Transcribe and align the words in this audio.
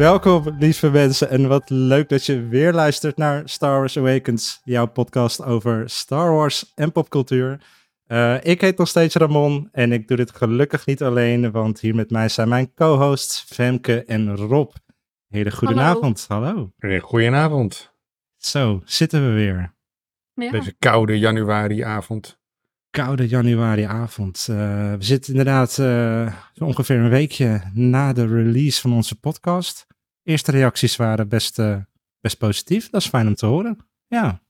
Welkom, 0.00 0.56
lieve 0.58 0.90
mensen, 0.90 1.30
en 1.30 1.48
wat 1.48 1.70
leuk 1.70 2.08
dat 2.08 2.26
je 2.26 2.46
weer 2.46 2.72
luistert 2.72 3.16
naar 3.16 3.48
Star 3.48 3.78
Wars 3.78 3.98
Awakens, 3.98 4.60
jouw 4.64 4.86
podcast 4.86 5.44
over 5.44 5.90
Star 5.90 6.32
Wars 6.32 6.72
en 6.74 6.92
popcultuur. 6.92 7.60
Uh, 8.06 8.44
ik 8.44 8.60
heet 8.60 8.78
nog 8.78 8.88
steeds 8.88 9.14
Ramon 9.14 9.68
en 9.72 9.92
ik 9.92 10.08
doe 10.08 10.16
dit 10.16 10.36
gelukkig 10.36 10.86
niet 10.86 11.02
alleen, 11.02 11.50
want 11.50 11.80
hier 11.80 11.94
met 11.94 12.10
mij 12.10 12.28
zijn 12.28 12.48
mijn 12.48 12.74
co-hosts 12.74 13.44
Femke 13.48 14.04
en 14.04 14.36
Rob. 14.36 14.72
Hele 15.28 15.50
goedenavond, 15.50 16.24
hallo. 16.28 16.72
hallo. 16.78 16.98
Goedenavond. 16.98 17.94
Zo, 18.36 18.82
zitten 18.84 19.26
we 19.28 19.32
weer. 19.32 19.74
Ja. 20.34 20.50
Deze 20.50 20.74
koude 20.78 21.18
januariavond. 21.18 22.38
Koude 22.90 23.28
januariavond. 23.28 24.46
Uh, 24.50 24.56
we 24.92 25.04
zitten 25.04 25.30
inderdaad 25.32 25.78
uh, 25.78 26.34
ongeveer 26.58 26.96
een 26.96 27.10
weekje 27.10 27.60
na 27.72 28.12
de 28.12 28.26
release 28.26 28.80
van 28.80 28.92
onze 28.92 29.18
podcast. 29.18 29.88
Eerste 30.30 30.50
reacties 30.50 30.96
waren 30.96 31.28
best, 31.28 31.58
uh, 31.58 31.76
best 32.20 32.38
positief. 32.38 32.90
Dat 32.90 33.00
is 33.00 33.08
fijn 33.08 33.26
om 33.26 33.34
te 33.34 33.46
horen. 33.46 33.78
Ja. 34.06 34.40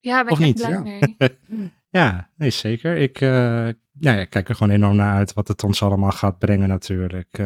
Ja, 0.00 0.22
ben 0.22 0.32
of 0.32 0.38
niet? 0.38 0.54
blij 0.54 0.70
ja. 0.70 0.80
mee. 0.80 1.16
ja, 2.00 2.30
nee, 2.36 2.50
zeker. 2.50 2.96
Ik, 2.96 3.18
ja, 3.18 3.74
ja, 3.98 4.14
ik 4.14 4.30
kijk 4.30 4.48
er 4.48 4.54
gewoon 4.54 4.72
enorm 4.72 4.96
naar 4.96 5.14
uit 5.14 5.32
wat 5.32 5.48
het 5.48 5.64
ons 5.64 5.82
allemaal 5.82 6.10
gaat 6.10 6.38
brengen 6.38 6.68
natuurlijk. 6.68 7.42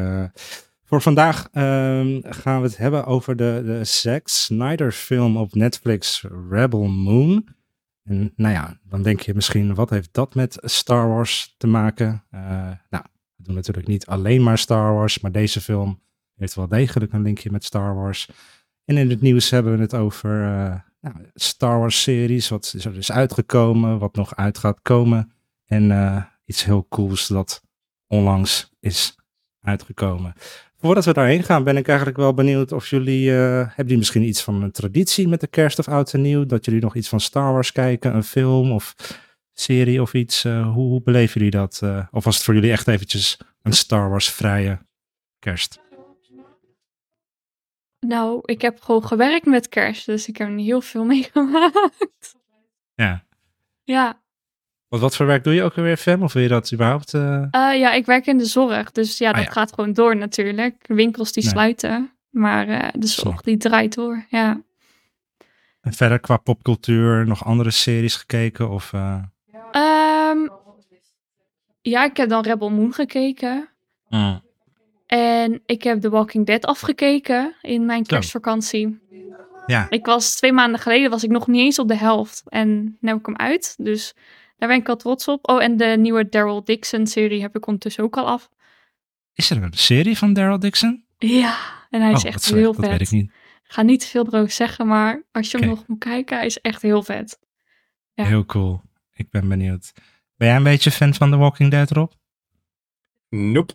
voor 0.85 1.03
vandaag 1.03 1.49
ehm, 1.53 2.21
gaan 2.23 2.61
we 2.61 2.67
het 2.67 2.77
hebben 2.77 3.05
over 3.05 3.37
de, 3.37 3.63
de 3.65 3.85
Zack 3.85 4.29
Snyder 4.29 4.93
film 4.93 5.37
op 5.37 5.55
Netflix 5.55 6.25
Rebel 6.51 6.87
Moon. 6.87 7.49
En 8.03 8.33
nou 8.37 8.55
ja, 8.55 8.79
dan 8.83 9.03
denk 9.03 9.21
je 9.21 9.35
misschien, 9.35 9.75
wat 9.75 9.91
heeft 9.91 10.13
dat 10.13 10.35
met 10.35 10.59
Star 10.61 11.09
Wars 11.09 11.55
te 11.59 11.67
maken? 11.67 12.25
Uh, 12.35 12.41
nou, 12.91 13.05
we 13.37 13.43
doen 13.43 13.55
natuurlijk 13.55 13.87
niet 13.87 14.07
alleen 14.07 14.43
maar 14.43 14.59
Star 14.59 14.95
Wars, 14.95 15.21
maar 15.21 15.33
deze 15.33 15.61
film 15.61 16.03
heeft 16.37 16.55
wel 16.55 16.69
degelijk 16.69 17.13
een 17.13 17.23
linkje 17.23 17.51
met 17.51 17.65
Star 17.65 17.95
Wars. 17.95 18.29
En 18.85 18.97
in 18.97 19.11
het 19.11 19.21
nieuws 19.21 19.51
hebben 19.51 19.77
we 19.77 19.81
het 19.81 19.95
over 19.95 20.31
uh, 20.31 20.75
nou, 21.01 21.17
Star 21.35 21.79
Wars 21.79 22.03
series, 22.03 22.49
wat 22.49 22.73
is 22.77 22.85
er 22.85 22.93
dus 22.93 23.13
uitgekomen, 23.13 23.99
wat 23.99 24.15
nog 24.15 24.37
uit 24.37 24.59
gaat 24.59 24.83
komen. 24.83 25.33
En 25.67 25.91
uh, 25.91 26.23
iets 26.45 26.65
heel 26.65 26.87
cools 26.89 27.27
dat 27.27 27.63
onlangs 28.07 28.71
is 28.81 29.19
uitgekomen. 29.61 30.33
Voordat 30.77 31.05
we 31.05 31.13
daarheen 31.13 31.43
gaan, 31.43 31.65
ben 31.65 31.77
ik 31.77 31.89
eigenlijk 31.89 32.19
wel 32.19 32.35
benieuwd 32.35 32.73
of 32.73 32.89
jullie, 32.89 33.31
uh, 33.31 33.37
hebben 33.57 33.75
jullie 33.77 33.97
misschien 33.97 34.23
iets 34.23 34.43
van 34.43 34.63
een 34.63 34.71
traditie 34.71 35.29
met 35.29 35.41
de 35.41 35.47
kerst 35.47 35.79
of 35.79 35.89
oud 35.89 36.13
en 36.13 36.21
nieuw? 36.21 36.47
Dat 36.47 36.65
jullie 36.65 36.81
nog 36.81 36.95
iets 36.95 37.09
van 37.09 37.21
Star 37.21 37.53
Wars 37.53 37.73
kijken, 37.73 38.15
een 38.15 38.25
film 38.25 38.73
of 38.73 38.95
serie 39.53 40.03
of 40.03 40.15
iets? 40.15 40.43
Hoe, 40.43 40.65
hoe, 40.65 41.03
beleven 41.03 41.35
jullie 41.35 41.51
dat? 41.51 41.83
Of 42.11 42.25
was 42.25 42.35
het 42.35 42.45
voor 42.45 42.55
jullie 42.55 42.71
echt 42.71 42.89
eventjes 42.89 43.39
een 43.63 43.73
Star 43.73 44.11
Wars 44.11 44.31
vrije 44.31 44.79
kerst? 45.39 45.84
Nou, 48.07 48.41
ik 48.45 48.63
heb 48.63 48.81
gewoon 48.81 49.07
gewerkt 49.07 49.47
met 49.47 49.69
kerst, 49.69 50.07
dus 50.07 50.29
ik 50.29 50.37
heb 50.37 50.57
heel 50.57 50.81
veel 50.81 51.05
meegemaakt. 51.15 52.37
Ja. 52.95 53.25
Ja, 53.85 54.23
wat, 54.95 55.03
wat 55.03 55.17
voor 55.17 55.27
werk 55.27 55.45
doe 55.45 55.55
je 55.55 55.63
ook 55.63 55.77
alweer, 55.77 55.97
Fem? 55.97 56.23
Of 56.23 56.33
wil 56.33 56.43
je 56.43 56.49
dat 56.49 56.73
überhaupt? 56.73 57.15
Uh... 57.15 57.23
Uh, 57.23 57.79
ja, 57.79 57.93
ik 57.93 58.07
werk 58.07 58.27
in 58.27 58.39
de 58.39 58.45
zorg. 58.45 58.93
Dus 58.93 59.19
ja, 59.19 59.33
dat 59.33 59.41
ah, 59.41 59.47
ja. 59.47 59.53
gaat 59.53 59.73
gewoon 59.73 59.93
door 59.93 60.17
natuurlijk. 60.17 60.85
Winkels 60.87 61.33
die 61.33 61.43
nee. 61.43 61.53
sluiten. 61.53 62.13
Maar 62.31 62.69
uh, 62.69 62.89
de 62.93 63.07
zorg 63.07 63.41
die 63.41 63.57
draait 63.57 63.95
door, 63.95 64.27
ja. 64.29 64.63
En 65.81 65.93
verder 65.93 66.21
qua 66.21 66.37
popcultuur 66.37 67.27
nog 67.27 67.45
andere 67.45 67.71
series 67.71 68.17
gekeken? 68.17 68.71
Of, 68.71 68.93
um, 68.93 70.51
ja, 71.81 72.05
ik 72.05 72.17
heb 72.17 72.29
dan 72.29 72.43
Rebel 72.43 72.71
Moon 72.71 72.93
gekeken. 72.93 73.69
Mm. 74.09 74.43
En 75.15 75.63
ik 75.67 75.83
heb 75.83 76.01
The 76.01 76.11
Walking 76.11 76.47
Dead 76.47 76.65
afgekeken 76.65 77.55
in 77.61 77.87
mijn 77.87 78.07
kerstvakantie. 78.07 79.01
Ja. 79.67 79.87
Ik 79.91 80.07
was 80.07 80.37
twee 80.37 80.53
maanden 80.53 80.81
geleden 80.81 81.11
was 81.11 81.25
ik 81.25 81.31
nog 81.31 81.47
niet 81.47 81.61
eens 81.61 81.79
op 81.79 81.89
de 81.89 81.97
helft. 81.97 82.43
En 82.49 82.83
nu 83.01 83.09
heb 83.09 83.19
ik 83.19 83.27
hem 83.27 83.37
uit. 83.37 83.75
Dus 83.79 84.15
daar 84.57 84.69
ben 84.69 84.79
ik 84.79 84.89
al 84.89 84.97
trots 84.97 85.29
op. 85.29 85.49
Oh, 85.49 85.63
en 85.63 85.77
de 85.77 85.97
nieuwe 85.99 86.29
Daryl 86.29 86.65
Dixon 86.65 87.07
serie 87.07 87.41
heb 87.41 87.57
ik 87.57 87.67
ondertussen 87.67 88.05
ook 88.05 88.17
al 88.17 88.27
af. 88.27 88.49
Is 89.35 89.51
er 89.51 89.63
een 89.63 89.73
serie 89.73 90.19
van 90.19 90.33
Daryl 90.33 90.59
Dixon? 90.59 91.05
Ja, 91.19 91.59
en 91.91 92.01
hij 92.01 92.13
is 92.13 92.25
oh, 92.25 92.31
echt 92.31 92.45
heel 92.45 92.75
vet. 92.75 92.83
Dat 92.83 92.91
weet 92.91 93.01
ik 93.01 93.11
niet. 93.11 93.31
Ik 93.65 93.73
ga 93.73 93.83
niet 93.83 94.01
te 94.01 94.07
veel 94.07 94.27
erover 94.27 94.51
zeggen, 94.51 94.87
maar 94.87 95.23
als 95.33 95.51
je 95.51 95.59
hem 95.59 95.69
nog 95.69 95.87
moet 95.87 95.99
kijken, 95.99 96.37
hij 96.37 96.47
is 96.47 96.61
echt 96.61 96.83
heel 96.83 97.03
vet. 97.03 97.39
Ja. 98.15 98.25
Heel 98.25 98.45
cool. 98.45 98.81
Ik 99.13 99.31
ben 99.31 99.49
benieuwd. 99.49 99.93
Ben 100.37 100.49
jij 100.49 100.57
een 100.57 100.63
beetje 100.63 100.91
fan 100.91 101.15
van 101.15 101.31
The 101.31 101.37
Walking 101.37 101.71
Dead, 101.71 101.91
Rob? 101.91 102.11
Nope. 103.29 103.75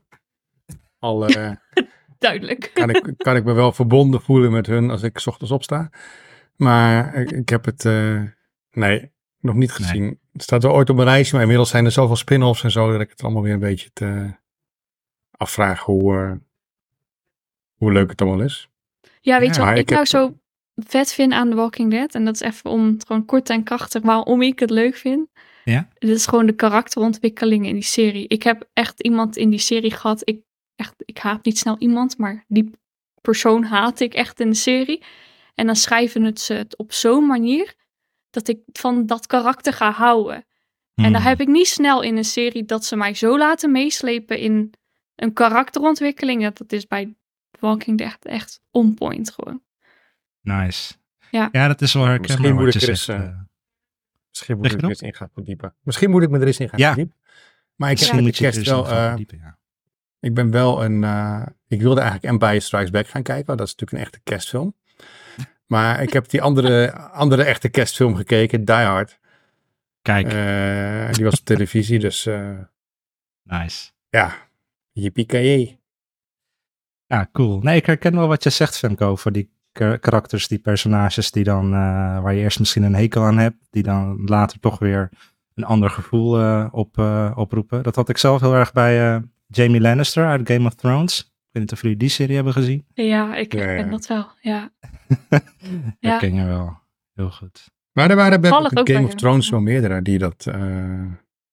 Al 1.00 1.30
uh, 1.30 1.52
Duidelijk. 2.20 2.72
Kan 2.74 2.90
ik, 2.90 3.14
kan 3.18 3.36
ik 3.36 3.44
me 3.44 3.54
wel 3.54 3.72
verbonden 3.72 4.22
voelen 4.22 4.52
met 4.52 4.66
hun 4.66 4.90
als 4.90 5.04
ik 5.04 5.20
's 5.20 5.28
ochtends 5.28 5.52
opsta. 5.52 5.90
Maar 6.56 7.16
ik, 7.16 7.32
ik 7.32 7.50
heb 7.50 7.66
het, 7.66 7.86
uh, 7.86 8.22
nee, 8.72 9.12
nog 9.40 9.56
niet 9.56 9.72
gezien. 9.72 10.02
Nee. 10.02 10.20
Het 10.34 10.44
staat 10.44 10.64
wel 10.64 10.74
ooit 10.74 10.90
op 10.90 10.96
mijn 10.96 11.08
lijstje, 11.08 11.34
maar 11.34 11.42
inmiddels 11.42 11.70
zijn 11.70 11.86
er 11.86 11.92
zoveel 11.92 12.16
spin-offs 12.16 12.64
en 12.64 12.72
zo 12.72 12.92
dat 12.92 13.02
ik 13.02 13.10
het 13.10 13.24
allemaal 13.24 13.42
weer 13.42 13.54
een 13.54 13.60
beetje 13.60 13.90
te 13.94 14.38
afvraag 15.32 15.80
hoe, 15.80 16.14
uh, 16.14 16.32
hoe 17.76 17.92
leuk 17.92 18.10
het 18.10 18.22
allemaal 18.22 18.46
is. 18.46 18.70
Ja, 19.22 19.40
weet 19.40 19.56
ja, 19.56 19.62
je 19.62 19.70
wat 19.70 19.80
ik, 19.80 19.90
ik 19.90 19.90
nou 19.90 20.06
zo 20.06 20.38
vet 20.76 21.14
vind 21.14 21.34
aan 21.34 21.50
The 21.50 21.56
Walking 21.56 21.92
Dead? 21.92 22.16
En 22.16 22.26
dat 22.26 22.34
is 22.34 22.42
even 22.42 22.70
om 22.70 22.86
het 22.86 23.06
gewoon 23.06 23.26
kort 23.26 23.50
en 23.50 23.64
krachtig 23.64 24.02
waarom 24.02 24.42
ik 24.42 24.60
het 24.60 24.70
leuk 24.70 24.96
vind. 24.96 25.30
Ja? 25.64 25.88
Het 25.94 26.10
is 26.10 26.26
gewoon 26.26 26.46
de 26.46 26.56
karakterontwikkeling 26.56 27.66
in 27.68 27.74
die 27.74 27.84
serie. 27.84 28.28
Ik 28.28 28.44
heb 28.44 28.70
echt 28.74 29.02
iemand 29.02 29.38
in 29.38 29.50
die 29.50 29.60
serie 29.60 29.92
gehad. 29.92 30.22
Ik, 30.24 30.40
echt, 30.80 30.94
ik 30.98 31.18
haat 31.18 31.46
niet 31.46 31.58
snel 31.58 31.76
iemand, 31.78 32.18
maar 32.18 32.46
die 32.48 32.72
persoon 33.22 33.64
haat 33.64 34.00
ik 34.00 34.14
echt 34.14 34.40
in 34.40 34.50
de 34.50 34.56
serie. 34.56 35.04
En 35.56 35.66
dan 35.66 35.76
schrijven 35.76 36.24
het 36.24 36.40
ze 36.40 36.54
het 36.54 36.78
op 36.78 36.94
zo'n 36.94 37.26
manier 37.26 37.74
dat 38.30 38.48
ik 38.48 38.60
van 38.72 39.06
dat 39.06 39.28
karakter 39.28 39.74
ga 39.74 39.92
houden. 39.92 40.46
Hmm. 40.94 41.06
En 41.06 41.12
daar 41.12 41.24
heb 41.24 41.42
ik 41.42 41.48
niet 41.48 41.68
snel 41.68 42.02
in 42.02 42.18
een 42.18 42.26
serie 42.26 42.66
dat 42.66 42.86
ze 42.86 42.96
mij 42.96 43.14
zo 43.14 43.38
laten 43.38 43.72
meeslepen 43.72 44.38
in 44.38 44.74
een 45.16 45.34
karakterontwikkeling. 45.34 46.44
Dat, 46.44 46.58
dat 46.58 46.72
is 46.72 46.88
bij 46.88 47.16
Walking 47.60 47.98
Dead 47.98 48.18
echt 48.22 48.62
on 48.72 48.94
point 48.94 49.32
gewoon. 49.32 49.62
Nice. 50.42 50.94
Ja, 51.32 51.50
ja 51.52 51.68
dat 51.68 51.82
is 51.82 51.94
wel 51.94 52.06
herkenbaar 52.06 52.38
Misschien 52.38 52.56
moet 52.56 52.76
ik 52.76 52.82
er 52.82 52.90
eens, 52.90 53.08
eh. 53.08 53.20
uh, 53.20 53.40
misschien 54.30 54.58
moet 54.58 54.72
ik 54.72 54.82
er 54.82 54.90
eens 54.90 55.02
in 55.02 55.14
gaan 55.16 55.30
verdiepen. 55.34 55.76
Misschien 55.82 56.10
moet 56.10 56.24
ik 56.24 56.30
me 56.30 56.40
er 56.40 56.48
eens 56.48 56.60
in 56.60 56.70
gaan 56.70 56.80
Ja. 56.80 56.88
verdiepen. 56.88 57.18
Maar 57.76 57.92
ik 57.92 57.98
Misschien 57.98 58.26
heb 58.26 58.34
er 58.34 58.42
kerst 58.42 58.66
wel... 58.70 58.88
eh. 58.90 59.16
Ik 60.20 60.34
ben 60.34 60.52
wel 60.52 60.84
een... 60.84 61.04
eh, 61.04 61.46
ik 61.68 61.82
wilde 61.82 62.02
eigenlijk 62.02 62.34
Empire 62.34 62.60
Strikes 62.60 62.90
Back 62.92 63.08
gaan 63.08 63.24
kijken. 63.24 63.46
want 63.46 63.60
Dat 63.60 63.68
is 63.68 63.74
natuurlijk 63.76 63.92
een 64.02 64.06
echte 64.08 64.20
kerstfilm. 64.24 64.74
Maar 65.66 66.02
ik 66.02 66.14
heb 66.14 66.30
die 66.30 66.42
andere, 66.42 66.94
andere 67.24 67.44
echte 67.44 67.70
kerstfilm 67.70 68.16
gekeken, 68.16 68.66
Die 68.66 68.76
Hard. 68.76 69.20
Kijk, 70.02 70.34
Eh, 70.34 71.14
die 71.14 71.24
was 71.24 71.40
op 71.40 71.46
televisie, 71.46 72.00
dus 72.10 72.26
eh, 72.26 72.58
nice. 73.44 73.92
ja, 74.10 74.34
yippie 74.92 75.80
Ja, 77.06 77.30
cool. 77.32 77.60
Nee, 77.60 77.76
ik 77.76 77.86
herken 77.86 78.16
wel 78.16 78.28
wat 78.28 78.44
je 78.44 78.50
zegt, 78.50 78.78
Femco, 78.78 79.08
over 79.08 79.32
die 79.32 79.52
ka- 79.72 79.98
karakters, 79.98 80.48
die 80.48 80.60
personages 80.60 81.32
die 81.32 81.44
dan, 81.44 81.72
waar 82.22 82.34
je 82.34 82.42
eerst 82.42 82.60
misschien 82.60 82.84
een 82.84 82.96
hekel 82.96 83.24
aan 83.24 83.38
hebt, 83.38 83.58
die 83.70 83.84
dan 83.84 84.22
later 84.26 84.60
toch 84.60 84.80
weer 84.80 85.10
een 85.54 85.64
ander 85.64 85.90
gevoel 85.90 86.64
op, 86.70 86.98
oproepen. 87.36 87.84
Dat 87.84 87.96
had 87.96 88.10
ik 88.10 88.18
zelf 88.18 88.42
heel 88.42 88.54
erg 88.56 88.72
bij 88.72 89.22
Jamie 89.52 89.82
Lannister 89.82 90.26
uit 90.26 90.50
Game 90.52 90.66
of 90.66 90.74
Thrones. 90.76 91.20
Ik 91.20 91.26
weet 91.52 91.64
niet 91.64 91.72
of 91.72 91.82
jullie 91.82 91.98
die 91.98 92.10
serie 92.10 92.36
hebben 92.36 92.54
gezien. 92.54 92.86
Ja, 92.94 93.36
ik 93.36 93.54
Ja, 93.54 93.60
herken 93.60 93.86
ja. 93.86 93.92
dat 93.92 94.08
wel. 94.08 94.28
Ja. 94.42 94.72
Ja. 96.00 96.18
ken 96.18 96.36
je 96.36 96.46
wel. 96.46 96.78
Heel 97.14 97.32
goed. 97.32 97.70
Maar 97.92 98.10
er 98.10 98.16
waren 98.16 98.42
bij 98.42 98.52
Game 98.52 98.84
bij 98.84 99.04
of. 99.04 99.16
Thrones 99.16 99.50
wel 99.50 99.60
meerdere 99.60 100.02
die 100.02 100.18
dat, 100.18 100.46
eh, 100.52 101.06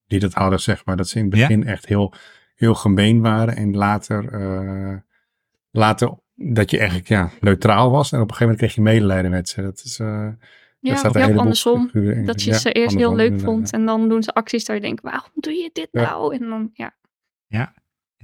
die 0.06 0.19
dat 0.20 0.32
hadden, 0.34 0.60
zeg 0.60 0.84
maar. 0.84 0.96
Dat 0.96 1.08
ze 1.08 1.19
in 1.19 1.25
het 1.25 1.31
begin 1.34 1.66
echt 1.66 1.87
heel, 1.87 2.12
heel 2.54 2.75
gemeen 2.75 3.20
waren. 3.20 3.56
En 3.56 3.76
later, 3.76 4.28
eh, 4.32 4.96
later 5.70 6.19
dat 6.34 6.70
je 6.70 6.78
eigenlijk 6.78 7.08
ja, 7.08 7.31
neutraal 7.40 7.90
was. 7.90 8.12
En 8.12 8.20
op 8.20 8.28
een 8.31 8.34
gegeven 8.34 8.52
moment 8.54 8.58
kreeg 8.58 8.75
je 8.75 8.92
medelijden 8.92 9.31
met 9.31 9.49
ze. 9.49 9.62
Dat 9.62 9.82
is, 9.84 9.99
eh, 9.99 10.06
Ja, 10.81 11.02
daar 11.02 11.12
ja, 11.12 11.19
heleboel 11.20 11.40
andersom. 11.40 11.90
Dat 12.25 12.42
je 12.42 12.50
Ja, 12.50 12.58
ze 12.58 12.72
eerst 12.72 12.96
heel 12.96 13.14
leuk 13.14 13.40
vond. 13.40 13.72
En 13.72 13.87
dan 13.87 14.08
doen 14.08 14.22
ze 14.22 14.34
acties 14.34 14.64
dat 14.64 14.76
je 14.76 14.82
denkt, 14.82 15.02
waarom 15.02 15.31
doe 15.34 15.52
je 15.52 15.70
dit 15.72 15.88
Ja. 15.90 16.02
nou? 16.02 16.34
En 16.34 16.49
dan, 16.49 16.70
ja. 16.72 16.94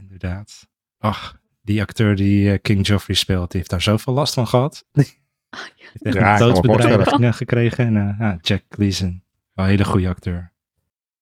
Inderdaad. 0.03 0.69
Ach, 0.99 1.41
die 1.61 1.81
acteur 1.81 2.17
die 2.17 2.53
eh, 2.53 2.59
King 2.63 2.87
Joffrey 2.87 3.17
speelt, 3.17 3.51
die 3.51 3.59
heeft 3.59 3.71
daar 3.71 3.83
zoveel 3.83 4.13
last 4.13 4.35
van 4.35 4.47
gehad. 4.47 4.85
Ah, 5.55 5.61
ja. 5.77 5.87
heeft 5.93 6.17
Ja, 6.17 6.33
me 6.33 6.39
doodsbedreiging 6.39 7.37
gekregen. 7.37 7.87
En 7.87 7.97
eh, 7.97 8.19
ja, 8.19 8.39
Jack 8.41 8.63
Gleason, 8.69 9.23
wel 9.53 9.65
een 9.65 9.71
hele 9.71 9.85
goede 9.85 10.09
acteur. 10.09 10.53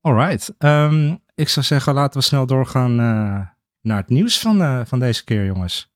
Alright, 0.00 0.54
ehm, 0.58 1.16
ik 1.34 1.48
zou 1.48 1.66
zeggen 1.66 1.94
laten 1.94 2.20
we 2.20 2.26
snel 2.26 2.46
doorgaan 2.46 2.90
eh, 2.90 3.40
naar 3.80 3.96
het 3.96 4.08
nieuws 4.08 4.38
van, 4.38 4.62
eh, 4.62 4.80
van 4.84 4.98
deze 4.98 5.24
keer, 5.24 5.44
jongens. 5.44 5.92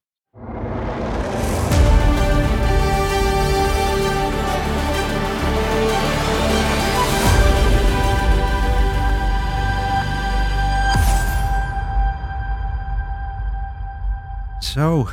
Zo, 14.75 15.07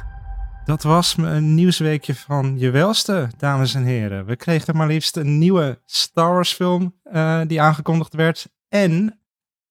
Dat 0.66 0.84
was 0.84 1.18
een 1.18 1.56
nieuwsweekje 1.56 2.16
van 2.16 2.60
je 2.60 2.70
welste, 2.70 3.30
dames 3.38 3.74
en 3.74 3.84
heren. 3.84 4.26
We 4.26 4.36
kregen 4.36 4.76
maar 4.76 4.88
liefst 4.88 5.18
een 5.18 5.38
nieuwe 5.38 5.82
Star 5.86 6.34
Wars 6.34 6.54
film 6.54 7.00
uh, 7.04 7.42
die 7.48 7.62
aangekondigd 7.62 8.14
werd. 8.14 8.50
En 8.70 9.20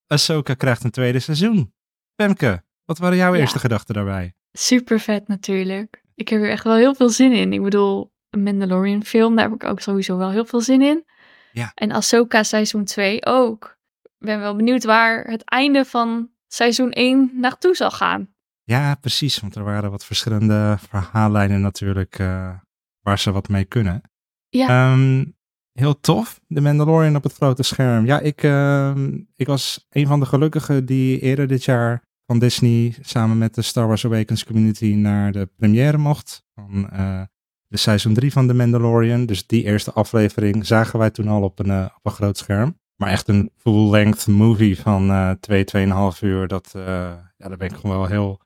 Ahsoka 0.07 0.55
krijgt 0.55 0.85
een 0.85 0.91
tweede 0.91 1.19
seizoen. 1.19 1.75
Pemke, 2.15 2.63
wat 2.85 2.99
waren 2.99 3.17
jouw 3.17 3.35
Ja. 3.35 3.41
eerste 3.41 3.59
gedachten 3.59 3.95
daarbij? 3.95 4.35
Super 4.53 5.01
vet 5.01 5.29
natuurlijk. 5.29 6.05
Ik 6.15 6.29
heb 6.29 6.41
er 6.43 6.51
echt 6.51 6.65
wel 6.65 6.77
heel 6.77 6.95
veel 6.95 7.09
zin 7.09 7.33
in. 7.33 7.53
Ik 7.53 7.63
bedoel, 7.63 8.13
een 8.31 8.43
Mandalorian 8.43 9.05
film, 9.05 9.37
daar 9.37 9.45
heb 9.45 9.55
ik 9.55 9.65
ook 9.65 9.81
sowieso 9.81 10.17
wel 10.17 10.31
heel 10.31 10.47
veel 10.47 10.61
zin 10.61 10.83
in. 10.83 11.05
Ja. 11.53 11.73
En 11.75 11.93
Ahsoka 11.93 12.43
seizoen 12.43 12.85
2 12.85 13.27
ook. 13.27 13.77
Ik 14.03 14.27
ben 14.27 14.41
wel 14.41 14.57
benieuwd 14.57 14.85
waar 14.85 15.25
het 15.25 15.45
einde 15.45 15.85
van 15.85 16.31
seizoen 16.49 16.91
1 16.91 17.31
naartoe 17.35 17.75
zal 17.77 17.91
gaan. 17.91 18.30
Ja, 18.71 18.95
precies, 18.95 19.41
want 19.41 19.55
er 19.55 19.65
waren 19.65 19.91
wat 19.91 20.05
verschillende 20.05 20.77
verhaallijnen 20.89 21.61
natuurlijk 21.61 22.19
eh, 22.19 22.53
waar 23.01 23.19
ze 23.19 23.33
wat 23.33 23.49
mee 23.49 23.65
kunnen. 23.65 24.03
Ja. 24.49 24.69
Ehm, 24.69 25.25
heel 25.73 26.01
tof, 26.01 26.41
de 26.47 26.61
Mandalorian 26.61 27.17
op 27.17 27.23
het 27.23 27.33
grote 27.33 27.63
scherm. 27.63 28.05
Ja, 28.07 28.21
ik, 28.21 28.43
ehm, 28.43 29.19
ik 29.37 29.47
was 29.47 29.87
een 29.91 30.07
van 30.07 30.21
de 30.21 30.27
gelukkigen 30.27 30.87
die 30.87 31.21
eerder 31.21 31.47
dit 31.47 31.65
jaar 31.65 32.03
van 32.27 32.39
Disney 32.39 32.95
samen 33.01 33.39
met 33.39 33.55
de 33.55 33.63
Star 33.63 33.87
Wars 33.87 34.05
Awakens 34.05 34.45
community 34.45 34.95
naar 34.95 35.33
de 35.33 35.49
première 35.57 35.99
mocht 35.99 36.45
van 36.55 36.91
eh, 36.91 37.23
de 37.67 37.77
seizoen 37.77 38.15
3 38.15 38.33
van 38.33 38.47
The 38.47 38.55
Mandalorian. 38.55 39.27
Dus 39.27 39.47
die 39.47 39.65
eerste 39.65 39.93
aflevering 39.93 40.67
zagen 40.67 40.99
wij 40.99 41.11
toen 41.11 41.29
al 41.29 41.43
op 41.43 41.59
een, 41.59 41.71
eh, 41.71 41.85
op 41.97 42.07
een 42.07 42.13
groot 42.13 42.39
scherm. 42.39 42.79
Maar 42.97 43.11
echt 43.11 43.29
een 43.29 43.51
full-length 43.57 44.27
movie 44.27 44.81
van 44.81 45.11
eh 45.11 45.31
2, 45.31 45.65
2,5 45.65 46.23
uur. 46.23 46.49
Dat, 46.49 46.71
ja, 46.75 47.49
daar 47.49 47.57
ben 47.57 47.71
ik 47.71 47.77
gewoon 47.77 47.97
wel 47.97 48.07
heel 48.07 48.41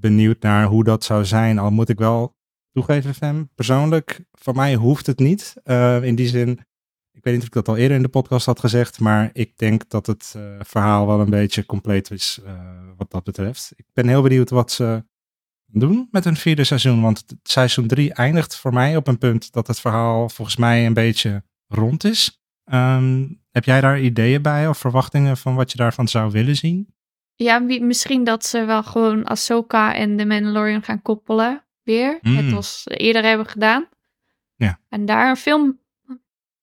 benieuwd 0.00 0.42
naar 0.42 0.66
hoe 0.66 0.84
dat 0.84 1.04
zou 1.04 1.24
zijn. 1.24 1.58
Al 1.58 1.70
moet 1.70 1.88
ik 1.88 1.98
wel 1.98 2.36
toegeven, 2.72 3.14
Fem, 3.14 3.50
persoonlijk, 3.54 4.20
van 4.32 4.54
mij 4.54 4.74
hoeft 4.74 5.06
het 5.06 5.18
niet. 5.18 5.54
Eh, 5.62 6.02
in 6.02 6.14
die 6.14 6.28
zin, 6.28 6.50
ik 7.12 7.24
weet 7.24 7.32
niet 7.32 7.42
of 7.42 7.48
ik 7.48 7.54
dat 7.54 7.68
al 7.68 7.76
eerder 7.76 7.96
in 7.96 8.02
de 8.02 8.08
podcast 8.08 8.46
had 8.46 8.60
gezegd, 8.60 9.00
maar 9.00 9.30
ik 9.32 9.58
denk 9.58 9.88
dat 9.88 10.06
het 10.06 10.34
eh, 10.36 10.42
verhaal 10.58 11.06
wel 11.06 11.20
een 11.20 11.30
beetje 11.30 11.66
compleet 11.66 12.10
is 12.10 12.40
eh, 12.44 12.52
wat 12.96 13.10
dat 13.10 13.24
betreft. 13.24 13.72
Ik 13.76 13.86
ben 13.92 14.08
heel 14.08 14.22
benieuwd 14.22 14.50
wat 14.50 14.72
ze 14.72 15.04
doen 15.66 16.08
met 16.10 16.24
een 16.24 16.36
vierde 16.36 16.64
seizoen, 16.64 17.02
want 17.02 17.24
seizoen 17.42 17.86
3 17.86 18.12
eindigt 18.14 18.56
voor 18.56 18.72
mij 18.72 18.96
op 18.96 19.06
een 19.06 19.18
punt 19.18 19.52
dat 19.52 19.66
het 19.66 19.80
verhaal 19.80 20.28
volgens 20.28 20.56
mij 20.56 20.86
een 20.86 20.94
beetje 20.94 21.44
rond 21.66 22.04
is. 22.04 22.42
Ehm, 22.64 23.26
heb 23.50 23.64
jij 23.64 23.80
daar 23.80 24.00
ideeën 24.00 24.42
bij 24.42 24.68
of 24.68 24.78
verwachtingen 24.78 25.36
van 25.36 25.54
wat 25.54 25.70
je 25.70 25.76
daarvan 25.76 26.08
zou 26.08 26.30
willen 26.30 26.56
zien? 26.56 26.94
Ja, 27.42 27.58
misschien 27.58 28.24
dat 28.24 28.44
ze 28.44 28.64
wel 28.64 28.82
gewoon 28.82 29.24
Ahsoka 29.24 29.94
en 29.94 30.16
de 30.16 30.26
Mandalorian 30.26 30.82
gaan 30.82 31.02
koppelen 31.02 31.64
weer. 31.82 32.18
Mm. 32.22 32.34
Net 32.34 32.52
als 32.52 32.82
ze 32.82 32.96
eerder 32.96 33.24
hebben 33.24 33.46
gedaan. 33.46 33.88
Ja. 34.54 34.80
En 34.88 35.04
daar 35.04 35.30
een 35.30 35.36
film 35.36 35.80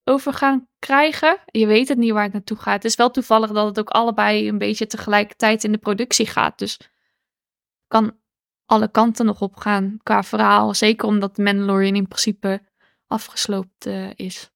over 0.03 0.33
gaan 0.33 0.67
krijgen. 0.79 1.37
Je 1.45 1.67
weet 1.67 1.87
het 1.87 1.97
niet 1.97 2.11
waar 2.11 2.23
het 2.23 2.33
naartoe 2.33 2.57
gaat. 2.57 2.73
Het 2.73 2.85
is 2.85 2.95
wel 2.95 3.11
toevallig 3.11 3.51
dat 3.51 3.65
het 3.65 3.79
ook 3.79 3.89
allebei 3.89 4.47
een 4.47 4.57
beetje 4.57 4.87
tegelijkertijd 4.87 5.63
in 5.63 5.71
de 5.71 5.77
productie 5.77 6.27
gaat. 6.27 6.59
Dus 6.59 6.79
kan 7.87 8.17
alle 8.65 8.91
kanten 8.91 9.25
nog 9.25 9.41
op 9.41 9.55
gaan 9.55 9.99
qua 10.03 10.23
verhaal. 10.23 10.73
Zeker 10.73 11.07
omdat 11.07 11.35
de 11.35 11.43
Mandalorian 11.43 11.95
in 11.95 12.07
principe 12.07 12.61
afgesloopt 13.07 13.85
eh, 13.85 14.09
is. 14.15 14.51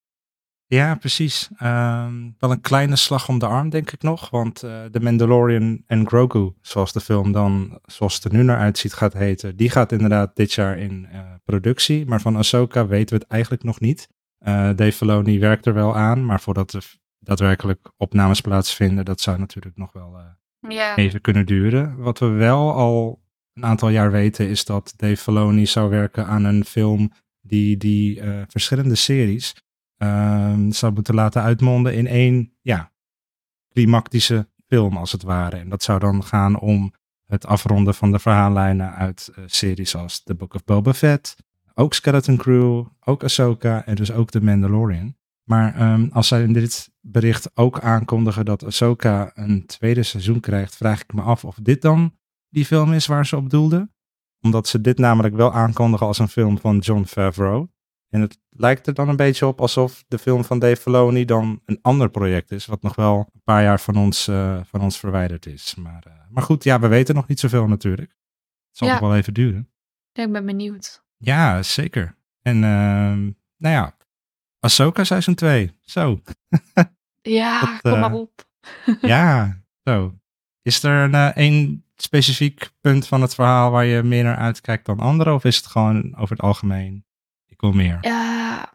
Ja, 0.74 0.96
precies. 0.96 1.50
Ehm, 1.58 2.30
wel 2.40 2.52
een 2.52 2.62
kleine 2.62 2.96
slag 2.96 3.28
om 3.28 3.40
de 3.40 3.46
arm, 3.46 3.70
denk 3.70 3.92
ik 3.92 4.02
nog. 4.02 4.30
Want 4.30 4.64
eh 4.64 4.86
The 4.86 5.00
Mandalorian 5.00 5.84
en 5.88 6.08
Grogu, 6.08 6.54
zoals 6.62 6.94
de 6.94 7.00
film 7.00 7.32
dan, 7.32 7.80
zoals 7.86 8.16
het 8.16 8.24
er 8.24 8.34
nu 8.34 8.44
naar 8.44 8.58
uitziet, 8.58 8.94
gaat 8.94 9.14
heten, 9.14 9.56
die 9.56 9.70
gaat 9.70 9.92
inderdaad 9.92 10.36
dit 10.36 10.54
jaar 10.54 10.78
in 10.78 11.08
eh, 11.12 11.20
productie. 11.44 12.06
Maar 12.06 12.22
van 12.22 12.36
Ahsoka 12.36 12.88
weten 12.88 13.16
we 13.16 13.22
het 13.22 13.32
eigenlijk 13.32 13.64
nog 13.64 13.80
niet. 13.80 14.10
Eh, 14.38 14.54
Dave 14.54 14.92
Filoni 14.92 15.40
werkt 15.40 15.66
er 15.66 15.74
wel 15.74 15.96
aan, 15.96 16.26
maar 16.26 16.42
voordat 16.42 16.74
er 16.74 16.94
daadwerkelijk 17.20 17.92
opnames 17.98 18.42
plaatsvinden, 18.42 19.06
dat 19.06 19.22
zou 19.22 19.38
natuurlijk 19.38 19.78
nog 19.78 19.92
wel 19.94 20.18
even 20.96 21.22
kunnen 21.22 21.46
duren. 21.46 21.98
Wat 21.98 22.20
we 22.20 22.28
wel 22.28 22.74
al 22.74 23.24
een 23.54 23.66
aantal 23.66 23.90
jaar 23.90 24.12
weten, 24.12 24.48
is 24.48 24.66
dat 24.66 24.94
Dave 24.96 25.18
Filoni 25.18 25.66
zou 25.66 25.90
werken 25.90 26.26
aan 26.26 26.44
een 26.44 26.66
film 26.66 27.12
die 27.42 27.78
die 27.78 28.22
verschillende 28.48 28.96
series 28.96 29.54
ehm, 30.02 30.72
zou 30.72 30.94
moeten 30.94 31.16
laten 31.16 31.42
uitmonden 31.42 31.94
in 31.94 32.08
één, 32.08 32.54
ja, 32.62 32.92
film 34.68 34.98
als 34.98 35.12
het 35.12 35.24
ware. 35.24 35.56
En 35.56 35.70
dat 35.70 35.84
zou 35.84 36.00
dan 36.00 36.24
gaan 36.24 36.60
om 36.60 36.94
het 37.26 37.46
afronden 37.46 37.96
van 37.96 38.12
de 38.12 38.20
verhaallijnen 38.20 38.94
uit 38.94 39.32
eh, 39.36 39.44
series 39.46 39.96
als 39.96 40.24
The 40.24 40.36
Book 40.36 40.54
of 40.54 40.64
Boba 40.64 40.94
Fett, 40.94 41.36
ook 41.74 41.94
Skeleton 41.94 42.38
Crew, 42.38 42.86
ook 43.00 43.24
Ahsoka 43.24 43.86
en 43.86 43.96
dus 43.96 44.12
ook 44.12 44.30
The 44.30 44.42
Mandalorian. 44.42 45.16
Maar 45.44 45.76
ehm, 45.76 46.08
als 46.12 46.28
zij 46.28 46.44
in 46.44 46.54
dit 46.54 46.92
bericht 47.02 47.52
ook 47.54 47.80
aankondigen 47.80 48.46
dat 48.46 48.66
Ahsoka 48.66 49.32
een 49.34 49.66
tweede 49.66 50.04
seizoen 50.04 50.40
krijgt, 50.40 50.76
vraag 50.76 51.02
ik 51.02 51.14
me 51.14 51.22
af 51.22 51.46
of 51.46 51.56
dit 51.62 51.82
dan 51.82 52.14
die 52.50 52.66
film 52.66 52.94
is 52.94 53.06
waar 53.06 53.26
ze 53.26 53.36
op 53.36 53.50
doelden. 53.50 53.94
Omdat 54.42 54.68
ze 54.68 54.82
dit 54.82 54.98
namelijk 54.98 55.36
wel 55.36 55.54
aankondigen 55.54 56.08
als 56.08 56.20
een 56.20 56.28
film 56.28 56.58
van 56.58 56.78
John 56.78 57.04
Favreau. 57.04 57.68
En 58.12 58.22
het 58.22 58.40
lijkt 58.50 58.88
er 58.88 58.94
dan 58.94 59.10
een 59.10 59.16
beetje 59.16 59.48
op 59.48 59.62
alsof 59.62 60.04
de 60.08 60.18
film 60.20 60.44
van 60.44 60.60
Dave 60.60 60.82
Filoni 60.82 61.26
dan 61.26 61.62
een 61.66 61.80
ander 61.82 62.10
project 62.10 62.52
is, 62.52 62.66
wat 62.66 62.82
nog 62.82 62.96
wel 62.96 63.30
een 63.34 63.42
paar 63.44 63.64
jaar 63.64 63.80
van 63.80 63.96
ons, 63.96 64.28
eh, 64.28 64.60
van 64.64 64.82
ons 64.82 65.00
verwijderd 65.00 65.46
is. 65.46 65.76
Maar, 65.76 66.04
eh, 66.08 66.14
maar 66.30 66.44
goed, 66.44 66.64
ja, 66.64 66.80
we 66.80 66.88
weten 66.88 67.16
nog 67.16 67.28
niet 67.28 67.40
zoveel 67.40 67.68
natuurlijk. 67.68 68.10
Het 68.68 68.78
zal 68.78 68.88
Ja. 68.88 68.94
nog 68.94 69.02
wel 69.02 69.16
even 69.16 69.34
duren. 69.34 69.70
Ja, 70.12 70.24
ik 70.24 70.32
ben 70.32 70.46
benieuwd. 70.46 71.04
Ja, 71.18 71.64
zeker. 71.64 72.16
En 72.42 72.56
ehm, 72.64 73.22
nou 73.58 73.76
ja, 73.76 73.96
Ahsoka 74.60 75.04
seizoen 75.04 75.36
2. 75.36 75.78
Zo. 75.82 76.20
Ja, 77.22 77.60
Dat, 77.62 77.82
kom 77.82 77.92
eh, 77.94 78.00
maar 78.00 78.14
op. 78.14 78.46
ja, 79.02 79.62
zo. 79.84 80.16
Is 80.62 80.84
er 80.84 81.04
een, 81.04 81.14
eh, 81.14 81.28
één 81.36 81.86
specifiek 81.96 82.72
punt 82.82 83.08
van 83.08 83.22
het 83.22 83.36
verhaal 83.36 83.72
waar 83.72 83.86
je 83.86 84.04
meer 84.04 84.24
naar 84.24 84.38
uitkijkt 84.38 84.86
dan 84.86 85.00
andere? 85.00 85.34
Of 85.34 85.44
is 85.44 85.58
het 85.58 85.66
gewoon 85.66 86.16
over 86.16 86.36
het 86.36 86.46
algemeen? 86.46 87.06
Meer. 87.62 87.98
Ja, 88.02 88.74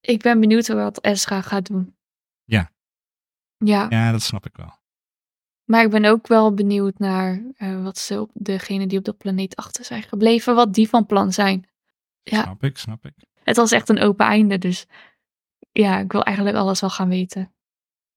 ik 0.00 0.22
ben 0.22 0.40
benieuwd 0.40 0.68
wat 0.68 1.04
Ezra 1.04 1.40
gaat 1.40 1.66
doen. 1.66 1.96
Ja. 2.44 2.70
Ja, 3.56 3.86
Ja, 3.90 4.10
dat 4.12 4.22
snap 4.22 4.46
ik 4.46 4.56
wel. 4.56 4.76
maar 5.64 5.84
ik 5.84 5.90
ben 5.90 6.04
ook 6.04 6.26
wel 6.26 6.54
benieuwd 6.54 6.98
naar 6.98 7.42
eh, 7.56 7.82
wat 7.82 7.98
ze 7.98 8.20
op 8.20 8.30
degene 8.34 8.86
die 8.86 8.98
op 8.98 9.04
de 9.04 9.12
planeet 9.12 9.56
achter 9.56 9.84
zijn 9.84 10.02
gebleven, 10.02 10.54
wat 10.54 10.74
die 10.74 10.88
van 10.88 11.06
plan 11.06 11.32
zijn. 11.32 11.66
Ja. 12.22 12.42
Snap 12.42 12.64
ik, 12.64 12.78
snap 12.78 13.06
ik. 13.06 13.14
Het 13.42 13.56
was 13.56 13.72
echt 13.72 13.88
een 13.88 13.98
open 14.00 14.26
einde, 14.26 14.58
dus 14.58 14.86
ja, 15.72 15.98
ik 15.98 16.12
wil 16.12 16.22
eigenlijk 16.22 16.56
alles 16.56 16.80
wel 16.80 16.90
gaan 16.90 17.08
weten 17.08 17.52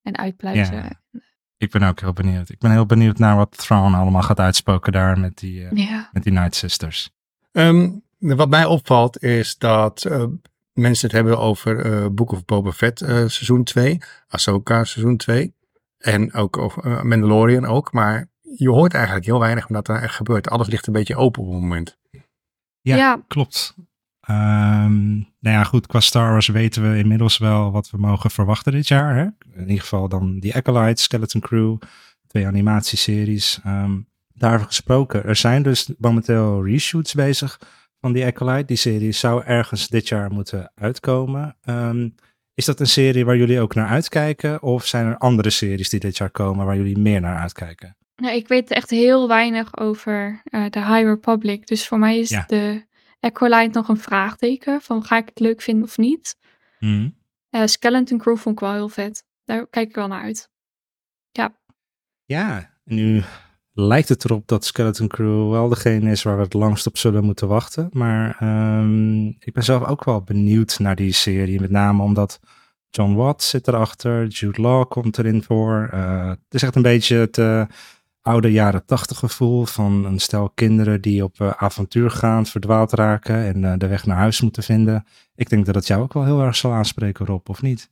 en 0.01 0.17
uitpluizen. 0.17 0.75
Ja. 0.75 1.01
Ik 1.57 1.71
ben 1.71 1.83
ook 1.83 1.99
heel 1.99 2.13
benieuwd. 2.13 2.49
Ik 2.49 2.59
ben 2.59 2.71
heel 2.71 2.85
benieuwd 2.85 3.17
naar 3.17 3.35
wat 3.35 3.57
Thrawn 3.57 3.93
allemaal 3.93 4.21
gaat 4.21 4.39
uitspoken 4.39 4.91
daar 4.91 5.19
met 5.19 5.37
die, 5.37 5.65
eh, 5.67 5.71
Ja. 5.89 6.09
met 6.11 6.23
die 6.23 6.33
Night 6.33 6.55
Sisters. 6.55 7.09
Ehm, 7.51 7.91
wat 8.21 8.49
mij 8.49 8.65
opvalt 8.65 9.23
is 9.23 9.57
dat 9.57 10.05
eh, 10.05 10.23
mensen 10.73 11.07
het 11.07 11.15
hebben 11.15 11.39
over 11.39 11.85
eh 11.85 12.07
Book 12.11 12.31
of 12.31 12.45
Boba 12.45 12.71
Fett 12.71 13.01
eh, 13.01 13.09
seizoen 13.09 13.63
2, 13.63 14.01
Ahsoka 14.27 14.83
seizoen 14.83 15.17
2 15.17 15.53
en 15.97 16.33
ook 16.33 16.57
over 16.57 17.05
Mandalorian 17.05 17.65
ook, 17.65 17.91
maar 17.91 18.29
je 18.57 18.69
hoort 18.69 18.93
eigenlijk 18.93 19.25
heel 19.25 19.39
weinig 19.39 19.65
van 19.65 19.75
dat 19.75 19.87
er 19.87 20.01
echt 20.01 20.15
gebeurt. 20.15 20.49
Alles 20.49 20.67
ligt 20.67 20.87
een 20.87 20.93
beetje 20.93 21.15
open 21.15 21.43
op 21.43 21.51
het 21.51 21.61
moment. 21.61 21.97
Ja. 22.81 22.95
Ja. 22.95 23.23
Klopt. 23.27 23.75
Ehm, 24.21 25.13
nou 25.15 25.55
ja, 25.55 25.63
goed, 25.63 25.87
qua 25.87 25.99
Star 25.99 26.31
Wars 26.31 26.47
weten 26.47 26.91
we 26.91 26.97
inmiddels 26.97 27.37
wel 27.37 27.71
wat 27.71 27.89
we 27.89 27.97
mogen 27.97 28.31
verwachten 28.31 28.71
dit 28.71 28.87
jaar. 28.87 29.15
Hè? 29.15 29.23
In 29.53 29.67
ieder 29.67 29.81
geval 29.81 30.09
dan 30.09 30.39
die 30.39 30.55
Acolyte, 30.55 31.01
Skeleton 31.01 31.41
Crew, 31.41 31.77
twee 32.27 32.47
animatieseries. 32.47 33.59
Ehm 33.63 33.97
daarover 34.41 34.67
gesproken, 34.67 35.23
er 35.23 35.35
zijn 35.35 35.63
dus 35.63 35.91
momenteel 35.97 36.65
reshoots 36.65 37.13
bezig 37.13 37.59
van 38.01 38.13
die 38.13 38.25
Acolyte. 38.25 38.65
Die 38.65 38.77
serie 38.77 39.11
zou 39.11 39.43
ergens 39.43 39.87
dit 39.87 40.07
jaar 40.07 40.31
moeten 40.31 40.71
uitkomen. 40.75 41.57
Ehm, 41.61 42.09
is 42.53 42.65
dat 42.65 42.79
een 42.79 42.87
serie 42.87 43.25
waar 43.25 43.37
jullie 43.37 43.59
ook 43.59 43.75
naar 43.75 43.87
uitkijken? 43.87 44.61
Of 44.61 44.85
zijn 44.85 45.05
er 45.05 45.17
andere 45.17 45.49
series 45.49 45.89
die 45.89 45.99
dit 45.99 46.17
jaar 46.17 46.29
komen 46.31 46.65
waar 46.65 46.75
jullie 46.75 46.97
meer 46.97 47.21
naar 47.21 47.37
uitkijken? 47.39 47.95
Ja, 48.15 48.31
ik 48.31 48.47
weet 48.47 48.71
echt 48.71 48.89
heel 48.89 49.27
weinig 49.27 49.77
over 49.77 50.41
eh, 50.43 50.65
de 50.69 50.79
High 50.79 51.03
Republic, 51.03 51.67
dus 51.67 51.87
voor 51.87 51.99
mij 51.99 52.19
is 52.19 52.29
Ja. 52.29 52.43
de 52.47 52.85
Acolyte 53.19 53.77
nog 53.77 53.87
een 53.87 53.97
vraagteken 53.97 54.81
van 54.81 55.03
ga 55.03 55.17
ik 55.17 55.25
het 55.25 55.39
leuk 55.39 55.61
vinden 55.61 55.83
of 55.83 55.97
niet. 55.97 56.35
Eh, 57.49 57.65
Skeleton 57.65 58.17
Crew 58.17 58.37
vond 58.37 58.55
ik 58.55 58.61
wel 58.61 58.73
heel 58.73 58.89
vet. 58.89 59.23
Daar 59.43 59.67
kijk 59.67 59.89
ik 59.89 59.95
wel 59.95 60.07
naar 60.07 60.21
uit. 60.21 60.49
Ja, 62.25 62.71
en 62.85 62.95
nu 62.95 63.21
lijkt 63.73 64.09
het 64.09 64.25
erop 64.25 64.47
dat 64.47 64.65
Skeleton 64.65 65.07
Crew 65.07 65.51
wel 65.51 65.69
degene 65.69 66.11
is 66.11 66.23
waar 66.23 66.35
we 66.35 66.43
het 66.43 66.53
langst 66.53 66.87
op 66.87 66.97
zullen 66.97 67.23
moeten 67.23 67.47
wachten. 67.47 67.89
Maar 67.91 68.37
ehm, 68.39 69.25
ik 69.27 69.53
ben 69.53 69.63
zelf 69.63 69.87
ook 69.87 70.03
wel 70.03 70.21
benieuwd 70.21 70.79
naar 70.79 70.95
die 70.95 71.13
serie. 71.13 71.61
Met 71.61 71.71
name 71.71 72.03
omdat 72.03 72.39
John 72.89 73.13
Watts 73.13 73.49
zit 73.49 73.67
erachter, 73.67 74.27
Jude 74.27 74.61
Law 74.61 74.87
komt 74.87 75.17
erin 75.17 75.43
voor. 75.43 75.89
Eh, 75.91 76.29
het 76.29 76.39
is 76.49 76.63
echt 76.63 76.75
een 76.75 76.81
beetje 76.81 77.15
het, 77.15 77.37
eh, 77.37 77.63
oude 78.21 78.51
jaren 78.51 78.85
tachtig 78.85 79.17
gevoel 79.17 79.65
van 79.65 80.05
een 80.05 80.19
stel 80.19 80.49
kinderen 80.49 81.01
die 81.01 81.23
op 81.23 81.39
uh, 81.39 81.49
avontuur 81.57 82.11
gaan, 82.11 82.45
verdwaald 82.45 82.91
raken 82.91 83.63
en 83.63 83.79
de 83.79 83.87
weg 83.87 84.05
naar 84.05 84.17
huis 84.17 84.41
moeten 84.41 84.63
vinden. 84.63 85.05
Ik 85.35 85.49
denk 85.49 85.65
dat 85.65 85.75
het 85.75 85.87
jou 85.87 86.01
ook 86.01 86.13
wel 86.13 86.25
heel 86.25 86.41
erg 86.41 86.55
zal 86.55 86.71
aanspreken, 86.71 87.25
Rob, 87.25 87.49
of 87.49 87.61
niet? 87.61 87.91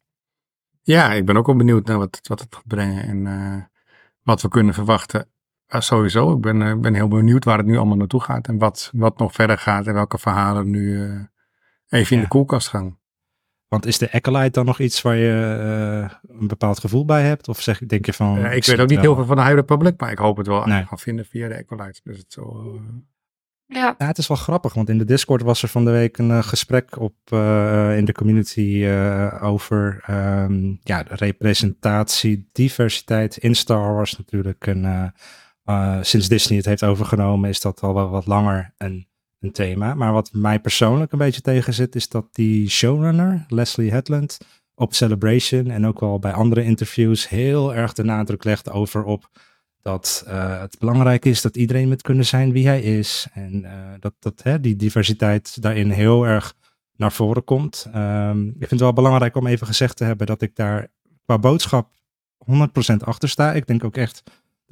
Ja, 0.81 1.13
ik 1.13 1.25
ben 1.25 1.37
ook 1.37 1.45
wel 1.45 1.55
benieuwd 1.55 1.85
naar 1.85 1.97
wat, 1.97 2.19
wat 2.23 2.39
het 2.39 2.55
gaat 2.55 2.67
brengen 2.67 3.03
en 3.03 3.69
wat 4.23 4.41
we 4.41 4.47
kunnen 4.47 4.73
verwachten. 4.73 5.27
Sowieso, 5.69 6.35
ik 6.35 6.41
ben, 6.41 6.81
ben 6.81 6.93
heel 6.93 7.07
benieuwd 7.07 7.43
waar 7.43 7.57
het 7.57 7.67
nu 7.67 7.77
allemaal 7.77 7.97
naartoe 7.97 8.23
gaat 8.23 8.47
en 8.47 8.57
wat, 8.57 8.91
wat 8.93 9.17
nog 9.17 9.33
verder 9.33 9.57
gaat 9.57 9.87
en 9.87 9.93
welke 9.93 10.17
verhalen 10.17 10.69
nu 10.69 11.09
even 11.89 12.11
in 12.11 12.17
ja. 12.17 12.23
de 12.23 12.29
koelkast 12.29 12.67
gaan. 12.67 12.97
Want 13.69 13.85
is 13.85 13.97
de 13.97 14.11
Acolyte 14.11 14.51
dan 14.51 14.65
nog 14.65 14.79
iets 14.79 15.01
waar 15.01 15.15
je 15.15 15.57
uh, 16.01 16.37
een 16.39 16.47
bepaald 16.47 16.79
gevoel 16.79 17.05
bij 17.05 17.23
hebt? 17.23 17.47
Of 17.47 17.61
zeg, 17.61 17.79
denk 17.79 18.05
je 18.05 18.13
van... 18.13 18.37
Uh, 18.37 18.55
ik 18.55 18.65
weet 18.65 18.79
ook 18.79 18.89
niet 18.89 18.99
heel 18.99 19.15
veel 19.15 19.25
van 19.25 19.35
de 19.35 19.41
High 19.41 19.55
Republic, 19.55 19.99
maar 19.99 20.11
ik 20.11 20.17
hoop 20.17 20.37
het 20.37 20.47
wel 20.47 20.65
nee. 20.65 20.85
gaan 20.85 20.99
vinden 20.99 21.25
via 21.25 21.47
de 21.47 21.57
Acolyte. 21.57 21.99
Dus 22.03 22.17
het 22.17 22.33
zo... 22.33 22.73
Uh... 22.75 22.81
Ja. 23.65 23.95
ja. 23.97 24.07
het 24.07 24.17
is 24.17 24.27
wel 24.27 24.37
grappig, 24.37 24.73
want 24.73 24.89
in 24.89 24.97
de 24.97 25.05
Discord 25.05 25.41
was 25.41 25.63
er 25.63 25.69
van 25.69 25.85
de 25.85 25.91
week 25.91 26.17
een 26.17 26.43
gesprek 26.43 26.99
op 26.99 27.15
in 27.95 28.05
de 28.05 28.13
community 28.13 28.87
over 29.41 30.03
um, 30.09 30.79
ja, 30.83 31.03
representatie, 31.07 32.49
diversiteit 32.51 33.37
in 33.37 33.55
Star 33.55 33.93
Wars 33.93 34.17
natuurlijk. 34.17 34.67
En 34.67 35.13
sinds 36.01 36.27
Disney 36.27 36.57
het 36.57 36.65
heeft 36.65 36.83
overgenomen 36.83 37.49
is 37.49 37.61
dat 37.61 37.81
al 37.81 37.93
wel 37.93 38.09
wat 38.09 38.25
langer 38.25 38.73
een 38.77 39.07
een 39.39 39.51
thema. 39.51 39.93
Maar 39.93 40.13
wat 40.13 40.29
mij 40.33 40.59
persoonlijk 40.59 41.11
een 41.11 41.17
beetje 41.17 41.41
tegen 41.41 41.73
zit, 41.73 41.95
is 41.95 42.09
dat 42.09 42.27
die 42.31 42.69
showrunner, 42.69 43.45
Leslie 43.47 43.91
Headland, 43.91 44.37
op 44.75 44.93
Celebration 44.93 45.69
en 45.69 45.87
ook 45.87 45.99
wel 45.99 46.19
bij 46.19 46.33
andere 46.33 46.63
interviews 46.63 47.29
heel 47.29 47.75
erg 47.75 47.93
de 47.93 48.03
nadruk 48.03 48.43
legt 48.43 48.71
over 48.71 49.03
op 49.03 49.29
dat 49.81 50.23
uh, 50.27 50.59
het 50.59 50.79
belangrijk 50.79 51.25
is 51.25 51.41
dat 51.41 51.55
iedereen 51.55 51.87
moet 51.87 52.01
kunnen 52.01 52.25
zijn 52.25 52.51
wie 52.51 52.67
hij 52.67 52.81
is. 52.81 53.27
En 53.33 53.63
uh, 53.63 53.71
dat, 53.99 54.13
dat 54.19 54.43
hè, 54.43 54.59
die 54.59 54.75
diversiteit 54.75 55.61
daarin 55.61 55.89
heel 55.89 56.25
erg 56.25 56.55
naar 56.95 57.11
voren 57.11 57.43
komt. 57.43 57.87
Um, 57.95 58.47
ik 58.47 58.57
vind 58.57 58.69
het 58.69 58.79
wel 58.79 58.93
belangrijk 58.93 59.35
om 59.35 59.47
even 59.47 59.67
gezegd 59.67 59.97
te 59.97 60.03
hebben 60.03 60.27
dat 60.27 60.41
ik 60.41 60.55
daar 60.55 60.87
qua 61.25 61.37
boodschap 61.37 61.89
100% 62.51 62.95
achter 62.97 63.29
sta. 63.29 63.53
Ik 63.53 63.67
denk 63.67 63.83
ook 63.83 63.97
echt 63.97 64.23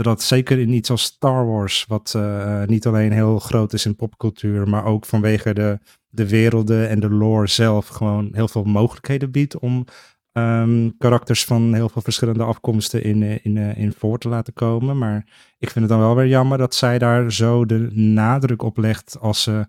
dat 0.04 0.22
zeker 0.22 0.60
in 0.60 0.74
iets 0.74 0.90
als 0.90 1.04
Star 1.04 1.48
Wars, 1.48 1.86
wat 1.88 2.14
uh, 2.16 2.64
niet 2.64 2.86
alleen 2.88 3.12
heel 3.12 3.40
groot 3.40 3.74
is 3.74 3.86
in 3.86 3.96
popcultuur, 3.96 4.70
maar 4.70 4.86
ook 4.86 5.06
vanwege 5.06 5.54
de, 5.54 5.80
de 6.08 6.30
werelden 6.30 6.90
en 6.90 7.00
de 7.00 7.10
lore 7.10 7.48
zelf 7.48 7.88
gewoon 7.88 8.30
heel 8.32 8.48
veel 8.48 8.64
mogelijkheden 8.64 9.32
biedt 9.32 9.60
om 9.60 9.86
um, 10.34 10.98
karakters 10.98 11.46
van 11.46 11.74
heel 11.74 11.90
veel 11.90 12.02
verschillende 12.02 12.44
afkomsten 12.44 13.04
in, 13.04 13.24
eh, 13.24 13.32
in, 13.32 13.58
in, 13.58 13.76
in 13.76 13.94
voor 13.94 14.18
te 14.18 14.30
laten 14.30 14.54
komen. 14.54 14.98
Maar 14.98 15.26
ik 15.58 15.70
vind 15.70 15.86
het 15.86 15.90
dan 15.90 16.00
wel 16.00 16.16
weer 16.16 16.28
jammer 16.28 16.58
dat 16.58 16.76
zij 16.76 16.98
daar 16.98 17.32
zo 17.32 17.66
de 17.66 17.90
nadruk 17.94 18.62
op 18.62 18.78
legt 18.78 19.18
als 19.20 19.44
ze, 19.44 19.66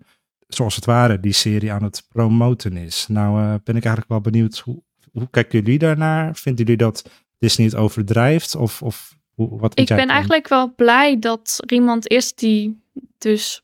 zoals 0.47 0.75
het 0.75 0.85
ware, 0.85 1.19
die 1.19 1.33
serie 1.33 1.71
aan 1.71 1.83
het 1.83 2.05
promoten 2.09 2.77
is. 2.77 3.05
Nou 3.07 3.59
ben 3.63 3.75
ik 3.75 3.85
eigenlijk 3.85 4.07
wel 4.07 4.21
benieuwd, 4.21 4.59
hoe, 4.59 4.83
hoe 5.11 5.29
kijken 5.29 5.59
jullie 5.59 5.79
daarnaar? 5.79 6.35
Vinden 6.35 6.65
jullie 6.65 6.77
dat 6.77 7.09
Disney 7.37 7.65
het 7.67 7.75
overdrijft? 7.75 8.55
Of, 8.55 8.81
of 8.81 9.17
ik 9.73 9.87
ben 9.87 10.07
eigenlijk 10.07 10.47
wel 10.47 10.73
blij 10.75 11.19
dat 11.19 11.59
er 11.65 11.73
iemand 11.73 12.07
is 12.07 12.35
die 12.35 12.81
dus 13.17 13.61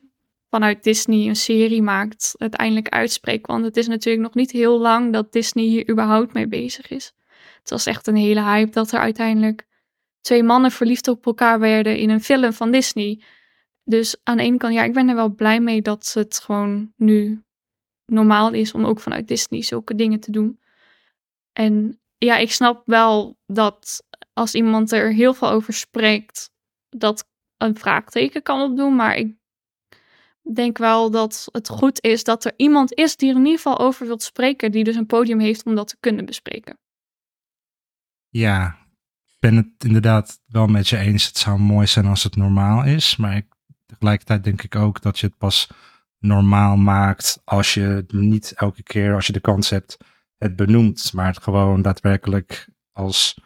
vanuit 0.49 0.83
Disney 0.83 1.27
een 1.27 1.35
serie 1.35 1.81
maakt, 1.81 2.35
uiteindelijk 2.37 2.89
uitspreekt. 2.89 3.47
Want 3.47 3.65
het 3.65 3.77
is 3.77 3.87
natuurlijk 3.87 4.23
nog 4.23 4.33
niet 4.33 4.51
heel 4.51 4.79
lang 4.79 5.13
dat 5.13 5.31
Disney 5.31 5.63
hier 5.63 5.89
überhaupt 5.89 6.33
mee 6.33 6.47
bezig 6.47 6.89
is. 6.89 7.13
Het 7.59 7.69
was 7.69 7.85
echt 7.85 8.07
een 8.07 8.15
hele 8.15 8.41
hype 8.41 8.71
dat 8.71 8.91
er 8.91 8.99
uiteindelijk 8.99 9.67
twee 10.21 10.43
mannen 10.43 10.71
verliefd 10.71 11.07
op 11.07 11.25
elkaar 11.25 11.59
werden 11.59 11.97
in 11.97 12.09
een 12.09 12.23
film 12.23 12.53
van 12.53 12.71
Disney. 12.71 13.21
Dus 13.83 14.15
aan 14.23 14.37
de 14.37 14.43
ene 14.43 14.57
kant, 14.57 14.73
ja, 14.73 14.83
ik 14.83 14.93
ben 14.93 15.09
er 15.09 15.15
wel 15.15 15.35
blij 15.35 15.59
mee 15.59 15.81
dat 15.81 16.11
het 16.13 16.39
gewoon 16.39 16.93
nu 16.95 17.43
normaal 18.05 18.53
is 18.53 18.73
om 18.73 18.85
ook 18.85 18.99
vanuit 18.99 19.27
Disney 19.27 19.61
zulke 19.61 19.95
dingen 19.95 20.19
te 20.19 20.31
doen. 20.31 20.59
En 21.53 21.99
ja, 22.17 22.37
ik 22.37 22.51
snap 22.51 22.81
wel 22.85 23.37
dat 23.45 24.03
als 24.35 24.55
iemand 24.55 24.91
er 24.91 25.13
heel 25.13 25.33
veel 25.33 25.49
over 25.49 25.73
spreekt, 25.73 26.51
dat 26.89 27.27
een 27.57 27.77
vraagteken 27.77 28.41
kan 28.41 28.61
opdoen. 28.61 28.95
Maar 28.95 29.15
ik 29.15 29.35
denk 30.53 30.77
wel 30.77 31.11
dat 31.11 31.47
het 31.51 31.69
goed 31.69 32.03
is 32.03 32.23
dat 32.23 32.45
er 32.45 32.53
iemand 32.55 32.93
is 32.93 33.15
die 33.15 33.29
er 33.29 33.35
in 33.35 33.45
ieder 33.45 33.57
geval 33.57 33.79
over 33.79 34.05
wilt 34.05 34.23
spreken, 34.23 34.71
die 34.71 34.83
dus 34.83 34.95
een 34.95 35.05
podium 35.05 35.39
heeft 35.39 35.65
om 35.65 35.75
dat 35.75 35.87
te 35.87 35.97
kunnen 35.99 36.25
bespreken. 36.25 36.77
Ja, 38.29 38.77
ik 39.25 39.37
ben 39.39 39.55
het 39.55 39.83
inderdaad 39.85 40.39
wel 40.45 40.67
met 40.67 40.87
je 40.87 40.97
eens. 40.97 41.25
Het 41.25 41.37
zou 41.37 41.59
mooi 41.59 41.87
zijn 41.87 42.05
als 42.05 42.23
het 42.23 42.35
normaal 42.35 42.83
is, 42.83 43.15
maar 43.15 43.41
tegelijkertijd 43.85 44.43
denk 44.43 44.63
ik 44.63 44.75
ook 44.75 45.01
dat 45.01 45.19
je 45.19 45.27
het 45.27 45.37
pas 45.37 45.69
normaal 46.19 46.75
maakt 46.75 47.41
als 47.43 47.73
je 47.73 48.05
niet 48.07 48.53
elke 48.55 48.83
keer, 48.83 49.13
als 49.13 49.27
je 49.27 49.33
de 49.33 49.39
kans 49.39 49.69
hebt, 49.69 49.97
het 50.37 50.55
benoemt, 50.55 51.13
maar 51.13 51.27
het 51.27 51.43
gewoon 51.43 51.81
daadwerkelijk 51.81 52.67
als 52.91 53.43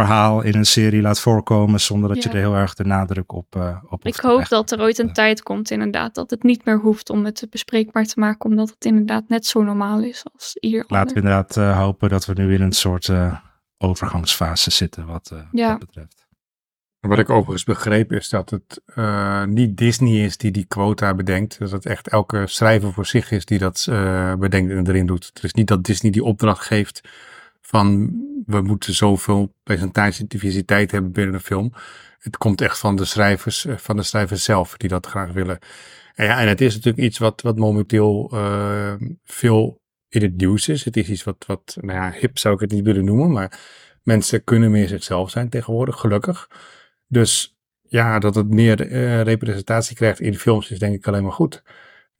verhaal 0.00 0.40
in 0.40 0.54
een 0.54 0.66
serie 0.66 1.02
laat 1.02 1.20
voorkomen 1.20 1.80
zonder 1.80 2.08
dat 2.08 2.22
je 2.22 2.28
er 2.28 2.36
heel 2.36 2.54
erg 2.54 2.74
de 2.74 2.84
nadruk 2.84 3.32
op, 3.32 3.56
uh, 3.56 3.76
op 3.88 4.06
Ik 4.06 4.16
hoop 4.16 4.48
dat 4.48 4.70
er 4.70 4.80
ooit 4.80 4.98
een 4.98 5.12
tijd 5.12 5.42
komt 5.42 5.70
inderdaad 5.70 6.14
dat 6.14 6.30
het 6.30 6.42
niet 6.42 6.64
meer 6.64 6.78
hoeft 6.78 7.10
om 7.10 7.24
het 7.24 7.46
bespreekbaar 7.50 8.04
te 8.04 8.20
maken 8.20 8.50
omdat 8.50 8.70
het 8.70 8.84
inderdaad 8.84 9.28
net 9.28 9.46
zo 9.46 9.62
normaal 9.62 10.02
is 10.02 10.24
als 10.32 10.56
hier. 10.60 10.84
Laten 10.88 11.14
we 11.14 11.20
inderdaad 11.20 11.56
uh, 11.56 11.78
hopen 11.78 12.08
dat 12.08 12.26
we 12.26 12.32
nu 12.32 12.54
in 12.54 12.60
een 12.60 12.72
soort 12.72 13.08
uh, 13.08 13.36
overgangsfase 13.78 14.70
zitten 14.70 15.06
wat 15.06 15.34
ja. 15.52 15.68
dat 15.68 15.78
betreft. 15.78 16.28
Wat 17.00 17.18
ik 17.18 17.30
overigens 17.30 17.64
begreep 17.64 18.12
is 18.12 18.28
dat 18.28 18.50
het 18.50 18.80
niet 19.48 19.76
Disney 19.76 20.24
is 20.24 20.36
die 20.36 20.50
die 20.50 20.64
quota 20.64 21.14
bedenkt. 21.14 21.58
Dat 21.58 21.70
het 21.70 21.86
echt 21.86 22.08
elke 22.08 22.46
schrijver 22.46 22.92
voor 22.92 23.06
zich 23.06 23.30
is 23.30 23.44
die 23.44 23.58
dat 23.58 23.84
bedenkt 24.38 24.72
en 24.72 24.86
erin 24.86 25.06
doet. 25.06 25.30
Het 25.34 25.44
is 25.44 25.54
niet 25.54 25.68
dat 25.68 25.84
Disney 25.84 26.10
die 26.12 26.24
opdracht 26.24 26.66
geeft 26.66 27.00
van 27.70 28.10
we 28.46 28.60
moeten 28.60 28.94
zoveel 28.94 29.54
presentatiediversiteit 29.62 30.90
hebben 30.90 31.12
binnen 31.12 31.34
een 31.34 31.40
film. 31.40 31.72
Het 32.18 32.36
komt 32.36 32.60
echt 32.60 32.78
van 32.78 32.96
de 32.96 33.04
schrijvers, 33.04 33.66
eh, 33.66 33.76
van 33.76 33.96
de 33.96 34.02
schrijvers 34.02 34.44
zelf 34.44 34.76
die 34.76 34.88
dat 34.88 35.06
graag 35.06 35.32
willen. 35.32 35.58
En 36.14 36.26
ja, 36.26 36.40
en 36.40 36.48
het 36.48 36.60
is 36.60 36.74
natuurlijk 36.74 37.04
iets 37.04 37.18
wat, 37.18 37.40
wat 37.40 37.58
momenteel 37.58 38.30
uh, 38.34 38.94
veel 39.24 39.82
in 40.08 40.22
het 40.22 40.36
nieuws 40.36 40.68
is. 40.68 40.84
Het 40.84 40.96
is 40.96 41.08
iets 41.08 41.24
wat, 41.24 41.44
wat, 41.46 41.76
nou 41.80 41.98
ja, 41.98 42.12
hip 42.12 42.38
zou 42.38 42.54
ik 42.54 42.60
het 42.60 42.70
niet 42.70 42.84
willen 42.84 43.04
noemen, 43.04 43.30
maar 43.30 43.58
mensen 44.02 44.44
kunnen 44.44 44.70
meer 44.70 44.88
zichzelf 44.88 45.30
zijn 45.30 45.48
tegenwoordig, 45.48 46.00
gelukkig. 46.00 46.48
Dus 47.06 47.58
ja, 47.82 48.18
dat 48.18 48.34
het 48.34 48.48
meer 48.48 48.86
uh, 48.86 49.22
representatie 49.22 49.96
krijgt 49.96 50.20
in 50.20 50.38
films 50.38 50.70
is 50.70 50.78
denk 50.78 50.94
ik 50.94 51.06
alleen 51.06 51.22
maar 51.22 51.32
goed. 51.32 51.62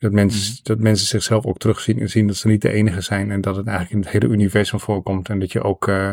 Dat 0.00 0.12
mensen, 0.12 0.52
mhm. 0.52 0.61
dat 0.62 0.78
mensen 0.78 1.07
zichzelf 1.07 1.45
ook 1.47 1.59
terugzien 1.59 2.00
en 2.00 2.11
zien 2.11 2.26
dat 2.26 2.37
ze 2.37 2.49
niet 2.49 2.62
de 2.62 2.73
enige 2.73 3.00
zijn. 3.00 3.30
En 3.30 3.40
dat 3.40 3.57
het 3.57 3.66
eigenlijk 3.66 3.97
in 3.97 4.02
het 4.02 4.23
hele 4.23 4.35
universum 4.35 4.80
voorkomt. 4.80 5.28
En 5.28 5.38
dat 5.38 5.52
je 5.52 5.62
ook 5.62 5.88
uh, 5.88 6.12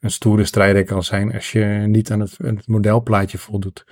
een 0.00 0.10
stoere 0.10 0.44
strijder 0.44 0.84
kan 0.84 1.04
zijn 1.04 1.32
als 1.32 1.52
je 1.52 1.64
niet 1.86 2.10
aan 2.10 2.20
het, 2.20 2.36
het, 2.36 2.66
modelplaatje 2.66 3.38
voldoet. 3.38 3.84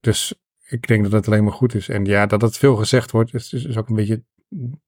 Dus 0.00 0.34
ik 0.68 0.86
denk 0.86 1.02
dat 1.02 1.12
het 1.12 1.26
alleen 1.26 1.44
maar 1.44 1.52
goed 1.52 1.74
is. 1.74 1.88
En 1.88 2.04
ja, 2.04 2.26
dat 2.26 2.40
het 2.40 2.58
veel 2.58 2.76
gezegd 2.76 3.10
wordt, 3.10 3.34
is, 3.34 3.52
is 3.52 3.76
ook 3.76 3.88
een 3.88 3.96
beetje 3.96 4.22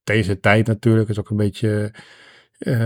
deze 0.05 0.41
tijd 0.41 0.67
natuurlijk. 0.67 1.09
Is 1.09 1.19
ook 1.19 1.31
een 1.31 1.37
beetje. 1.37 1.95
Uh, 2.59 2.77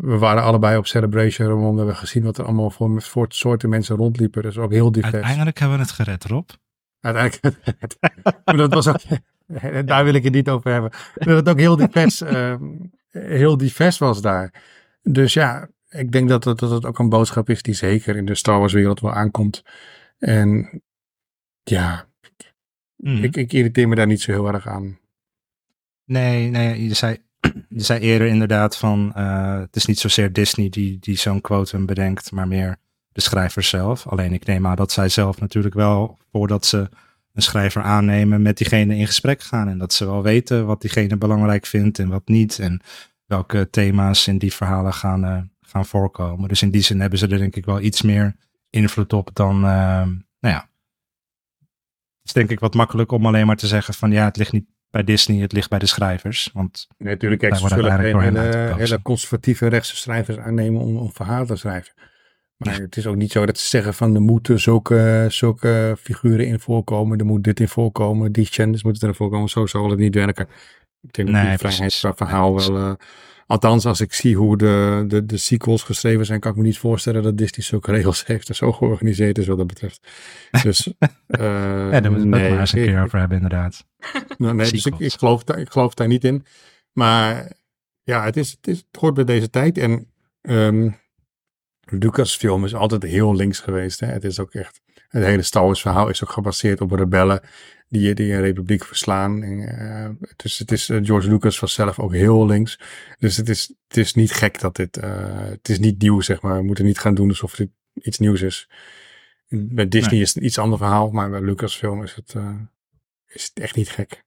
we 0.00 0.16
waren 0.18 0.42
allebei 0.42 0.76
op 0.76 0.86
Celebration 0.86 1.48
Room. 1.48 1.70
We 1.70 1.76
hebben 1.76 1.96
gezien 1.96 2.22
wat 2.22 2.38
er 2.38 2.44
allemaal 2.44 2.70
voor, 2.70 3.02
voor 3.02 3.26
soorten 3.28 3.68
mensen 3.68 3.96
rondliepen. 3.96 4.42
Dus 4.42 4.58
ook 4.58 4.72
heel 4.72 4.92
divers. 4.92 5.12
Uiteindelijk 5.12 5.58
hebben 5.58 5.76
we 5.76 5.82
het 5.82 5.92
gered, 5.92 6.24
Rob. 6.24 6.48
Uiteindelijk. 7.14 7.62
dat 8.70 8.74
was 8.74 8.88
ook. 8.88 9.00
daar 9.86 10.04
wil 10.04 10.14
ik 10.14 10.24
het 10.24 10.32
niet 10.32 10.48
over 10.48 10.72
hebben. 10.72 10.90
Dat 11.14 11.36
het 11.36 11.48
ook 11.48 11.58
heel 11.58 11.76
divers, 11.76 12.22
uh, 12.22 12.56
heel 13.10 13.56
divers 13.56 13.98
was 13.98 14.20
daar. 14.20 14.62
Dus 15.02 15.32
ja, 15.32 15.68
ik 15.88 16.12
denk 16.12 16.28
dat 16.28 16.44
het, 16.44 16.58
dat 16.58 16.70
het 16.70 16.84
ook 16.84 16.98
een 16.98 17.08
boodschap 17.08 17.50
is 17.50 17.62
die 17.62 17.74
zeker 17.74 18.16
in 18.16 18.24
de 18.24 18.34
Star 18.34 18.58
Wars 18.58 18.72
wereld 18.72 19.00
wel 19.00 19.12
aankomt. 19.12 19.62
En 20.18 20.82
ja, 21.62 22.08
mm. 22.96 23.22
ik, 23.22 23.36
ik 23.36 23.52
irriteer 23.52 23.88
me 23.88 23.94
daar 23.94 24.06
niet 24.06 24.20
zo 24.20 24.32
heel 24.32 24.48
erg 24.48 24.66
aan. 24.66 24.98
Nee, 26.04 26.50
nee 26.50 26.88
je, 26.88 26.94
zei, 26.94 27.18
je 27.68 27.82
zei 27.82 28.00
eerder 28.00 28.26
inderdaad 28.26 28.76
van 28.76 29.12
uh, 29.16 29.58
het 29.58 29.76
is 29.76 29.86
niet 29.86 29.98
zozeer 29.98 30.32
Disney 30.32 30.68
die, 30.68 30.98
die 30.98 31.16
zo'n 31.16 31.40
quotum 31.40 31.86
bedenkt, 31.86 32.32
maar 32.32 32.48
meer 32.48 32.76
de 33.16 33.22
schrijvers 33.22 33.68
zelf. 33.68 34.06
Alleen 34.06 34.32
ik 34.32 34.46
neem 34.46 34.66
aan 34.66 34.76
dat 34.76 34.92
zij 34.92 35.08
zelf 35.08 35.40
natuurlijk 35.40 35.74
wel, 35.74 36.18
voordat 36.32 36.66
ze 36.66 36.88
een 37.32 37.42
schrijver 37.42 37.82
aannemen, 37.82 38.42
met 38.42 38.56
diegene 38.56 38.96
in 38.96 39.06
gesprek 39.06 39.42
gaan. 39.42 39.68
En 39.68 39.78
dat 39.78 39.92
ze 39.92 40.04
wel 40.04 40.22
weten 40.22 40.66
wat 40.66 40.80
diegene 40.80 41.16
belangrijk 41.16 41.66
vindt 41.66 41.98
en 41.98 42.08
wat 42.08 42.28
niet. 42.28 42.58
En 42.58 42.80
welke 43.26 43.70
thema's 43.70 44.26
in 44.26 44.38
die 44.38 44.54
verhalen 44.54 44.92
gaan, 44.92 45.24
uh, 45.24 45.38
gaan 45.60 45.86
voorkomen. 45.86 46.48
Dus 46.48 46.62
in 46.62 46.70
die 46.70 46.80
zin 46.82 47.00
hebben 47.00 47.18
ze 47.18 47.26
er 47.26 47.38
denk 47.38 47.56
ik 47.56 47.64
wel 47.64 47.80
iets 47.80 48.02
meer 48.02 48.36
invloed 48.70 49.12
op 49.12 49.30
dan, 49.32 49.56
uh, 49.56 49.62
nou 50.40 50.54
ja. 50.54 50.68
Het 52.18 52.24
is 52.24 52.32
denk 52.32 52.50
ik 52.50 52.60
wat 52.60 52.74
makkelijk 52.74 53.12
om 53.12 53.26
alleen 53.26 53.46
maar 53.46 53.56
te 53.56 53.66
zeggen 53.66 53.94
van 53.94 54.10
ja, 54.10 54.24
het 54.24 54.36
ligt 54.36 54.52
niet 54.52 54.66
bij 54.90 55.04
Disney, 55.04 55.40
het 55.40 55.52
ligt 55.52 55.70
bij 55.70 55.78
de 55.78 55.86
schrijvers. 55.86 56.50
Want 56.52 56.86
nee, 56.98 57.12
natuurlijk, 57.12 57.40
kijk, 57.40 57.56
ze 57.56 57.68
zullen 57.68 57.98
geen 57.98 58.20
hele, 58.20 58.74
hele, 58.76 59.02
conservatieve 59.02 59.66
rechtse 59.66 59.96
schrijvers 59.96 60.38
aannemen 60.38 60.80
om, 60.80 60.96
om 60.96 61.12
verhalen 61.12 61.46
te 61.46 61.56
schrijven. 61.56 61.92
Maar 62.56 62.80
het 62.80 62.96
is 62.96 63.06
ook 63.06 63.16
niet 63.16 63.32
zo 63.32 63.46
dat 63.46 63.58
ze 63.58 63.68
zeggen 63.68 63.94
van 63.94 64.14
er 64.14 64.20
moeten 64.20 64.60
zulke, 64.60 65.26
zulke 65.28 65.96
figuren 66.00 66.46
in 66.46 66.60
voorkomen. 66.60 67.18
Er 67.18 67.24
moet 67.26 67.44
dit 67.44 67.60
in 67.60 67.68
voorkomen. 67.68 68.32
Die 68.32 68.46
genders 68.46 68.82
moeten 68.82 69.08
er 69.08 69.14
voorkomen. 69.14 69.48
Zo 69.48 69.66
zal 69.66 69.90
het 69.90 69.98
niet 69.98 70.14
werken. 70.14 70.48
Ik 71.02 71.12
denk 71.12 71.28
dat 71.28 71.36
Nee, 71.36 71.48
die 71.48 71.58
precies. 71.58 71.76
vrijheidsverhaal 71.98 72.54
wel... 72.56 72.76
eh, 72.76 72.92
althans, 73.46 73.86
als 73.86 74.00
ik 74.00 74.12
zie 74.12 74.36
hoe 74.36 74.56
de, 74.56 75.04
de, 75.08 75.26
de 75.26 75.36
sequels 75.36 75.82
geschreven 75.82 76.26
zijn, 76.26 76.40
kan 76.40 76.50
ik 76.50 76.56
me 76.56 76.62
niet 76.62 76.78
voorstellen 76.78 77.22
dat 77.22 77.38
Disney 77.38 77.64
zulke 77.66 77.92
regels 77.96 78.26
heeft 78.26 78.48
en 78.48 78.54
zo 78.54 78.72
georganiseerd 78.72 79.38
is 79.38 79.46
wat 79.46 79.58
dat 79.58 79.66
betreft. 79.66 80.08
Dus, 80.62 80.86
eh 81.26 81.40
Ja, 81.90 82.00
daar 82.00 82.10
moeten 82.10 82.30
we 82.30 82.36
het 82.36 82.50
maar 82.50 82.60
eens 82.60 82.72
een 82.72 82.84
keer 82.84 83.02
over 83.02 83.18
hebben, 83.18 83.36
inderdaad. 83.36 83.84
nou, 84.38 84.54
nee, 84.54 84.70
dus 84.70 84.86
ik, 84.86 84.98
ik, 84.98 85.12
geloof, 85.12 85.44
daar- 85.44 85.58
ik 85.58 85.70
geloof 85.70 85.94
daar 85.94 86.08
niet 86.08 86.24
in. 86.24 86.44
Maar 86.92 87.52
ja, 88.02 88.24
het, 88.24 88.36
is, 88.36 88.50
het, 88.50 88.66
is, 88.66 88.76
het 88.76 89.00
hoort 89.00 89.14
bij 89.14 89.24
deze 89.24 89.50
tijd. 89.50 89.78
En 89.78 90.10
ehm 90.40 90.88
Lucasfilm 91.90 92.64
is 92.64 92.74
altijd 92.74 93.02
heel 93.02 93.34
links 93.34 93.60
geweest. 93.60 94.00
Hè? 94.00 94.06
Het 94.06 94.24
is 94.24 94.40
ook 94.40 94.52
echt. 94.54 94.80
Het 95.08 95.24
hele 95.24 95.42
Star 95.42 95.64
Wars 95.64 95.80
verhaal 95.80 96.08
is 96.08 96.24
ook 96.24 96.30
gebaseerd 96.30 96.80
op 96.80 96.90
rebellen 96.90 97.40
die, 97.88 98.14
die 98.14 98.32
een 98.32 98.40
republiek 98.40 98.84
verslaan. 98.84 99.42
En, 99.42 100.18
dus 100.36 100.58
het 100.58 100.72
is, 100.72 100.88
eh, 100.88 100.98
George 101.02 101.28
Lucas 101.28 101.58
was 101.58 101.72
zelf 101.72 101.98
ook 101.98 102.12
heel 102.12 102.46
links. 102.46 102.80
Dus 103.18 103.36
het 103.36 103.48
is, 103.48 103.74
het 103.88 103.96
is 103.96 104.14
niet 104.14 104.32
gek 104.32 104.60
dat 104.60 104.76
dit. 104.76 104.96
eh, 104.96 105.38
het 105.38 105.68
is 105.68 105.78
niet 105.78 106.02
nieuw, 106.02 106.20
zeg 106.20 106.40
maar. 106.40 106.56
We 106.56 106.62
moeten 106.64 106.84
niet 106.84 106.98
gaan 106.98 107.14
doen 107.14 107.28
alsof 107.28 107.54
dit 107.54 107.70
iets 107.94 108.18
nieuws 108.18 108.42
is. 108.42 108.68
Bij 109.48 109.88
Disney 109.88 110.12
Nee. 110.12 110.20
is 110.20 110.28
het 110.28 110.36
een 110.36 110.44
iets 110.44 110.58
ander 110.58 110.78
verhaal, 110.78 111.10
maar 111.10 111.30
bij 111.30 111.40
Lucasfilm 111.40 112.02
is 112.02 112.14
het, 112.14 112.34
is 113.26 113.44
het 113.44 113.58
echt 113.62 113.76
niet 113.76 113.88
gek. 113.90 114.24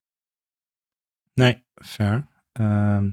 Nee, 1.33 1.63
fair. 1.75 2.27
Ehm, 2.51 3.09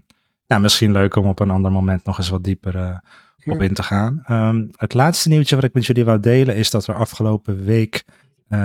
nou, 0.47 0.63
misschien 0.63 0.93
leuk 0.93 1.17
om 1.17 1.27
op 1.27 1.41
een 1.41 1.51
ander 1.51 1.73
moment 1.73 2.05
nog 2.05 2.19
eens 2.19 2.29
wat 2.29 2.45
dieper 2.45 3.01
op 3.47 3.63
in 3.63 3.75
te 3.75 3.83
gaan. 3.83 4.23
Ehm, 4.25 4.65
het 4.77 4.95
laatste 4.95 5.29
nieuwtje 5.29 5.55
wat 5.55 5.65
ik 5.65 5.75
met 5.75 5.87
jullie 5.87 6.05
wou 6.05 6.21
delen 6.21 6.57
is 6.57 6.71
dat 6.71 6.87
we 6.87 6.93
afgelopen 6.93 7.65
week 7.65 8.05
eh, 8.49 8.59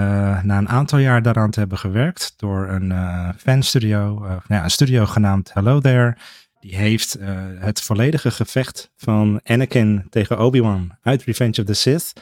na 0.44 0.58
een 0.58 0.70
aantal 0.70 1.00
jaar 1.00 1.22
daaraan 1.22 1.52
te 1.52 1.60
hebben 1.60 1.78
gewerkt 1.78 2.34
door 2.38 2.70
een 2.70 2.92
eh 2.92 3.30
fanstudio, 3.38 4.24
eh, 4.24 4.30
nou 4.30 4.42
ja, 4.48 4.64
een 4.64 4.72
studio 4.72 5.06
genaamd 5.06 5.54
Hello 5.54 5.80
There. 5.80 6.18
Die 6.60 6.76
heeft 6.76 7.18
het 7.60 7.82
volledige 7.82 8.32
gevecht 8.32 8.92
van 8.96 9.40
Anakin 9.44 10.08
tegen 10.10 10.40
Obi-Wan 10.40 10.98
uit 11.02 11.24
Revenge 11.24 11.60
of 11.60 11.66
the 11.66 11.74
Sith 11.74 12.14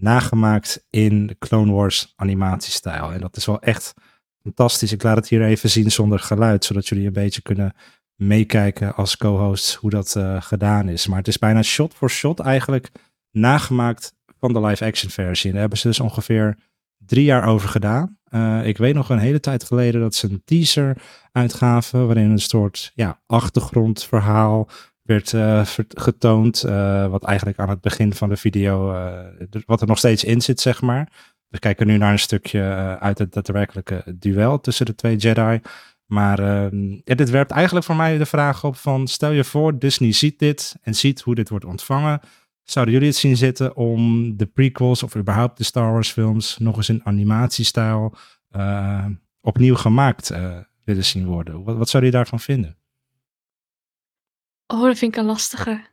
nagemaakt 0.00 0.86
in 0.90 1.26
de 1.26 1.36
Clone 1.38 1.72
Wars 1.72 2.12
animatiestijl. 2.16 3.12
En 3.12 3.20
dat 3.20 3.36
is 3.36 3.46
wel 3.46 3.60
echt 3.60 3.94
fantastisch. 4.42 4.92
Ik 4.92 5.02
laat 5.02 5.16
het 5.16 5.28
hier 5.28 5.42
even 5.42 5.70
zien 5.70 5.90
zonder 5.90 6.18
geluid, 6.18 6.64
zodat 6.64 6.88
jullie 6.88 7.06
een 7.06 7.12
beetje 7.12 7.42
kunnen 7.42 7.72
meekijken 8.18 8.94
als 8.94 9.16
co-hosts 9.16 9.74
hoe 9.74 9.90
dat 9.90 10.16
eh, 10.16 10.42
gedaan 10.42 10.88
is. 10.88 11.06
Maar 11.06 11.18
het 11.18 11.28
is 11.28 11.38
bijna 11.38 11.62
shot 11.62 11.94
voor 11.94 12.10
shot 12.10 12.40
eigenlijk 12.40 12.90
nagemaakt 13.30 14.14
van 14.38 14.52
de 14.52 14.60
live-action 14.60 15.10
versie. 15.10 15.46
En 15.46 15.52
daar 15.52 15.60
hebben 15.60 15.78
ze 15.78 15.88
dus 15.88 16.00
ongeveer 16.00 16.56
drie 16.96 17.24
jaar 17.24 17.46
over 17.46 17.68
gedaan. 17.68 18.18
Eh, 18.24 18.66
ik 18.66 18.78
weet 18.78 18.94
nog 18.94 19.10
een 19.10 19.18
hele 19.18 19.40
tijd 19.40 19.64
geleden 19.64 20.00
dat 20.00 20.14
ze 20.14 20.30
een 20.30 20.42
teaser 20.44 20.96
uitgaven 21.32 22.06
waarin 22.06 22.30
een 22.30 22.38
soort 22.38 22.92
ja, 22.94 23.20
achtergrondverhaal 23.26 24.68
werd 25.02 25.32
eh, 25.32 25.66
getoond. 25.88 26.60
wat 27.10 27.24
eigenlijk 27.24 27.58
aan 27.58 27.68
het 27.68 27.80
begin 27.80 28.14
van 28.14 28.28
de 28.28 28.36
video, 28.36 28.92
wat 29.66 29.80
er 29.80 29.86
nog 29.86 29.98
steeds 29.98 30.24
in 30.24 30.40
zit, 30.40 30.60
zeg 30.60 30.80
maar. 30.80 31.12
We 31.48 31.58
kijken 31.58 31.86
nu 31.86 31.96
naar 31.96 32.12
een 32.12 32.18
stukje 32.18 32.60
uit 33.00 33.18
het 33.18 33.32
daadwerkelijke 33.32 34.02
duel 34.18 34.60
tussen 34.60 34.86
de 34.86 34.94
twee 34.94 35.16
Jedi. 35.16 35.60
Maar 36.08 36.38
ehm, 36.38 36.98
dit 37.04 37.30
werpt 37.30 37.50
eigenlijk 37.50 37.86
voor 37.86 37.96
mij 37.96 38.18
de 38.18 38.26
vraag 38.26 38.64
op 38.64 38.76
van, 38.76 39.06
stel 39.06 39.30
je 39.30 39.44
voor, 39.44 39.78
Disney 39.78 40.12
ziet 40.12 40.38
dit 40.38 40.76
en 40.82 40.94
ziet 40.94 41.20
hoe 41.20 41.34
dit 41.34 41.48
wordt 41.48 41.64
ontvangen. 41.64 42.20
Zouden 42.62 42.94
jullie 42.94 43.08
het 43.08 43.18
zien 43.18 43.36
zitten 43.36 43.76
om 43.76 44.32
de 44.36 44.46
prequels 44.46 45.02
of 45.02 45.16
überhaupt 45.16 45.58
de 45.58 45.64
Star 45.64 45.92
Wars 45.92 46.10
films 46.10 46.58
nog 46.58 46.76
eens 46.76 46.88
in 46.88 47.04
animatiestijl 47.04 48.14
eh, 48.48 49.06
opnieuw 49.40 49.74
gemaakt 49.74 50.30
eh, 50.30 50.58
willen 50.84 51.04
zien 51.04 51.26
worden? 51.26 51.64
Wat, 51.64 51.76
wat 51.76 51.88
zouden 51.88 52.10
jullie 52.10 52.10
daarvan 52.10 52.40
vinden? 52.40 52.78
Oh, 54.66 54.82
dat 54.82 54.98
vind 54.98 55.14
ik 55.14 55.20
een 55.20 55.26
lastige. 55.26 55.86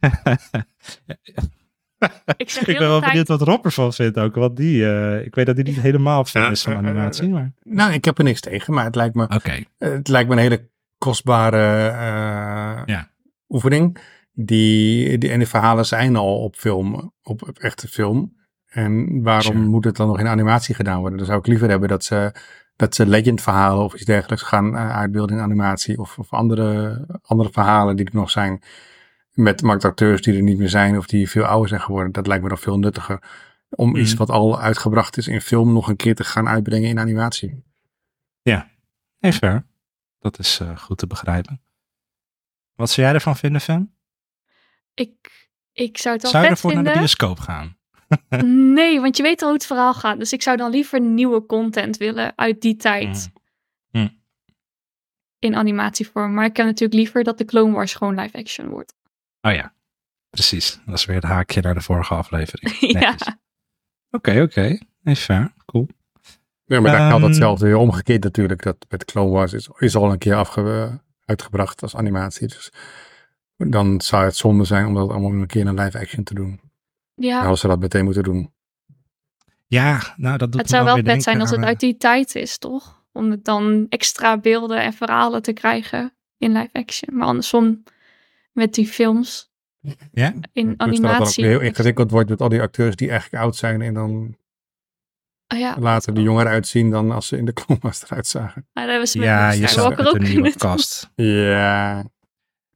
Ik 2.36 2.50
zeg 2.50 2.66
ik 2.66 2.78
ben 2.78 2.88
wel 2.88 2.98
tijd- 2.98 3.10
benieuwd 3.10 3.28
wat 3.28 3.40
Rob 3.42 3.64
ervan 3.64 3.92
vindt 3.92 4.18
ook. 4.18 4.34
Want 4.34 4.56
die, 4.56 4.86
eh, 4.92 5.24
ik 5.24 5.34
weet 5.34 5.46
dat 5.46 5.54
hij 5.54 5.64
niet 5.64 5.80
helemaal 5.80 6.24
fan 6.24 6.50
is 6.50 6.62
van 6.62 6.74
animatie. 6.76 7.28
Maar... 7.28 7.52
Nou, 7.62 7.92
ik 7.92 8.04
heb 8.04 8.18
er 8.18 8.24
niks 8.24 8.40
tegen, 8.40 8.74
maar 8.74 8.84
het 8.84 8.94
lijkt 8.94 9.14
me, 9.14 9.22
Oké, 9.22 9.62
het 9.78 10.08
lijkt 10.08 10.28
me 10.28 10.34
een 10.34 10.40
hele 10.40 10.68
kostbare 10.98 11.86
eh, 11.88 12.82
Ja. 12.86 13.10
oefening. 13.48 13.98
Die, 14.32 15.18
die, 15.18 15.30
en 15.30 15.38
de 15.38 15.46
verhalen 15.46 15.86
zijn 15.86 16.16
al 16.16 16.42
op 16.42 16.56
film, 16.56 17.12
op, 17.22 17.48
op 17.48 17.58
echte 17.58 17.88
film. 17.88 18.36
En 18.66 19.22
waarom 19.22 19.42
Sure. 19.54 19.58
moet 19.68 19.84
het 19.84 19.96
dan 19.96 20.06
nog 20.06 20.18
in 20.18 20.26
animatie 20.26 20.74
gedaan 20.74 21.00
worden? 21.00 21.18
Dan 21.18 21.26
zou 21.26 21.38
ik 21.38 21.46
liever 21.46 21.68
hebben 21.68 21.88
dat 21.88 22.04
ze, 22.04 22.32
dat 22.76 22.94
ze 22.94 23.06
legend 23.06 23.40
verhalen 23.42 23.84
of 23.84 23.94
iets 23.94 24.04
dergelijks 24.04 24.44
gaan 24.44 24.76
eh, 24.76 24.96
uitbeelden 24.96 25.36
in 25.36 25.42
animatie. 25.42 25.98
Of, 25.98 26.18
of 26.18 26.32
andere, 26.32 26.98
andere 27.22 27.48
verhalen 27.52 27.96
die 27.96 28.06
er 28.06 28.14
nog 28.14 28.30
zijn. 28.30 28.62
Met 29.34 29.62
marktacteurs 29.62 30.22
die 30.22 30.34
er 30.36 30.42
niet 30.42 30.58
meer 30.58 30.68
zijn 30.68 30.98
of 30.98 31.06
die 31.06 31.30
veel 31.30 31.44
ouder 31.44 31.68
zijn 31.68 31.80
geworden. 31.80 32.12
Dat 32.12 32.26
lijkt 32.26 32.42
me 32.42 32.48
dan 32.48 32.58
veel 32.58 32.78
nuttiger. 32.78 33.22
Om 33.70 33.88
Mhm. 33.88 33.98
iets 33.98 34.14
wat 34.14 34.30
al 34.30 34.60
uitgebracht 34.60 35.16
is 35.16 35.28
in 35.28 35.40
film 35.40 35.72
nog 35.72 35.88
een 35.88 35.96
keer 35.96 36.14
te 36.14 36.24
gaan 36.24 36.48
uitbrengen 36.48 36.88
in 36.88 36.98
animatie. 36.98 37.62
nee, 39.18 39.32
fair. 39.32 39.66
Dat 40.18 40.38
is 40.38 40.60
eh, 40.60 40.76
goed 40.76 40.98
te 40.98 41.06
begrijpen. 41.06 41.62
Wat 42.74 42.90
zou 42.90 43.06
jij 43.06 43.14
ervan 43.16 43.36
vinden, 43.36 43.60
Fem? 43.60 43.94
Ik, 44.94 45.48
ik 45.72 45.98
zou 45.98 46.14
het 46.14 46.22
wel 46.22 46.30
Zou 46.32 46.44
je 46.44 46.50
ervoor 46.50 46.74
naar 46.74 46.84
de 46.84 46.98
bioscoop 46.98 47.38
gaan? 47.38 47.76
Nee, 48.74 49.00
want 49.00 49.16
je 49.16 49.22
weet 49.22 49.40
al 49.42 49.46
hoe 49.48 49.56
het 49.56 49.66
verhaal 49.66 49.94
gaat. 49.94 50.18
Dus 50.18 50.32
ik 50.32 50.42
zou 50.42 50.56
dan 50.56 50.70
liever 50.70 51.00
nieuwe 51.00 51.46
content 51.46 51.96
willen 51.96 52.32
uit 52.36 52.60
die 52.60 52.76
tijd. 52.76 53.30
Mm. 53.90 54.00
Mm. 54.00 54.20
In 55.38 55.54
animatievorm. 55.54 56.34
Maar 56.34 56.44
ik 56.44 56.56
heb 56.56 56.66
natuurlijk 56.66 56.98
liever 56.98 57.24
dat 57.24 57.38
de 57.38 57.44
Clone 57.44 57.72
Wars 57.72 57.94
gewoon 57.94 58.20
live 58.20 58.36
action 58.38 58.68
wordt. 58.68 58.94
Oh 59.46 59.52
ja, 59.52 59.72
precies. 60.30 60.80
Dat 60.86 60.94
is 60.94 61.04
weer 61.04 61.16
het 61.16 61.24
haakje 61.24 61.60
naar 61.60 61.74
de 61.74 61.80
vorige 61.80 62.14
aflevering. 62.14 62.76
ja. 63.00 63.16
Oké, 64.10 64.42
oké. 64.42 64.78
Nee, 65.02 65.16
fair. 65.16 65.52
Cool. 65.64 65.88
Ja, 66.64 66.80
maar 66.80 66.90
daar 66.90 67.08
geldt 67.08 67.22
Ehm, 67.22 67.30
hetzelfde 67.32 67.66
weer 67.66 67.76
omgekeerd 67.76 68.22
natuurlijk. 68.22 68.62
Dat 68.62 68.86
met 68.88 69.04
Clone 69.04 69.30
Wars 69.30 69.52
is, 69.52 69.68
is 69.78 69.96
al 69.96 70.12
een 70.12 70.18
keer 70.18 70.34
afge, 70.34 71.00
uitgebracht 71.24 71.82
als 71.82 71.96
animatie. 71.96 72.48
Dus 72.48 72.72
dan 73.56 74.00
zou 74.00 74.24
het 74.24 74.36
zonde 74.36 74.64
zijn 74.64 74.86
om 74.86 74.94
dat 74.94 75.10
allemaal 75.10 75.32
een 75.32 75.46
keer 75.46 75.66
in 75.66 75.80
live 75.80 75.98
action 75.98 76.24
te 76.24 76.34
doen. 76.34 76.60
Ja, 77.14 77.36
Nou, 77.36 77.48
als 77.48 77.60
ze 77.60 77.66
dat 77.66 77.80
meteen 77.80 78.04
moeten 78.04 78.22
doen. 78.22 78.52
Ja, 79.66 80.14
nou 80.16 80.38
dat 80.38 80.52
doet 80.52 80.60
het 80.60 80.70
zou 80.70 80.84
wel 80.84 80.96
vet 80.96 81.22
zijn 81.22 81.40
als 81.40 81.50
het 81.50 81.64
uit 81.64 81.80
die 81.80 81.96
tijd 81.96 82.34
is, 82.34 82.58
toch? 82.58 83.02
Om 83.12 83.30
het 83.30 83.44
dan 83.44 83.86
extra 83.88 84.38
beelden 84.38 84.82
en 84.82 84.92
verhalen 84.92 85.42
te 85.42 85.52
krijgen 85.52 86.14
in 86.38 86.52
live 86.52 86.72
action. 86.72 87.16
Maar 87.16 87.26
andersom 87.26 87.82
met 88.54 88.74
die 88.74 88.86
films 88.86 89.52
Ja? 90.12 90.32
in 90.52 90.68
Dus 90.68 90.76
dat 90.76 90.88
animatie. 90.88 91.44
heel 91.44 91.60
ingewikkeld 91.60 92.10
wordt 92.10 92.28
met 92.28 92.40
al 92.40 92.48
die 92.48 92.60
acteurs 92.60 92.96
die 92.96 93.10
eigenlijk 93.10 93.42
oud 93.42 93.56
zijn. 93.56 93.82
En 93.82 93.94
dan 93.94 94.36
Oh 95.48 95.58
ja, 95.58 95.76
later 95.78 96.14
die 96.14 96.22
jonger 96.22 96.46
uitzien 96.46 96.90
dan 96.90 97.10
als 97.10 97.26
ze 97.26 97.36
in 97.36 97.44
de 97.44 97.52
Clone 97.58 97.80
Wars 97.80 98.02
eruit 98.02 98.26
zagen. 98.26 98.68
maar 98.72 98.88
hebben 98.88 99.08
ze 99.08 99.18
met 99.18 99.26
Ja, 99.26 99.50
je 99.50 99.68
zou 99.68 99.96
ook 99.96 100.14
een 100.14 100.22
nieuwe 100.22 100.52
cast. 100.56 101.10
Ja, 101.14 102.04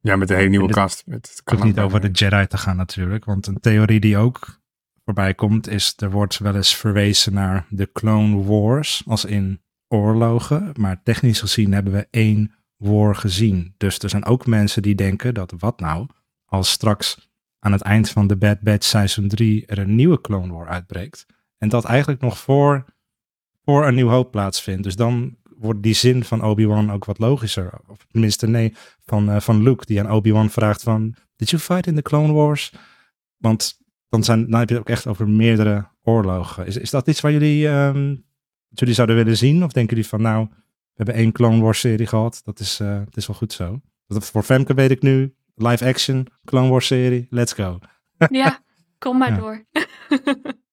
ja 0.01 0.17
met 0.17 0.31
een 0.31 0.37
hele 0.37 0.49
nieuwe. 0.49 0.67
Met, 0.67 1.05
het 1.07 1.43
hoeft 1.45 1.65
niet 1.65 1.79
over 1.79 2.01
de 2.01 2.11
Jedi 2.11 2.47
te 2.47 2.59
gaan 2.59 2.77
natuurlijk. 2.77 3.25
Want 3.25 3.47
een 3.47 3.61
theorie 3.61 4.01
die 4.01 4.17
ook 4.17 4.61
voorbij 5.05 5.35
komt 5.35 5.69
is... 5.69 5.95
er 5.97 6.11
wordt 6.11 6.39
wel 6.39 6.55
eens 6.55 6.77
verwezen 6.77 7.33
naar 7.33 7.67
de 7.69 7.93
Clone 7.93 8.45
Wars. 8.45 9.03
Als 9.07 9.25
in 9.25 9.63
oorlogen. 9.89 10.73
Maar 10.75 11.03
technisch 11.03 11.41
gezien 11.41 11.73
hebben 11.73 11.93
we 11.93 12.07
één 12.11 12.55
war 12.79 13.15
gezien. 13.15 13.75
Dus 13.77 13.99
er 13.99 14.11
zijn 14.11 14.25
ook 14.25 14.47
mensen 14.47 14.83
die 14.83 14.95
denken 14.95 15.35
dat 15.35 15.55
wat 15.59 15.81
nou... 15.81 16.07
als 16.45 16.71
straks 16.71 17.29
aan 17.59 17.73
het 17.73 17.83
eind 17.83 18.11
van 18.11 18.27
de 18.27 18.37
Bad 18.37 18.61
Batch 18.61 18.87
seizoen 18.87 19.29
3 19.29 19.67
er 19.67 19.79
een 19.79 19.95
nieuwe 19.95 20.21
Clone 20.21 20.53
War 20.53 20.69
uitbreekt. 20.69 21.27
En 21.59 21.69
dat 21.69 21.85
eigenlijk 21.85 22.21
nog 22.21 22.39
voor, 22.39 22.85
voor 23.65 23.87
een 23.87 23.95
nieuw 23.95 24.09
hoop 24.09 24.31
plaatsvindt. 24.31 24.83
Dus 24.83 24.97
dan 24.97 25.37
wordt 25.59 25.83
die 25.83 25.95
zin 25.95 26.25
van 26.25 26.43
Obi-Wan 26.43 26.93
ook 26.93 27.05
wat 27.05 27.19
logischer. 27.19 27.81
Of 27.87 28.07
tenminste, 28.11 28.47
nee, 28.47 28.75
van, 29.05 29.31
eh, 29.31 29.41
van 29.41 29.63
Luke 29.63 29.87
die 29.87 30.01
aan 30.01 30.11
Obi-Wan 30.11 30.51
vraagt 30.51 30.83
van... 30.83 31.15
Did 31.37 31.51
you 31.51 31.63
fight 31.63 31.87
in 31.87 31.95
the 31.95 32.03
Clone 32.03 32.33
Wars? 32.33 32.73
Want 33.37 33.79
dan, 34.09 34.25
zijn, 34.25 34.51
dan 34.51 34.59
heb 34.59 34.69
je 34.69 34.75
het 34.75 34.85
ook 34.85 34.91
echt 34.91 35.07
over 35.07 35.29
meerdere 35.29 35.89
oorlogen. 36.03 36.67
Is, 36.67 36.77
is 36.77 36.91
dat 36.91 37.09
iets 37.09 37.21
waar 37.21 37.33
jullie, 37.33 37.69
ehm, 37.69 38.17
jullie 38.69 38.95
zouden 38.95 39.17
willen 39.17 39.37
zien? 39.37 39.65
Of 39.65 39.73
denken 39.73 39.97
jullie 39.97 40.11
van 40.11 40.23
nou, 40.23 40.49
hebben 40.99 41.15
één 41.15 41.33
Clone 41.33 41.63
Wars 41.63 41.81
serie 41.81 42.07
gehad. 42.07 42.41
Dat 42.45 42.61
is, 42.61 42.81
eh, 42.81 42.99
het 42.99 43.17
is 43.17 43.27
wel 43.27 43.37
goed 43.37 43.53
zo. 43.53 43.81
Dat 44.07 44.27
voor 44.31 44.43
Femke 44.43 44.75
weet 44.75 44.91
ik 44.91 45.03
nu, 45.03 45.35
live 45.55 45.87
action, 45.87 46.27
Clone 46.45 46.69
Wars 46.69 46.87
serie, 46.87 47.27
let's 47.31 47.53
go. 47.53 47.79
Ja, 48.31 48.61
kom 48.99 49.19
maar 49.19 49.31
Ja. 49.31 49.37
door. 49.37 49.65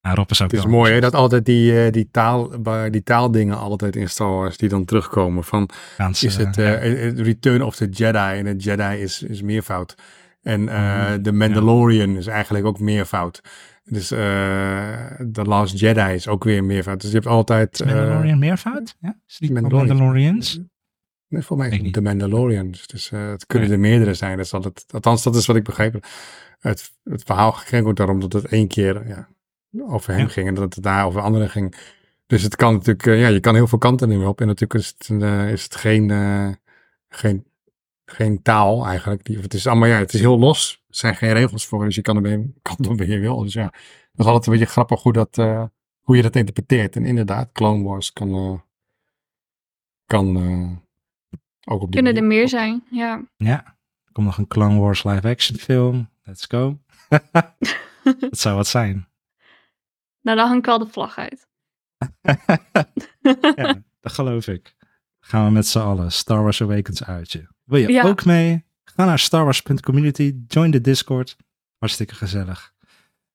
Nou, 0.00 0.16
Rob 0.16 0.30
is 0.30 0.42
ook 0.42 0.50
Het 0.50 0.60
is 0.60 0.66
mooi 0.66 0.92
hè, 0.92 1.00
dat 1.00 1.14
altijd 1.14 1.44
die, 1.44 1.84
eh, 1.84 1.92
die, 1.92 2.08
taal, 2.10 2.50
die 2.90 3.02
taaldingen 3.02 3.58
altijd 3.58 3.96
in 3.96 4.08
Star 4.08 4.30
Wars 4.30 4.56
die 4.56 4.68
dan 4.68 4.84
terugkomen. 4.84 5.44
Van 5.44 5.68
is 6.20 6.36
het 6.36 6.56
ja. 6.56 6.62
eh, 6.74 7.06
eh, 7.08 7.16
Return 7.16 7.62
of 7.62 7.76
the 7.76 7.88
Jedi 7.88 8.38
en 8.38 8.46
het 8.46 8.62
Jedi 8.64 9.00
is, 9.02 9.22
is 9.22 9.42
meervoud. 9.42 9.94
En 10.42 10.68
eh 10.68 11.08
Mhm, 11.10 11.22
The 11.22 11.32
Mandalorian 11.32 12.16
is 12.16 12.26
eigenlijk 12.26 12.64
ook 12.66 12.80
meervoud. 12.80 13.40
Dus 13.90 14.10
eh 14.10 15.04
The 15.32 15.42
Last 15.44 15.78
Jedi 15.78 16.14
is 16.14 16.28
ook 16.28 16.44
weer 16.44 16.64
meervoud. 16.64 17.00
Dus 17.00 17.10
je 17.10 17.16
hebt 17.16 17.28
altijd... 17.28 17.80
Eh, 17.80 17.86
Mandalorian 17.86 18.38
meervoud? 18.38 18.96
Ja? 19.00 19.18
Is 19.26 19.36
die 19.38 19.52
Mandalorian. 19.52 19.86
Mandalorians? 19.88 20.60
Nee, 21.28 21.42
voor 21.42 21.56
mij 21.56 21.68
is 21.68 21.78
het 21.78 21.92
The 21.92 22.02
Mandalorian. 22.02 22.74
Dus, 22.86 23.10
eh, 23.10 23.28
het 23.28 23.46
kunnen 23.46 23.70
er 23.70 23.78
meerdere 23.78 24.14
zijn. 24.14 24.36
Dat 24.36 24.46
is 24.46 24.54
altijd, 24.54 24.84
althans, 24.90 25.22
dat 25.22 25.36
is 25.36 25.46
wat 25.46 25.56
ik 25.56 25.64
begreep. 25.64 26.06
Het, 26.58 26.92
het 27.04 27.22
verhaal 27.22 27.52
ging 27.52 27.86
ook 27.86 27.96
daarom 27.96 28.20
dat 28.20 28.32
het 28.32 28.44
één 28.44 28.68
keer 28.68 29.08
ja, 29.08 29.28
over 29.86 30.12
hem 30.12 30.22
Ja. 30.22 30.28
ging 30.28 30.48
en 30.48 30.54
dat 30.54 30.74
het 30.74 30.84
daar 30.84 31.06
over 31.06 31.20
anderen 31.20 31.50
ging. 31.50 31.76
Dus 32.26 32.42
het 32.42 32.56
kan 32.56 32.72
natuurlijk, 32.72 33.06
eh, 33.06 33.20
ja, 33.20 33.28
je 33.28 33.40
kan 33.40 33.54
heel 33.54 33.66
veel 33.66 33.78
kanten 33.78 34.08
nemen 34.08 34.28
op. 34.28 34.40
En 34.40 34.46
natuurlijk 34.46 34.80
is 34.80 34.94
het, 34.98 35.22
eh, 35.22 35.50
is 35.52 35.62
het 35.62 35.74
geen, 35.74 36.10
eh, 36.10 36.48
geen, 37.08 37.44
geen 38.04 38.42
taal 38.42 38.86
eigenlijk. 38.86 39.24
Die, 39.24 39.38
het 39.38 39.54
is 39.54 39.66
allemaal, 39.66 39.88
ja, 39.88 39.98
het 39.98 40.14
is 40.14 40.20
heel 40.20 40.38
los. 40.38 40.77
Er 40.88 40.94
zijn 40.96 41.16
geen 41.16 41.32
regels 41.32 41.66
voor, 41.66 41.84
dus 41.84 41.94
je 41.94 42.02
kan 42.02 42.16
er 42.16 42.22
weer 42.22 42.46
kant 42.62 42.86
op 42.86 42.98
weer 42.98 43.08
je 43.10 43.18
wil. 43.18 43.42
Dus 43.42 43.52
ja, 43.52 43.62
dat 43.62 43.72
is 44.12 44.24
altijd 44.26 44.46
een 44.46 44.52
beetje 44.52 44.66
grappig 44.72 45.02
hoe, 45.02 45.12
dat, 45.12 45.38
eh, 45.38 45.64
hoe 46.00 46.16
je 46.16 46.22
dat 46.22 46.36
interpreteert. 46.36 46.96
En 46.96 47.04
inderdaad, 47.04 47.52
Clone 47.52 47.82
Wars 47.84 48.12
kan, 48.12 48.34
eh, 48.34 48.58
kan 50.06 50.36
eh, 50.36 50.76
ook 51.72 51.82
op 51.82 51.92
die 51.92 52.02
Kunnen 52.02 52.22
er 52.22 52.28
meer 52.28 52.48
zijn, 52.48 52.84
ja. 52.90 53.24
Ja. 53.36 53.64
Er 54.04 54.12
komt 54.12 54.26
nog 54.26 54.38
een 54.38 54.46
Clone 54.46 54.78
Wars 54.80 55.04
live 55.04 55.28
action 55.28 55.58
film. 55.58 56.10
Let's 56.22 56.44
go. 56.46 56.78
dat 58.20 58.38
zou 58.38 58.56
wat 58.56 58.66
zijn. 58.66 59.08
Nou, 60.20 60.36
dan 60.36 60.48
hangt 60.48 60.66
wel 60.66 60.78
de 60.78 60.86
vlag 60.86 61.18
uit. 61.18 61.48
ja, 63.56 63.82
dat 64.00 64.12
geloof 64.12 64.46
ik. 64.46 64.76
Gaan 65.20 65.44
we 65.44 65.50
met 65.50 65.66
z'n 65.66 65.78
allen 65.78 66.12
Star 66.12 66.42
Wars 66.42 66.62
Awakens 66.62 67.04
uitje. 67.04 67.48
Wil 67.64 67.78
je 67.80 67.92
Ja. 67.92 68.02
ook 68.02 68.24
mee? 68.24 68.64
Ga 68.94 69.04
naar 69.04 69.18
starwars.community, 69.18 70.34
join 70.46 70.70
de 70.70 70.80
Discord. 70.80 71.36
Hartstikke 71.78 72.14
gezellig. 72.14 72.74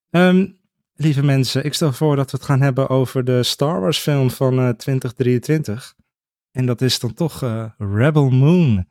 Ehm, 0.10 0.48
lieve 0.94 1.24
mensen, 1.24 1.66
ik 1.66 1.74
stel 1.74 1.94
voor 1.94 2.16
dat 2.16 2.32
we 2.32 2.38
het 2.38 2.46
gaan 2.46 2.62
hebben 2.62 2.90
over 2.90 3.24
de 3.24 3.44
Star 3.44 3.82
Wars 3.82 3.98
film 3.98 4.32
van 4.32 4.60
eh, 4.60 4.70
2023. 4.70 5.96
En 6.52 6.66
dat 6.66 6.82
is 6.82 7.00
dan 7.00 7.14
toch 7.14 7.44
eh, 7.44 7.66
Rebel 7.78 8.30
Moon. 8.30 8.86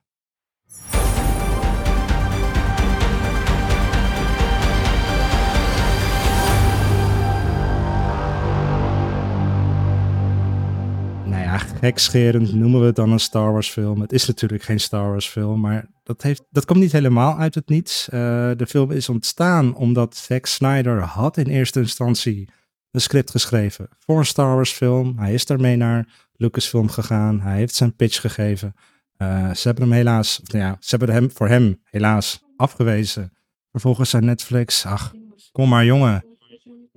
Ja, 11.53 11.59
gekscherend 11.59 12.55
noemen 12.55 12.81
we 12.81 12.87
het 12.87 12.97
dan 12.97 13.11
een 13.11 13.21
Star 13.21 13.53
Wars 13.53 13.69
film. 13.69 14.01
Het 14.01 14.13
is 14.13 14.27
natuurlijk 14.27 14.63
geen 14.63 14.81
Star 14.81 15.09
Wars 15.09 15.29
film, 15.29 15.61
maar 15.61 15.87
dat, 16.03 16.23
heeft, 16.23 16.43
dat 16.51 16.65
komt 16.65 16.79
niet 16.79 16.93
helemaal 16.93 17.39
uit 17.39 17.55
het 17.55 17.69
niets. 17.69 18.09
Eh, 18.09 18.51
de 18.57 18.67
film 18.69 18.91
is 18.91 19.09
ontstaan 19.09 19.75
omdat 19.75 20.17
Zack 20.17 20.47
Snyder 20.47 21.01
had 21.01 21.37
in 21.37 21.47
eerste 21.47 21.81
instantie 21.81 22.49
een 22.91 23.01
script 23.01 23.31
geschreven 23.31 23.89
voor 23.99 24.19
een 24.19 24.27
Star 24.27 24.55
Wars 24.55 24.73
film. 24.73 25.19
Hij 25.19 25.35
is 25.35 25.47
daarmee 25.47 25.77
naar 25.77 26.07
Lucasfilm 26.37 26.89
gegaan. 26.89 27.41
Hij 27.41 27.57
heeft 27.57 27.75
zijn 27.75 27.97
pitch 27.97 28.21
gegeven. 28.21 28.75
Eh, 29.17 29.55
ze 29.55 29.69
hebben 29.69 29.85
hem 29.85 29.93
helaas, 29.93 30.41
nou 30.45 30.65
ja, 30.65 30.77
ze 30.81 30.97
hebben 30.97 31.15
hem 31.15 31.31
voor 31.31 31.49
hem 31.49 31.81
helaas 31.85 32.43
afgewezen. 32.57 33.33
Vervolgens 33.71 34.11
zei 34.11 34.25
Netflix, 34.25 34.87
ach, 34.87 35.15
kom 35.53 35.69
maar 35.69 35.85
jongen, 35.85 36.25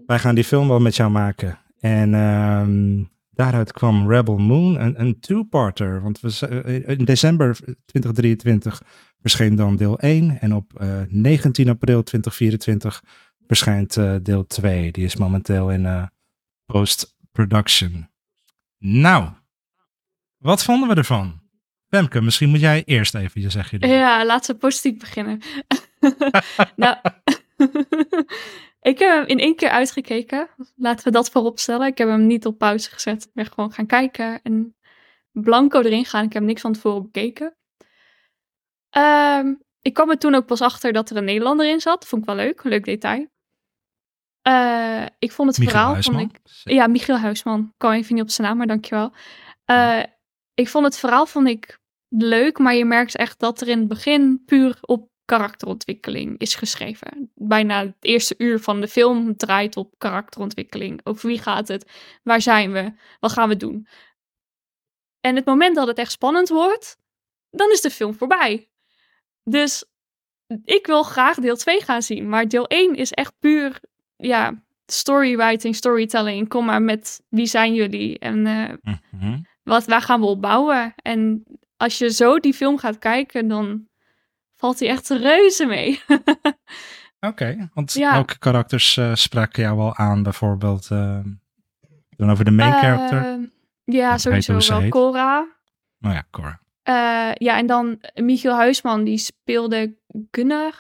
wij 0.06 0.20
gaan 0.20 0.36
die 0.36 0.44
film 0.44 0.68
wel 0.68 0.80
met 0.80 0.96
jou 0.96 1.12
maken. 1.12 1.60
En 1.80 2.14
ehm, 2.14 3.04
daaruit 3.36 3.72
kwam 3.72 4.12
Rebel 4.12 4.38
Moon, 4.38 4.82
een, 4.82 5.02
een 5.02 5.20
two-parter. 5.20 6.02
Want 6.02 6.20
we, 6.20 6.48
eh, 6.48 6.98
in 6.98 7.06
december 7.06 7.58
2023 7.86 8.82
verscheen 9.22 9.56
dan 9.56 9.76
deel 9.76 10.00
1. 10.00 10.40
En 10.42 10.54
op 10.54 10.80
eh, 10.80 11.02
19 11.08 11.70
april 11.70 12.04
2024 12.04 13.04
verschijnt 13.48 13.98
eh, 13.98 14.16
deel 14.22 14.48
2. 14.48 14.92
Die 14.92 15.06
is 15.06 15.16
momenteel 15.16 15.72
in 15.72 15.86
eh, 15.86 16.04
post-production. 16.66 18.10
Nou, 18.78 19.30
wat 20.38 20.64
vonden 20.64 20.90
we 20.90 20.96
ervan? 20.96 21.44
Femke, 21.90 22.22
misschien 22.22 22.50
moet 22.50 22.60
jij 22.60 22.84
eerst 22.84 23.16
even 23.16 23.42
je 23.42 23.50
zegje 23.50 23.80
doen. 23.80 23.90
Ja, 23.90 24.26
laten 24.26 24.54
we 24.54 24.60
positief 24.60 25.00
beginnen. 25.00 25.42
nou, 26.76 26.98
ik 28.86 29.00
heb 29.00 29.10
hem 29.10 29.26
in 29.26 29.40
één 29.40 29.56
keer 29.56 29.70
uitgekeken. 29.70 30.50
Laten 30.76 31.06
we 31.06 31.12
dat 31.12 31.30
voorop 31.30 31.60
stellen. 31.60 31.88
Ik 31.88 31.98
heb 31.98 32.08
hem 32.08 32.26
niet 32.26 32.46
op 32.46 32.58
pauze 32.58 32.90
gezet. 32.90 33.24
Ik 33.24 33.34
ben 33.34 33.46
gewoon 33.46 33.72
gaan 33.72 33.86
kijken 33.86 34.42
en 34.42 34.76
blanco 35.32 35.82
erin 35.82 36.06
gaan. 36.06 36.26
Ik 36.26 36.34
heb 36.34 36.44
niks 36.44 36.62
van 36.62 36.74
tevoren 36.74 37.02
bekeken. 37.02 37.56
Ehm, 38.90 39.54
ik 39.82 39.94
kwam 39.94 40.10
er 40.10 40.18
toen 40.18 40.36
ook 40.36 40.46
pas 40.46 40.62
achter 40.62 40.94
dat 40.94 41.10
er 41.10 41.18
een 41.18 41.24
Nederlander 41.24 41.70
in 41.70 41.82
zat. 41.82 42.08
Vond 42.08 42.22
ik 42.22 42.28
wel 42.28 42.38
leuk, 42.38 42.64
een 42.64 42.70
leuk 42.70 42.86
detail. 42.86 43.28
Eh, 44.42 45.06
ik 45.20 45.32
vond 45.32 45.50
het 45.50 45.58
Michiel 45.58 45.74
verhaal... 45.74 45.94
Huisman. 45.94 46.20
Vond 46.20 46.32
ik, 46.32 46.72
ja, 46.72 46.88
Michiel 46.88 47.18
Huisman. 47.18 47.60
Ik 47.60 47.74
kwam 47.78 47.92
even 47.92 48.14
niet 48.14 48.24
op 48.24 48.30
zijn 48.30 48.48
naam, 48.48 48.58
maar 48.58 48.68
dankjewel. 48.68 49.14
Eh 49.66 50.04
ik 50.56 50.70
vond 50.70 50.86
het 50.86 50.98
verhaal 50.98 51.26
vond 51.26 51.48
ik 51.48 51.80
leuk, 52.08 52.58
maar 52.58 52.74
je 52.74 52.86
merkt 52.86 53.16
echt 53.16 53.40
dat 53.40 53.62
er 53.62 53.68
in 53.68 53.80
het 53.80 53.88
begin 53.88 54.44
puur 54.46 54.78
op 54.82 55.10
karakterontwikkeling 55.26 56.38
is 56.40 56.56
geschreven. 56.56 57.32
Bijna 57.36 57.80
het 57.86 57.96
eerste 58.00 58.36
uur 58.38 58.60
van 58.60 58.82
de 58.82 58.88
film 58.88 59.36
draait 59.38 59.78
op 59.78 59.94
karakterontwikkeling. 59.98 61.00
Over 61.04 61.28
wie 61.28 61.40
gaat 61.40 61.68
het? 61.68 61.92
Waar 62.24 62.42
zijn 62.42 62.72
we? 62.72 62.94
Wat 63.20 63.32
gaan 63.32 63.50
we 63.50 63.56
doen? 63.56 63.88
En 65.22 65.36
het 65.36 65.46
moment 65.46 65.76
dat 65.76 65.88
het 65.88 65.98
echt 65.98 66.12
spannend 66.12 66.50
wordt, 66.50 66.98
dan 67.50 67.72
is 67.72 67.82
de 67.82 67.90
film 67.90 68.14
voorbij. 68.14 68.70
Dus 69.44 69.86
ik 70.64 70.86
wil 70.86 71.04
graag 71.04 71.38
deel 71.38 71.56
2 71.56 71.82
gaan 71.82 72.02
zien, 72.02 72.30
maar 72.30 72.48
deel 72.48 72.68
1 72.68 72.96
is 72.96 73.12
echt 73.12 73.34
puur 73.40 73.80
ja, 74.16 74.64
storywriting, 74.86 75.76
storytelling. 75.76 76.48
Kom 76.50 76.66
maar 76.66 76.82
met 76.82 77.22
wie 77.30 77.46
zijn 77.46 77.74
jullie 77.74 78.20
en 78.20 78.48
eh, 78.48 78.94
Mhm. 79.12 79.38
wat, 79.64 79.86
waar 79.86 80.02
gaan 80.02 80.20
we 80.20 80.26
op 80.26 80.42
bouwen? 80.42 80.94
En 80.96 81.44
als 81.78 81.98
je 81.98 82.12
zo 82.12 82.40
die 82.40 82.54
film 82.54 82.78
gaat 82.78 83.00
kijken, 83.00 83.48
dan 83.48 83.88
valt 84.66 84.80
hij 84.80 84.90
echt 84.90 85.10
reuze 85.10 85.66
mee. 85.66 86.02
Oké, 87.30 87.70
want 87.74 87.94
Ja. 87.94 88.12
welke 88.12 88.38
karakters 88.38 88.98
eh, 88.98 89.12
spraken 89.16 89.64
jou 89.64 89.80
al 89.80 89.96
aan? 89.96 90.24
Bijvoorbeeld 90.24 90.88
eh, 90.92 91.20
dan 92.18 92.32
over 92.32 92.46
de 92.46 92.52
main 92.52 92.74
character. 92.74 93.26
Eh, 93.26 93.48
ja, 93.84 94.18
sowieso 94.18 94.58
wel. 94.80 94.90
Cora. 94.90 95.48
oh 96.02 96.12
ja, 96.12 96.24
Cora. 96.32 96.60
Eh, 96.84 97.32
ja, 97.34 97.58
en 97.58 97.66
dan 97.66 98.00
Michiel 98.14 98.54
Huisman, 98.56 99.04
die 99.04 99.18
speelde 99.18 99.96
Gunnar. 100.32 100.74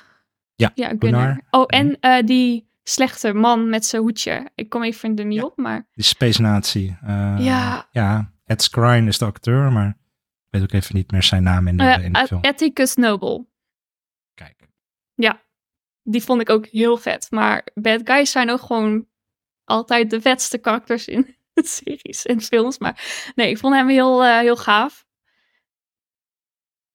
Ja, 0.56 0.72
ja 0.76 0.88
Gunnar. 1.00 1.00
Gunnar. 1.22 1.42
Oh, 1.52 1.64
en 1.68 1.98
eh, 2.00 2.26
die 2.26 2.70
slechte 2.84 3.34
man 3.34 3.70
met 3.70 3.86
zijn 3.86 4.02
hoedje. 4.02 4.50
Ik 4.56 4.70
kom 4.70 4.84
even 4.84 5.16
er 5.16 5.26
niet 5.26 5.40
Ja. 5.40 5.46
op, 5.46 5.58
maar... 5.58 5.86
Die 5.94 6.04
Space 6.04 6.42
Nazi. 6.42 6.96
Ja. 7.38 7.88
Ja, 7.92 8.32
Ed 8.46 8.62
Skrein 8.62 9.08
is 9.08 9.18
de 9.18 9.26
acteur, 9.26 9.72
maar 9.72 9.88
ik 9.88 9.96
weet 10.50 10.62
ook 10.62 10.72
even 10.72 10.96
niet 10.96 11.12
meer 11.12 11.24
zijn 11.24 11.44
naam 11.44 11.68
in 11.68 11.78
de, 11.78 11.84
eh 11.84 12.04
in 12.04 12.14
de 12.14 12.26
film. 12.28 12.42
Atticus 12.42 12.96
Noble. 12.96 13.46
Kijk. 14.36 14.74
Die 16.08 16.24
vond 16.24 16.42
ik 16.42 16.50
ook 16.50 16.66
heel 16.66 16.98
vet. 16.98 17.28
Maar 17.32 17.68
bad 17.74 18.02
guys 18.04 18.32
zijn 18.32 18.50
ook 18.50 18.62
gewoon 18.62 19.08
altijd 19.64 20.10
de 20.10 20.22
vetste 20.22 20.58
karakters 20.58 21.08
in 21.08 21.38
series 21.54 22.26
en 22.26 22.42
films. 22.42 22.78
Maar 22.78 23.32
nee, 23.36 23.50
ik 23.50 23.58
vond 23.58 23.76
hem 23.76 23.88
heel, 23.88 24.24
eh, 24.24 24.40
heel 24.40 24.56
gaaf. 24.56 25.06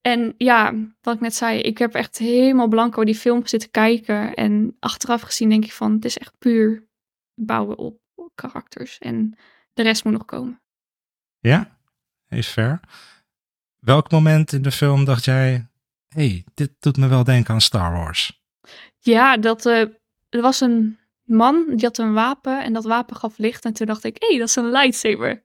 En 0.01 0.35
ja, 0.37 0.75
wat 1.01 1.15
ik 1.15 1.21
net 1.21 1.35
zei, 1.35 1.61
ik 1.61 1.79
heb 1.79 1.95
echt 1.95 2.19
helemaal 2.19 2.69
blanco 2.69 3.05
die 3.05 3.15
film 3.15 3.47
zitten 3.47 3.71
kijken. 3.71 4.35
En 4.35 4.77
achteraf 4.79 5.21
gezien 5.21 5.49
denk 5.49 5.65
ik 5.65 5.73
van, 5.73 5.93
het 5.93 6.05
is 6.05 6.19
echt 6.19 6.39
puur 6.39 6.89
bouwen 7.35 7.79
op 7.79 8.01
karakters. 8.35 8.99
En 8.99 9.39
de 9.73 9.83
rest 9.83 10.05
moet 10.05 10.13
nog 10.13 10.25
komen. 10.25 10.63
Ja, 11.39 11.79
is 12.29 12.49
fair. 12.49 12.81
Welk 13.79 14.11
moment 14.11 14.53
in 14.53 14.63
de 14.63 14.73
film 14.73 15.05
dacht 15.05 15.25
jij, 15.25 15.70
hey, 16.15 16.45
dit 16.55 16.71
doet 16.81 16.97
me 16.97 17.09
wel 17.09 17.25
denken 17.25 17.55
aan 17.55 17.61
Star 17.61 17.93
Wars? 17.93 18.43
Ja, 18.99 19.37
dat, 19.37 19.67
eh, 19.67 19.81
er 20.29 20.41
was 20.41 20.61
een 20.61 20.99
man, 21.25 21.65
die 21.69 21.85
had 21.87 21.99
een 21.99 22.13
wapen 22.13 22.63
en 22.65 22.73
dat 22.73 22.85
wapen 22.85 23.17
gaf 23.17 23.39
licht. 23.39 23.65
En 23.65 23.73
toen 23.73 23.87
dacht 23.87 24.05
ik, 24.05 24.17
hé, 24.19 24.27
hey, 24.29 24.39
dat 24.39 24.49
is 24.49 24.57
een 24.57 24.71
lightsaber. 24.71 25.43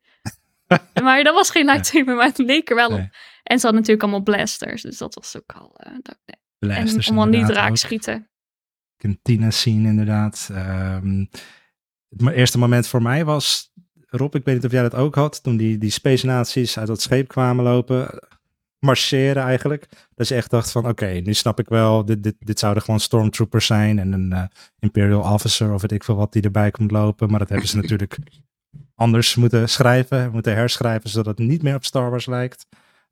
maar 1.03 1.23
dat 1.23 1.33
was 1.33 1.49
geen 1.49 1.65
lightsaber, 1.65 2.15
maar 2.15 2.25
het 2.25 2.37
leek 2.37 2.69
er 2.69 2.75
wel 2.75 2.89
op. 2.89 3.09
En 3.43 3.59
ze 3.59 3.65
hadden 3.65 3.73
natuurlijk 3.81 4.01
allemaal 4.01 4.21
blasters, 4.35 4.81
dus 4.81 4.97
dat 4.97 5.13
was 5.15 5.37
ook 5.37 5.51
al... 5.55 5.75
eh, 5.77 5.91
dat- 6.01 6.19
nee. 6.25 6.43
Blasters 6.59 7.07
en 7.07 7.15
allemaal 7.17 7.39
niet 7.39 7.49
raak 7.55 7.77
schieten. 7.77 8.29
Cantina 8.97 9.49
scene 9.51 9.87
inderdaad. 9.87 10.49
Ehm, 10.51 11.25
het 12.09 12.29
eerste 12.31 12.57
moment 12.57 12.87
voor 12.87 13.01
mij 13.01 13.25
was, 13.25 13.71
Rob, 14.05 14.35
ik 14.35 14.45
weet 14.45 14.55
niet 14.55 14.65
of 14.65 14.71
jij 14.71 14.81
dat 14.81 14.95
ook 14.95 15.15
had, 15.15 15.43
toen 15.43 15.57
die, 15.57 15.77
die 15.77 15.89
Space 15.89 16.25
Nazi's 16.25 16.77
uit 16.77 16.87
dat 16.87 17.01
scheep 17.01 17.27
kwamen 17.27 17.63
lopen, 17.63 18.19
marcheren 18.79 19.43
eigenlijk. 19.43 19.87
Dat 20.15 20.27
je 20.27 20.35
echt 20.35 20.49
dacht 20.49 20.71
van, 20.71 20.87
oké, 20.87 21.05
nu 21.05 21.33
snap 21.33 21.59
ik 21.59 21.69
wel, 21.69 22.05
dit, 22.05 22.23
dit, 22.23 22.35
dit 22.39 22.59
zouden 22.59 22.83
gewoon 22.83 22.99
stormtroopers 22.99 23.65
zijn 23.65 23.99
en 23.99 24.11
een 24.11 24.33
eh, 24.33 24.43
Imperial 24.79 25.33
Officer 25.33 25.73
of 25.73 25.81
weet 25.81 25.91
ik 25.91 26.03
veel 26.03 26.15
wat 26.15 26.33
die 26.33 26.41
erbij 26.41 26.71
komt 26.71 26.91
lopen. 26.91 27.29
Maar 27.29 27.39
dat 27.39 27.49
hebben 27.49 27.67
ze 27.67 27.75
natuurlijk 27.75 28.17
anders 28.95 29.35
moeten 29.35 29.69
schrijven, 29.69 30.31
moeten 30.31 30.55
herschrijven, 30.55 31.09
zodat 31.09 31.37
het 31.37 31.47
niet 31.47 31.61
meer 31.61 31.75
op 31.75 31.85
Star 31.85 32.09
Wars 32.09 32.25
lijkt. 32.25 32.67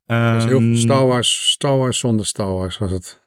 Heel 0.06 0.16
Ehm, 0.16 0.74
Star 0.74 1.06
Wars, 1.06 1.50
Star 1.50 1.78
Wars 1.78 1.98
zonder 1.98 2.26
Star 2.26 2.52
Wars 2.52 2.78
was 2.78 2.90
het. 2.90 3.22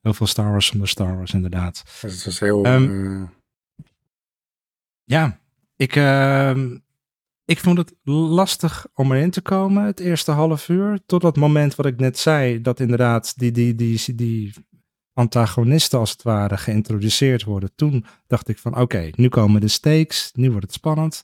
Heel 0.00 0.14
veel 0.14 0.26
Star 0.26 0.50
Wars 0.50 0.66
zonder 0.66 0.88
Star 0.88 1.16
Wars, 1.16 1.32
inderdaad. 1.32 1.82
Dus 2.00 2.14
het 2.14 2.24
was 2.24 2.40
heel... 2.40 2.64
Ehm, 2.64 3.22
eh, 3.22 3.28
Ja, 5.04 5.38
ik, 5.76 5.96
ehm, 5.96 6.76
ik 7.52 7.60
vond 7.60 7.78
het 7.78 7.94
lastig 8.04 8.86
om 8.94 9.12
erin 9.12 9.30
te 9.30 9.40
komen 9.40 9.84
het 9.84 10.00
eerste 10.00 10.30
half 10.30 10.68
uur. 10.68 11.00
Tot 11.06 11.20
dat 11.22 11.36
moment 11.36 11.74
wat 11.74 11.86
ik 11.86 12.00
net 12.00 12.18
zei, 12.18 12.60
dat 12.60 12.80
inderdaad 12.80 13.38
die, 13.38 13.50
die, 13.50 13.74
die, 13.74 14.14
die 14.14 14.52
antagonisten 15.12 15.98
als 15.98 16.10
het 16.10 16.22
ware 16.22 16.56
geïntroduceerd 16.56 17.44
worden. 17.44 17.70
Toen 17.74 18.04
dacht 18.26 18.48
ik 18.48 18.58
van 18.58 18.78
oké, 18.78 19.10
nu 19.14 19.28
komen 19.28 19.60
de 19.60 19.68
stakes, 19.68 20.30
nu 20.34 20.50
wordt 20.50 20.66
het 20.66 20.74
spannend. 20.74 21.22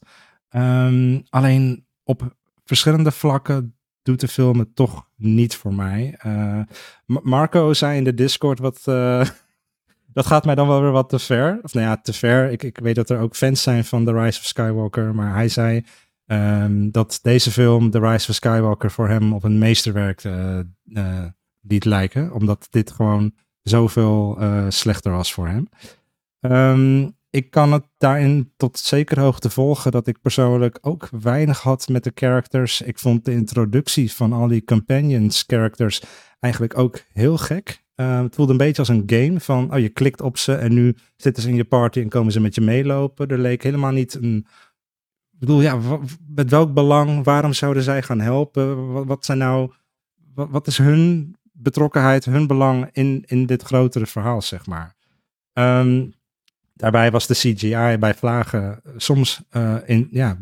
Ehm, 0.48 1.20
alleen 1.28 1.86
op 2.04 2.36
verschillende 2.64 3.10
vlakken 3.10 3.76
doet 4.02 4.20
de 4.20 4.28
film 4.28 4.58
het 4.58 4.74
toch 4.76 5.08
niet 5.16 5.56
voor 5.56 5.74
mij. 5.74 6.14
Eh, 6.18 6.60
Ma- 7.06 7.20
Marco 7.22 7.72
zei 7.72 7.96
in 7.96 8.04
de 8.04 8.14
Discord 8.14 8.58
wat... 8.58 8.80
eh, 8.84 9.28
dat 10.18 10.26
gaat 10.26 10.44
mij 10.44 10.54
dan 10.54 10.68
wel 10.68 10.82
weer 10.82 10.90
wat 10.90 11.08
te 11.08 11.18
ver. 11.18 11.58
Of 11.62 11.74
nou 11.74 11.86
ja, 11.86 11.96
te 11.96 12.12
ver. 12.12 12.50
Ik, 12.50 12.62
ik 12.62 12.78
weet 12.78 12.94
dat 12.94 13.10
er 13.10 13.18
ook 13.18 13.36
fans 13.36 13.62
zijn 13.62 13.84
van 13.84 14.04
The 14.04 14.12
Rise 14.12 14.38
of 14.38 14.44
Skywalker. 14.46 15.14
Maar 15.14 15.34
hij 15.34 15.48
zei 15.48 15.84
ehm, 16.28 16.90
dat 16.90 17.18
deze 17.22 17.50
film, 17.50 17.90
The 17.90 18.00
Rise 18.00 18.28
of 18.28 18.34
Skywalker, 18.34 18.90
voor 18.90 19.08
hem 19.08 19.32
op 19.32 19.44
een 19.44 19.58
meesterwerk 19.58 20.24
eh, 20.24 21.24
liet 21.60 21.84
lijken. 21.84 22.32
Omdat 22.32 22.66
dit 22.70 22.90
gewoon 22.90 23.32
zoveel 23.62 24.36
eh, 24.38 24.66
slechter 24.68 25.12
was 25.12 25.32
voor 25.32 25.48
hem. 25.48 25.68
Ehm, 26.40 27.08
ik 27.30 27.50
kan 27.50 27.72
het 27.72 27.84
daarin 27.98 28.52
tot 28.56 28.78
zekere 28.78 29.20
hoogte 29.20 29.50
volgen 29.50 29.90
dat 29.92 30.06
ik 30.06 30.20
persoonlijk 30.20 30.78
ook 30.80 31.08
weinig 31.20 31.60
had 31.60 31.88
met 31.88 32.04
de 32.04 32.12
characters. 32.14 32.80
Ik 32.80 32.98
vond 32.98 33.24
de 33.24 33.32
introductie 33.32 34.12
van 34.12 34.32
al 34.32 34.48
die 34.48 34.64
companions 34.64 35.44
characters 35.46 36.02
eigenlijk 36.40 36.78
ook 36.78 37.00
heel 37.12 37.36
gek. 37.36 37.86
Uh, 37.96 38.20
het 38.22 38.34
voelde 38.34 38.52
een 38.52 38.58
beetje 38.58 38.78
als 38.78 38.88
een 38.88 39.02
game 39.06 39.40
van, 39.40 39.74
oh 39.74 39.78
je 39.78 39.88
klikt 39.88 40.20
op 40.20 40.36
ze 40.36 40.54
en 40.54 40.74
nu 40.74 40.96
zitten 41.16 41.42
ze 41.42 41.48
in 41.48 41.54
je 41.54 41.64
party 41.64 42.00
en 42.00 42.08
komen 42.08 42.32
ze 42.32 42.40
met 42.40 42.54
je 42.54 42.60
meelopen. 42.60 43.28
Er 43.28 43.38
leek 43.38 43.62
helemaal 43.62 43.92
niet 43.92 44.14
een, 44.14 44.46
ik 45.38 45.46
bedoel 45.46 45.60
ja, 45.60 45.78
met 46.28 46.50
welk 46.50 46.74
belang, 46.74 47.24
waarom 47.24 47.52
zouden 47.52 47.82
zij 47.82 48.02
gaan 48.02 48.20
helpen? 48.20 48.92
Wat, 49.06 49.24
zijn 49.24 49.38
nou, 49.38 49.72
wat, 50.34 50.66
is 50.66 50.78
hun 50.78 51.36
betrokkenheid, 51.52 52.24
hun 52.24 52.46
belang 52.46 52.88
in, 52.92 53.24
in 53.26 53.46
dit 53.46 53.62
grotere 53.62 54.06
verhaal, 54.06 54.42
zeg 54.42 54.66
maar. 54.66 54.94
Ehm, 55.52 56.06
daarbij 56.74 57.10
was 57.10 57.26
de 57.26 57.34
CGI 57.34 57.96
bij 57.98 58.14
Vlagen 58.14 58.80
soms 58.96 59.40
eh, 59.50 59.76
in, 59.84 60.08
ja, 60.10 60.38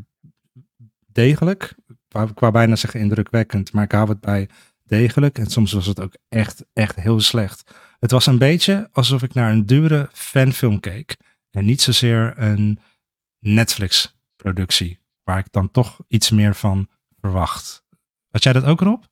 degelijk. 1.07 1.75
Ik 1.89 2.39
wou- 2.39 2.53
bijna 2.53 2.77
zeggen 2.77 3.01
indrukwekkend, 3.01 3.73
maar 3.73 3.85
ik 3.85 3.93
hou 3.93 4.09
het 4.09 4.21
bij 4.21 4.49
degelijk. 4.85 5.39
En 5.39 5.47
soms 5.47 5.73
was 5.73 5.87
het 5.87 6.01
ook 6.01 6.17
echt, 6.29 6.65
echt 6.73 6.97
heel 6.97 7.21
slecht. 7.21 7.75
Het 7.99 8.11
was 8.11 8.27
een 8.27 8.39
beetje 8.39 8.89
alsof 8.93 9.23
ik 9.23 9.35
naar 9.35 9.53
een 9.53 9.67
dure 9.67 10.09
fanfilm 10.13 10.81
keek. 10.81 11.17
En 11.51 11.65
niet 11.65 11.83
zozeer 11.83 12.35
een 12.37 12.79
Netflix-productie, 14.47 14.99
waar 15.25 15.39
ik 15.39 15.47
dan 15.51 15.71
toch 15.71 15.99
iets 16.09 16.31
meer 16.31 16.55
van 16.55 16.89
verwacht. 17.21 17.85
Had 18.31 18.43
jij 18.43 18.53
dat 18.53 18.65
ook, 18.65 18.81
Rob? 18.81 19.03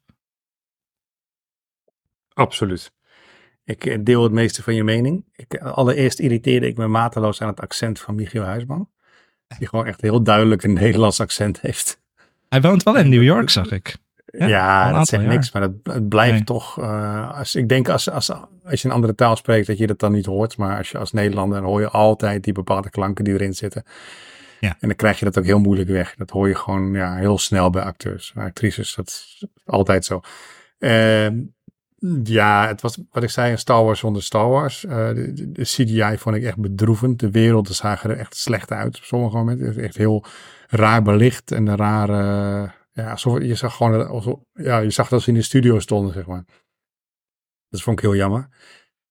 Absoluut. 2.32 2.92
Ik 3.64 3.86
eh, 3.86 3.98
deel 4.02 4.22
het 4.22 4.32
meeste 4.32 4.62
van 4.62 4.74
je 4.74 4.84
mening. 4.84 5.24
Ik, 5.32 5.54
eh, 5.54 5.72
allereerst 5.72 6.18
irriteerde 6.18 6.66
ik 6.66 6.76
me 6.76 6.86
mateloos 6.86 7.40
aan 7.42 7.48
het 7.48 7.60
accent 7.60 8.00
van 8.00 8.14
Michiel 8.14 8.42
Huisman. 8.42 8.90
Die 9.58 9.68
gewoon 9.68 9.86
echt 9.86 10.00
heel 10.00 10.22
duidelijk 10.22 10.62
een 10.62 10.72
Nederlands 10.82 11.20
accent 11.20 11.60
heeft. 11.60 12.00
Hij 12.48 12.60
woont 12.60 12.82
wel 12.82 12.96
in 12.96 13.08
New 13.08 13.22
York, 13.22 13.50
zag 13.50 13.70
ik. 13.70 13.96
Ja, 14.26 14.92
dat 14.92 15.06
zegt 15.08 15.22
jaar. 15.22 15.32
niks, 15.32 15.52
maar 15.52 15.62
het 15.62 16.08
blijft 16.08 16.32
Nee. 16.32 16.44
toch. 16.44 16.78
eh, 16.78 17.38
als, 17.38 17.54
ik 17.54 17.68
denk 17.68 17.88
als, 17.88 18.10
als, 18.10 18.30
als 18.64 18.82
je 18.82 18.88
een 18.88 18.94
andere 18.94 19.14
taal 19.14 19.36
spreekt, 19.36 19.66
dat 19.66 19.78
je 19.78 19.86
dat 19.86 19.98
dan 19.98 20.12
niet 20.12 20.26
hoort. 20.26 20.56
Maar 20.56 20.76
als 20.76 20.90
je 20.90 20.98
als 20.98 21.12
Nederlander, 21.12 21.60
dan 21.60 21.68
hoor 21.68 21.80
je 21.80 21.88
altijd 21.88 22.44
die 22.44 22.52
bepaalde 22.52 22.90
klanken 22.90 23.24
die 23.24 23.34
erin 23.34 23.54
zitten. 23.54 23.84
Ja. 24.64 24.76
En 24.80 24.88
dan 24.88 24.96
krijg 24.96 25.18
je 25.18 25.24
dat 25.24 25.38
ook 25.38 25.44
heel 25.44 25.58
moeilijk 25.58 25.88
weg. 25.88 26.14
Dat 26.14 26.30
hoor 26.30 26.48
je 26.48 26.54
gewoon 26.54 26.92
ja, 26.92 27.16
heel 27.16 27.38
snel 27.38 27.70
bij 27.70 27.82
acteurs, 27.82 28.32
en 28.34 28.42
actrices. 28.42 28.94
Dat 28.94 29.06
is 29.08 29.46
altijd 29.64 30.04
zo. 30.04 30.20
Ehm, 30.78 31.42
ja, 32.22 32.66
het 32.66 32.80
was 32.80 32.98
wat 33.10 33.22
ik 33.22 33.30
zei, 33.30 33.52
een 33.52 33.58
Star 33.58 33.84
Wars 33.84 34.00
zonder 34.00 34.22
Star 34.22 34.48
Wars. 34.48 34.84
Eh, 34.84 35.08
de, 35.08 35.52
de- 35.52 35.62
CGI 35.62 36.18
vond 36.18 36.36
ik 36.36 36.42
echt 36.42 36.56
bedroevend. 36.58 37.18
De 37.18 37.30
werelden 37.30 37.74
zagen 37.74 38.10
er 38.10 38.16
echt 38.18 38.36
slecht 38.36 38.70
uit 38.72 38.96
op 38.96 39.04
sommige 39.04 39.36
momenten. 39.36 39.76
Echt 39.76 39.96
heel 39.96 40.24
raar 40.66 41.02
belicht 41.02 41.50
en 41.52 41.66
een 41.66 41.76
rare... 41.76 42.72
Ja, 42.92 43.10
alsof, 43.10 43.42
je 43.42 43.54
zag 43.54 43.76
gewoon... 43.76 44.08
Alsof, 44.08 44.38
ja, 44.52 44.78
je 44.78 44.90
zag 44.90 45.08
dat 45.08 45.22
ze 45.22 45.28
in 45.28 45.34
de 45.34 45.42
studio 45.42 45.78
stonden, 45.78 46.12
zeg 46.12 46.26
maar. 46.26 46.44
Dat 47.68 47.82
vond 47.82 47.98
ik 47.98 48.04
heel 48.04 48.16
jammer. 48.16 48.48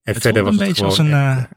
En 0.02 0.14
Het 0.14 0.22
verder 0.22 0.44
was 0.44 0.54
een 0.54 0.60
het 0.60 0.68
beetje 0.68 0.86
als 0.86 0.96
gewoon 0.96 1.12
een 1.12 1.38
echt, 1.38 1.46
eh, 1.46 1.52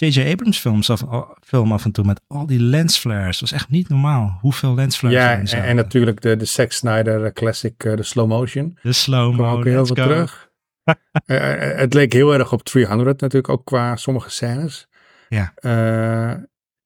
J.J. 0.00 0.30
Abrams 0.30 0.58
films 0.58 0.90
af, 0.90 1.02
film 1.40 1.72
af 1.72 1.84
en 1.84 1.92
toe 1.92 2.04
met 2.04 2.20
al 2.26 2.46
die 2.46 2.60
lensflares. 2.60 3.38
Dat 3.38 3.50
was 3.50 3.58
echt 3.60 3.68
niet 3.68 3.88
normaal 3.88 4.38
hoeveel 4.40 4.74
lensflares 4.74 5.16
ja, 5.16 5.38
en, 5.38 5.48
zaten. 5.48 5.66
en 5.66 5.76
natuurlijk 5.76 6.20
de, 6.20 6.36
de 6.36 6.44
Zack 6.44 6.72
Snyder 6.72 7.24
eh, 7.24 7.32
classic, 7.32 7.84
eh, 7.84 7.96
de 7.96 8.02
slow 8.02 8.28
motion. 8.28 8.78
de 8.82 8.92
slow 8.92 9.34
kwam 9.34 9.50
mo, 9.50 9.56
ook 9.56 9.64
heel 9.64 9.86
veel 9.86 9.96
go. 9.96 10.02
terug. 10.02 10.46
Eh, 11.26 11.76
het 11.76 11.94
leek 11.94 12.12
heel 12.12 12.34
erg 12.34 12.52
op 12.52 12.62
300 12.62 13.20
natuurlijk, 13.20 13.52
ook 13.52 13.64
qua 13.64 13.96
sommige 13.96 14.30
scènes. 14.30 14.88
Ja. 15.28 15.52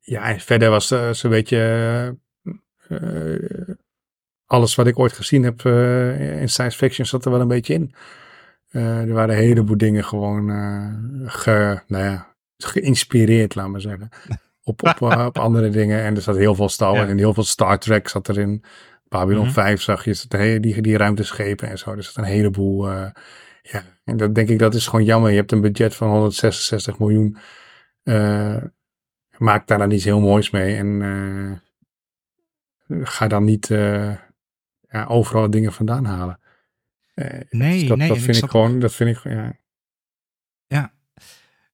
Ja, 0.00 0.28
en 0.28 0.40
verder 0.40 0.70
was 0.70 0.90
eh, 0.90 1.10
zo'n 1.10 1.30
beetje 1.30 2.18
alles 4.46 4.74
wat 4.74 4.86
ik 4.86 4.98
ooit 4.98 5.12
gezien 5.12 5.42
heb 5.42 5.64
in 6.40 6.48
science 6.48 6.76
fiction 6.76 7.06
zat 7.06 7.24
er 7.24 7.30
wel 7.30 7.40
een 7.40 7.48
beetje 7.48 7.74
in. 7.74 7.94
Er 8.70 9.12
waren 9.12 9.34
een 9.34 9.42
heleboel 9.42 9.76
dingen 9.76 10.04
gewoon 10.04 10.50
ge, 11.26 11.80
nou 11.86 12.04
ja, 12.04 12.31
geïnspireerd, 12.64 13.54
laat 13.54 13.68
maar 13.68 13.80
zeggen. 13.80 14.08
Op, 14.64 14.82
op, 14.82 15.10
eh, 15.12 15.24
op 15.26 15.38
andere 15.38 15.68
dingen. 15.70 16.02
En 16.02 16.14
er 16.16 16.22
zat 16.22 16.36
heel 16.36 16.54
veel 16.54 16.68
Star 16.68 16.94
Ja. 16.94 17.06
en 17.06 17.18
heel 17.18 17.34
veel 17.34 17.44
Star 17.44 17.78
Trek 17.78 18.08
zat 18.08 18.28
erin. 18.28 18.64
Babylon 19.08 19.44
Mhm. 19.44 19.52
5 19.52 19.82
zag 19.82 20.04
je, 20.04 20.24
hele- 20.28 20.60
die, 20.60 20.82
die 20.82 20.96
ruimteschepen 20.96 21.68
en 21.68 21.78
zo. 21.78 21.90
Er 21.92 22.02
zat 22.02 22.16
een 22.16 22.24
heleboel. 22.24 22.88
eh, 22.90 23.10
ja, 23.62 23.82
en 24.04 24.16
dat 24.16 24.34
denk 24.34 24.48
ik, 24.48 24.58
dat 24.58 24.74
is 24.74 24.86
gewoon 24.86 25.04
jammer. 25.04 25.30
Je 25.30 25.36
hebt 25.36 25.52
een 25.52 25.60
budget 25.60 25.94
van 25.94 26.08
166 26.10 26.98
miljoen. 26.98 27.36
eh 28.02 28.56
maak 29.38 29.66
daar 29.66 29.78
dan 29.78 29.90
iets 29.90 30.04
heel 30.04 30.20
moois 30.20 30.50
mee. 30.50 30.76
En 30.76 31.62
ga 32.88 33.26
dan 33.26 33.44
niet 33.44 33.66
ja, 34.88 35.04
overal 35.08 35.50
dingen 35.50 35.72
vandaan 35.72 36.04
halen. 36.04 36.40
Nee, 37.50 37.86
dat, 37.86 37.96
nee, 37.98 38.08
dat 38.08 38.18
vind 38.18 38.36
ik 38.42 38.50
gewoon, 38.50 38.78
dat 38.78 38.92
vind 38.92 39.16
ik, 39.16 39.22
ja. 40.66 40.92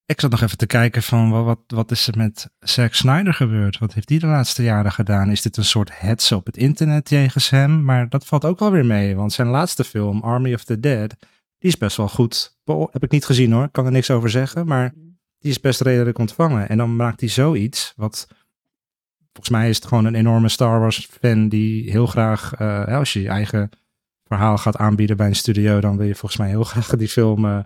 Ik 0.08 0.20
zat 0.20 0.30
nog 0.30 0.40
even 0.40 0.58
te 0.58 0.66
kijken 0.66 1.02
van 1.02 1.30
wat, 1.30 1.60
wat, 1.66 1.90
is 1.90 2.06
er 2.06 2.16
met 2.16 2.50
Zack 2.58 2.94
Snyder 2.94 3.34
gebeurd? 3.34 3.78
Wat 3.78 3.92
heeft 3.94 4.08
hij 4.08 4.18
de 4.18 4.26
laatste 4.26 4.62
jaren 4.62 4.92
gedaan? 4.92 5.30
Is 5.30 5.42
dit 5.42 5.56
een 5.56 5.64
soort 5.64 6.00
hetze 6.00 6.36
op 6.36 6.46
het 6.46 6.56
internet 6.56 7.08
jegens 7.08 7.50
hem? 7.50 7.84
Maar 7.84 8.08
dat 8.08 8.26
valt 8.26 8.44
ook 8.44 8.58
wel 8.58 8.70
weer 8.70 8.86
mee, 8.86 9.16
want 9.16 9.32
zijn 9.32 9.48
laatste 9.48 9.84
film, 9.84 10.20
Army 10.20 10.54
of 10.54 10.64
the 10.64 10.80
Dead, 10.80 11.16
die 11.58 11.70
is 11.70 11.76
best 11.76 11.96
wel 11.96 12.08
goed. 12.08 12.58
Heb 12.90 13.02
ik 13.02 13.10
niet 13.10 13.24
gezien 13.24 13.52
hoor, 13.52 13.68
kan 13.68 13.86
er 13.86 13.92
niks 13.92 14.10
over 14.10 14.30
zeggen, 14.30 14.66
maar 14.66 14.94
die 15.38 15.50
is 15.50 15.60
best 15.60 15.80
redelijk 15.80 16.18
ontvangen. 16.18 16.68
En 16.68 16.76
dan 16.76 16.96
maakt 16.96 17.20
hij 17.20 17.28
zoiets, 17.28 17.92
wat 17.96 18.28
volgens 19.32 19.50
mij 19.50 19.68
is 19.68 19.76
het 19.76 19.86
gewoon 19.86 20.04
een 20.04 20.14
enorme 20.14 20.48
Star 20.48 20.80
Wars 20.80 21.08
fan 21.20 21.48
die 21.48 21.90
heel 21.90 22.06
graag, 22.06 22.54
eh, 22.54 22.84
als 22.84 23.12
je 23.12 23.22
je 23.22 23.28
eigen 23.28 23.70
verhaal 24.24 24.58
gaat 24.58 24.76
aanbieden 24.76 25.16
bij 25.16 25.26
een 25.26 25.36
studio, 25.36 25.80
dan 25.80 25.96
wil 25.96 26.06
je 26.06 26.14
volgens 26.14 26.40
mij 26.40 26.48
heel 26.48 26.64
graag 26.64 26.96
die 26.96 27.08
film 27.08 27.44
eh, 27.44 27.58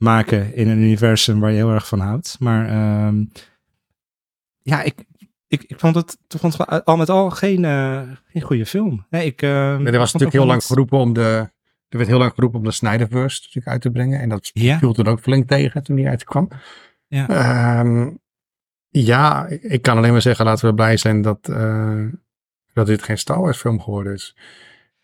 maken 0.00 0.54
in 0.54 0.68
een 0.68 0.78
universum 0.78 1.40
waar 1.40 1.50
je 1.50 1.56
heel 1.56 1.72
erg 1.72 1.88
van 1.88 2.00
houdt. 2.00 2.36
Maar 2.38 2.68
ehm, 2.68 3.24
ja, 4.62 4.82
ik, 4.82 5.04
ik, 5.48 5.62
ik 5.62 5.78
vond 5.78 5.94
het, 5.94 6.18
vond 6.28 6.58
het 6.58 6.84
al 6.84 6.96
met 6.96 7.08
al 7.08 7.30
geen, 7.30 7.64
eh, 7.64 8.02
geen 8.26 8.42
goede 8.42 8.66
film. 8.66 9.06
Nee, 9.10 9.26
ik, 9.26 9.42
ehm, 9.42 9.86
er 9.86 9.98
was 9.98 10.12
natuurlijk 10.12 10.32
heel 10.38 10.46
lang 10.46 10.64
geroepen 10.64 10.98
om 10.98 11.12
de, 11.12 11.48
er 11.88 11.96
werd 11.98 12.08
heel 12.08 12.18
lang 12.18 12.32
geroepen 12.34 12.58
om 12.58 12.64
de 12.64 12.70
Snyderverse 12.70 13.38
natuurlijk 13.40 13.66
uit 13.66 13.80
te 13.80 13.90
brengen. 13.90 14.20
En 14.20 14.28
dat 14.28 14.50
Ja, 14.52 14.78
viel 14.78 14.92
toen 14.92 15.06
ook 15.06 15.20
flink 15.20 15.48
tegen 15.48 15.82
toen 15.82 15.96
die 15.96 16.08
uitkwam. 16.08 16.48
Ja. 17.06 17.28
Ehm, 17.28 18.10
ja, 18.88 19.46
ik, 19.46 19.82
kan 19.82 19.96
alleen 19.96 20.12
maar 20.12 20.22
zeggen, 20.22 20.44
laten 20.44 20.68
we 20.68 20.74
blij 20.74 20.96
zijn 20.96 21.22
dat, 21.22 21.48
eh, 21.48 22.04
dat 22.72 22.86
dit 22.86 23.02
geen 23.02 23.18
Star 23.18 23.40
Wars 23.40 23.58
film 23.58 23.80
geworden 23.80 24.12
is. 24.12 24.36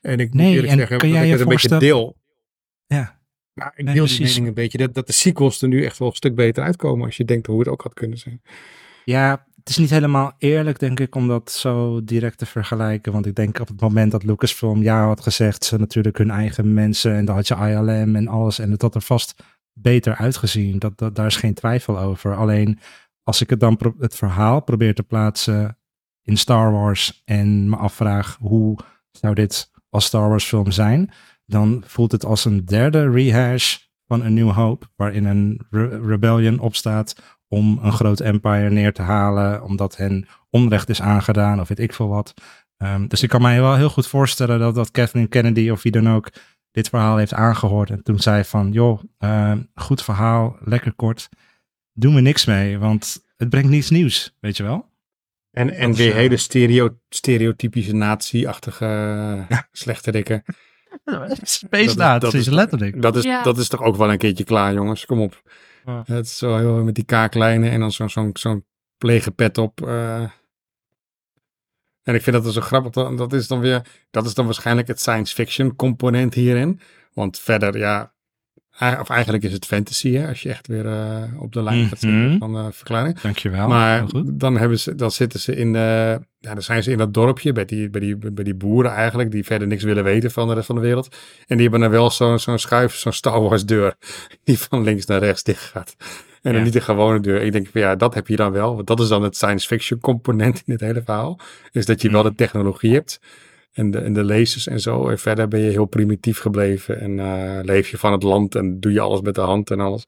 En 0.01 0.19
ik 0.21 0.27
moet 0.33 0.43
Nee, 0.43 0.55
eerlijk 0.55 0.73
en 0.73 0.79
zeggen, 0.79 0.99
dat 0.99 1.23
ik 1.23 1.31
het 1.31 1.41
een 1.41 1.49
beetje 1.49 1.79
deel. 1.79 2.17
ja. 2.87 3.16
Nou, 3.57 3.71
ik 3.75 3.87
deel 3.95 4.07
die 4.07 4.21
mening 4.21 4.47
een 4.47 4.55
beetje, 4.55 4.79
dat, 4.79 4.95
dat 4.95 5.07
de 5.07 5.13
sequels 5.13 5.63
er 5.63 5.69
nu 5.69 5.85
echt 5.85 5.99
wel 5.99 6.09
een 6.09 6.15
stuk 6.15 6.35
beter 6.35 6.63
uitkomen 6.65 7.07
als 7.07 7.17
je 7.17 7.25
denkt 7.25 7.47
hoe 7.47 7.59
het 7.59 7.69
ook 7.69 7.83
had 7.83 7.95
kunnen 7.95 8.19
zijn. 8.19 8.43
Ja, 9.05 9.47
het 9.57 9.69
is 9.69 9.77
niet 9.77 9.91
helemaal 9.91 10.33
eerlijk, 10.39 10.79
denk 10.79 11.01
ik, 11.01 11.15
om 11.15 11.29
dat 11.29 11.51
zo 11.51 12.05
direct 12.05 12.39
te 12.39 12.47
vergelijken. 12.47 13.13
Want 13.13 13.27
ik 13.27 13.35
denk 13.35 13.61
op 13.61 13.69
het 13.69 13.81
moment 13.81 14.11
dat 14.13 14.23
Lucasfilm 14.23 14.83
ja 14.83 15.07
had 15.07 15.21
gezegd, 15.21 15.65
ze 15.65 15.77
natuurlijk 15.79 16.19
hun 16.19 16.31
eigen 16.31 16.75
mensen 16.75 17.15
en 17.15 17.25
dan 17.25 17.35
had 17.35 17.49
je 17.49 17.55
ILM 17.55 18.17
en 18.17 18.29
alles. 18.29 18.59
En 18.59 18.71
het 18.71 18.83
had 18.83 18.95
er 18.95 19.01
vast 19.01 19.43
beter 19.73 20.17
uitgezien. 20.17 20.79
Dat, 20.79 20.99
dat, 20.99 21.15
daar 21.15 21.27
is 21.27 21.37
geen 21.37 21.55
twijfel 21.55 21.99
over. 21.99 22.37
Alleen 22.37 22.79
als 23.23 23.41
ik 23.41 23.51
het 23.51 23.61
dan 23.61 23.77
pro- 23.77 23.97
het 23.99 24.15
verhaal 24.15 24.61
probeer 24.61 24.95
te 24.95 25.03
plaatsen 25.03 25.79
in 26.23 26.37
Star 26.37 26.73
Wars 26.73 27.23
en 27.25 27.69
me 27.69 27.77
afvraag 27.77 28.37
hoe 28.41 28.79
zou 29.11 29.35
dit 29.35 29.71
als 29.89 30.05
Star 30.05 30.29
Wars 30.29 30.45
film 30.45 30.71
zijn, 30.71 31.11
dan 31.47 31.83
voelt 31.87 32.13
het 32.13 32.25
als 32.25 32.45
een 32.45 32.65
derde 32.65 33.11
rehash 33.11 33.77
van 34.07 34.25
een 34.25 34.35
New 34.35 34.51
Hope, 34.51 34.87
waarin 34.97 35.25
een 35.25 35.61
re- 35.71 36.01
rebellion 36.07 36.59
opstaat 36.59 37.39
om 37.49 37.79
een 37.83 37.93
groot 37.93 38.21
empire 38.21 38.71
neer 38.71 38.93
te 38.93 39.03
halen, 39.03 39.63
omdat 39.63 39.97
hen 39.97 40.27
onrecht 40.51 40.89
is 40.89 41.03
aangedaan 41.03 41.61
of 41.61 41.69
weet 41.69 41.79
ik 41.79 41.93
veel 41.93 42.09
wat. 42.09 42.35
Ehm, 42.77 43.07
dus 43.07 43.23
ik 43.23 43.29
kan 43.29 43.43
mij 43.43 43.61
wel 43.61 43.77
heel 43.77 43.89
goed 43.91 44.07
voorstellen 44.07 44.59
dat, 44.59 44.75
dat 44.75 44.91
Kathleen 44.91 45.29
Kennedy 45.29 45.71
of 45.71 45.83
wie 45.83 45.93
dan 45.93 46.09
ook 46.09 46.31
dit 46.71 46.89
verhaal 46.89 47.17
heeft 47.17 47.35
aangehoord 47.35 47.91
en 47.91 48.03
toen 48.03 48.19
zei 48.19 48.45
van, 48.45 48.73
joh, 48.73 49.03
ehm, 49.19 49.63
goed 49.75 50.03
verhaal, 50.03 50.57
lekker 50.61 50.93
kort, 50.93 51.29
doe 51.93 52.13
me 52.13 52.21
niks 52.21 52.45
mee, 52.45 52.79
want 52.79 53.25
het 53.37 53.49
brengt 53.49 53.69
niets 53.69 53.91
nieuws, 53.91 54.37
weet 54.41 54.57
je 54.57 54.63
wel? 54.63 54.95
En, 55.51 55.71
en 55.71 55.95
weer 55.95 56.11
eh, 56.11 56.17
hele 56.17 56.37
stereo, 56.37 56.99
stereotypische 57.09 57.95
nazi-achtige 57.95 58.85
ja. 59.49 59.69
slechterikken. 59.73 60.43
Space 61.43 61.97
dat 61.97 62.21
dat 62.21 62.35
is- 62.35 62.41
is 62.47 62.49
letterlijk. 62.53 63.03
Dat 63.03 63.17
is, 63.17 63.23
Ja. 63.25 63.43
dat 63.43 63.59
is 63.59 63.69
toch 63.69 63.83
ook 63.83 63.97
wel 63.97 64.11
een 64.11 64.19
keertje 64.19 64.45
klaar, 64.45 64.73
jongens. 64.75 65.07
Kom 65.07 65.21
op. 65.21 65.43
Ja. 65.87 66.03
Het 66.07 66.25
is 66.27 66.37
zo 66.39 66.57
heel 66.57 66.85
met 66.85 66.95
die 66.95 67.05
kaaklijnen 67.05 67.71
en 67.71 67.81
dan 67.81 67.93
zo'n 67.93 68.09
zo'n 68.11 68.31
zo'n 68.33 68.65
plegenpet 68.99 69.59
op. 69.59 69.87
eh. 69.87 70.23
En 72.03 72.15
ik 72.15 72.23
vind 72.23 72.43
dat 72.45 72.53
zo 72.53 72.61
grappig. 72.61 72.93
Dat, 72.93 73.19
dat 73.19 73.33
is 73.33 73.47
dan 73.49 73.61
weer, 73.61 73.83
dat 74.11 74.27
is 74.27 74.35
dan 74.35 74.45
waarschijnlijk 74.45 74.89
het 74.89 75.01
science 75.01 75.35
fiction 75.35 75.77
component 75.77 76.35
hierin. 76.35 76.81
Want 77.13 77.39
verder, 77.39 77.79
ja, 77.79 78.13
of 79.01 79.09
eigenlijk 79.11 79.45
is 79.45 79.53
het 79.53 79.67
fantasy, 79.67 80.13
hè, 80.13 80.29
als 80.29 80.43
je 80.43 80.49
echt 80.49 80.67
weer 80.67 80.87
eh, 80.87 81.23
op 81.39 81.53
de 81.53 81.63
lijn 81.63 81.89
gaat 81.89 81.99
zitten 82.01 82.29
Mhm. 82.29 82.39
van 82.39 82.53
de 82.53 82.73
verklaring. 82.73 83.21
Dankjewel. 83.21 83.69
Maar 83.69 84.05
dan, 84.25 84.57
hebben 84.57 84.79
ze, 84.79 84.95
dan 84.95 85.11
zitten 85.11 85.41
ze 85.41 85.57
in, 85.57 85.77
eh, 85.77 86.17
ja, 86.47 86.53
dan 86.55 86.63
zijn 86.63 86.83
ze 86.83 86.91
in 86.91 86.99
dat 86.99 87.15
dorpje 87.15 87.53
bij 87.53 87.65
die, 87.65 87.91
bij, 87.91 88.01
die, 88.01 88.17
bij 88.17 88.45
die 88.45 88.55
boeren 88.55 88.91
eigenlijk, 88.91 89.31
die 89.31 89.45
verder 89.45 89.69
niks 89.69 89.83
willen 89.83 90.05
weten 90.05 90.31
van 90.31 90.49
de 90.49 90.55
rest 90.55 90.67
van 90.67 90.75
de 90.75 90.81
wereld. 90.81 91.09
En 91.47 91.57
die 91.57 91.63
hebben 91.63 91.81
dan 91.81 91.91
wel 91.91 92.11
zo'n 92.11 92.39
zo'n 92.39 92.59
schuif, 92.59 92.95
zo'n 92.95 93.13
Star 93.13 93.41
Wars 93.43 93.65
deur, 93.65 93.95
die 94.45 94.59
van 94.59 94.83
links 94.83 95.07
naar 95.07 95.19
rechts 95.19 95.43
dicht 95.43 95.63
gaat. 95.63 95.97
En 96.43 96.53
dan 96.53 96.55
Ja. 96.55 96.63
niet 96.63 96.73
de 96.73 96.81
gewone 96.81 97.21
deur. 97.21 97.43
Ik 97.43 97.53
denk 97.53 97.67
van 97.69 97.81
ja, 97.81 97.95
dat 97.97 98.15
heb 98.15 98.29
je 98.29 98.37
dan 98.37 98.53
wel. 98.53 98.75
Want 98.75 98.87
dat 98.87 99.01
is 99.01 99.09
dan 99.09 99.23
het 99.23 99.37
science 99.37 99.67
fiction 99.67 100.01
component 100.01 100.63
in 100.67 100.73
het 100.73 100.81
hele 100.81 101.03
verhaal. 101.05 101.39
Is 101.73 101.87
dat 101.87 102.03
je 102.03 102.11
wel 102.11 102.23
de 102.23 102.29
Mhm. 102.29 102.37
technologie 102.39 102.93
hebt. 102.93 103.21
En 103.73 103.91
de, 103.91 103.99
en 103.99 104.13
de 104.13 104.25
lasers 104.25 104.67
en 104.67 104.81
zo. 104.81 105.09
En 105.09 105.19
verder 105.19 105.49
ben 105.49 105.61
je 105.61 105.71
heel 105.71 105.85
primitief 105.85 106.39
gebleven. 106.39 107.01
En 107.01 107.19
eh, 107.19 107.59
leef 107.63 107.89
je 107.89 107.99
van 107.99 108.13
het 108.13 108.23
land. 108.23 108.55
En 108.55 108.81
doe 108.81 108.93
je 108.93 109.01
alles 109.01 109.21
met 109.21 109.35
de 109.35 109.41
hand 109.41 109.71
en 109.71 109.81
alles. 109.81 110.05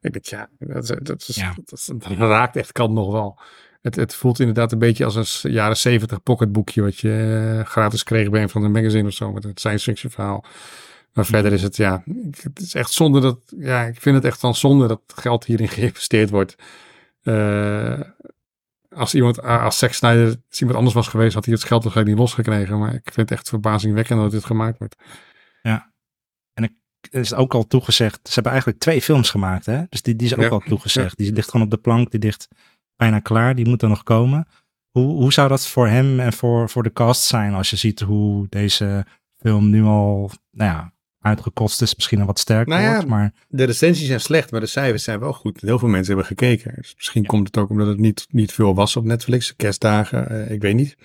Ik 0.00 0.12
denk, 0.12 0.24
ja, 0.24 0.48
dat, 0.58 0.82
is- 0.82 0.96
dat, 1.02 1.24
is, 1.28 1.36
Ja. 1.36 1.52
dat, 1.64 1.72
is- 1.78 1.90
dat 1.94 2.06
raakt 2.18 2.56
echt 2.56 2.72
kant 2.72 2.92
nog 2.94 3.12
wel. 3.12 3.38
Het, 3.80 3.96
het 3.96 4.14
voelt 4.14 4.38
inderdaad 4.38 4.72
een 4.72 4.78
beetje 4.78 5.04
als 5.04 5.44
een 5.44 5.52
jaren 5.52 5.76
zeventig 5.76 6.22
pocketboekje. 6.22 6.82
Wat 6.82 6.98
je 6.98 7.54
eh, 7.58 7.66
gratis 7.70 8.02
kreeg 8.02 8.30
bij 8.30 8.42
een 8.42 8.48
van 8.48 8.62
de 8.62 8.68
magazine 8.68 9.08
of 9.08 9.14
zo. 9.14 9.32
Met 9.32 9.42
het 9.44 9.58
science 9.58 9.84
fiction 9.90 10.12
verhaal. 10.12 10.44
Maar 11.12 11.24
verder 11.26 11.52
is 11.52 11.62
het, 11.62 11.76
ja, 11.76 12.02
ik- 12.06 12.40
het 12.42 12.60
is 12.60 12.74
echt 12.74 12.92
zonde 12.92 13.20
dat, 13.20 13.38
ja, 13.58 13.82
ik 13.84 14.00
vind 14.00 14.16
het 14.16 14.24
echt 14.24 14.40
dan 14.40 14.54
zonde 14.54 14.86
dat 14.86 15.00
geld 15.14 15.44
hierin 15.44 15.68
geïnvesteerd 15.78 16.30
wordt. 16.30 16.54
Eh, 17.22 18.00
als 18.90 19.14
iemand, 19.14 19.42
als 19.42 19.78
Zack 19.78 19.92
Snyder, 19.92 20.26
als 20.48 20.58
iemand 20.60 20.76
anders 20.78 20.94
was 20.96 21.08
geweest, 21.08 21.34
had 21.34 21.44
hij 21.44 21.54
het 21.54 21.64
geld 21.64 21.82
waarschijnlijk 21.82 22.18
niet 22.18 22.26
losgekregen. 22.26 22.78
Maar 22.78 22.94
ik 22.94 23.00
vind 23.12 23.28
het 23.28 23.30
echt 23.30 23.48
verbazingwekkend 23.48 24.20
dat 24.20 24.30
dit 24.30 24.44
gemaakt 24.44 24.78
wordt. 24.78 24.96
Er 27.10 27.20
is 27.20 27.34
ook 27.34 27.54
al 27.54 27.66
toegezegd, 27.66 28.18
ze 28.22 28.34
hebben 28.34 28.52
eigenlijk 28.52 28.80
twee 28.82 29.02
films 29.02 29.30
gemaakt, 29.30 29.66
hè? 29.66 29.82
Dus 29.88 30.02
die, 30.02 30.16
die 30.16 30.26
is 30.26 30.34
ook 30.34 30.40
Ja. 30.42 30.48
al 30.48 30.58
toegezegd. 30.66 31.16
Die 31.16 31.32
ligt 31.32 31.50
gewoon 31.50 31.66
op 31.66 31.72
de 31.72 31.76
plank, 31.78 32.10
die 32.10 32.20
ligt 32.20 32.48
bijna 33.00 33.18
klaar, 33.20 33.54
die 33.54 33.68
moet 33.68 33.82
er 33.82 33.88
nog 33.88 34.02
komen. 34.02 34.46
Hoe, 34.90 35.06
hoe 35.06 35.32
zou 35.32 35.48
dat 35.48 35.66
voor 35.66 35.88
hem 35.88 36.20
en 36.20 36.32
voor, 36.32 36.68
voor 36.70 36.82
de 36.82 36.92
cast 36.92 37.22
zijn 37.24 37.54
als 37.54 37.70
je 37.70 37.76
ziet 37.76 38.00
hoe 38.00 38.46
deze 38.48 39.04
film 39.36 39.70
nu 39.70 39.82
al, 39.84 40.30
nou 40.50 40.70
ja, 40.70 40.92
uitgekost 41.20 41.82
is, 41.82 41.94
misschien 41.94 42.20
een 42.20 42.26
wat 42.26 42.38
sterker 42.38 42.68
Nou 42.68 42.82
ja, 42.82 42.92
wordt, 42.92 43.06
maar 43.06 43.32
De 43.48 43.64
recensies 43.64 44.06
zijn 44.06 44.20
slecht, 44.20 44.50
maar 44.50 44.60
de 44.60 44.66
cijfers 44.66 45.04
zijn 45.04 45.18
wel 45.20 45.32
goed. 45.32 45.60
Heel 45.60 45.78
veel 45.78 45.88
mensen 45.88 46.14
hebben 46.16 46.36
gekeken. 46.36 46.72
Dus 46.76 46.94
misschien 46.96 47.26
komt 47.26 47.46
het 47.46 47.56
ook 47.56 47.70
omdat 47.70 47.86
het 47.86 47.98
niet, 47.98 48.26
niet 48.30 48.52
veel 48.52 48.74
was 48.74 48.96
op 48.96 49.04
Netflix. 49.04 49.56
Kerstdagen, 49.56 50.28
eh, 50.30 50.50
ik 50.50 50.60
weet 50.62 50.74
niet. 50.74 50.96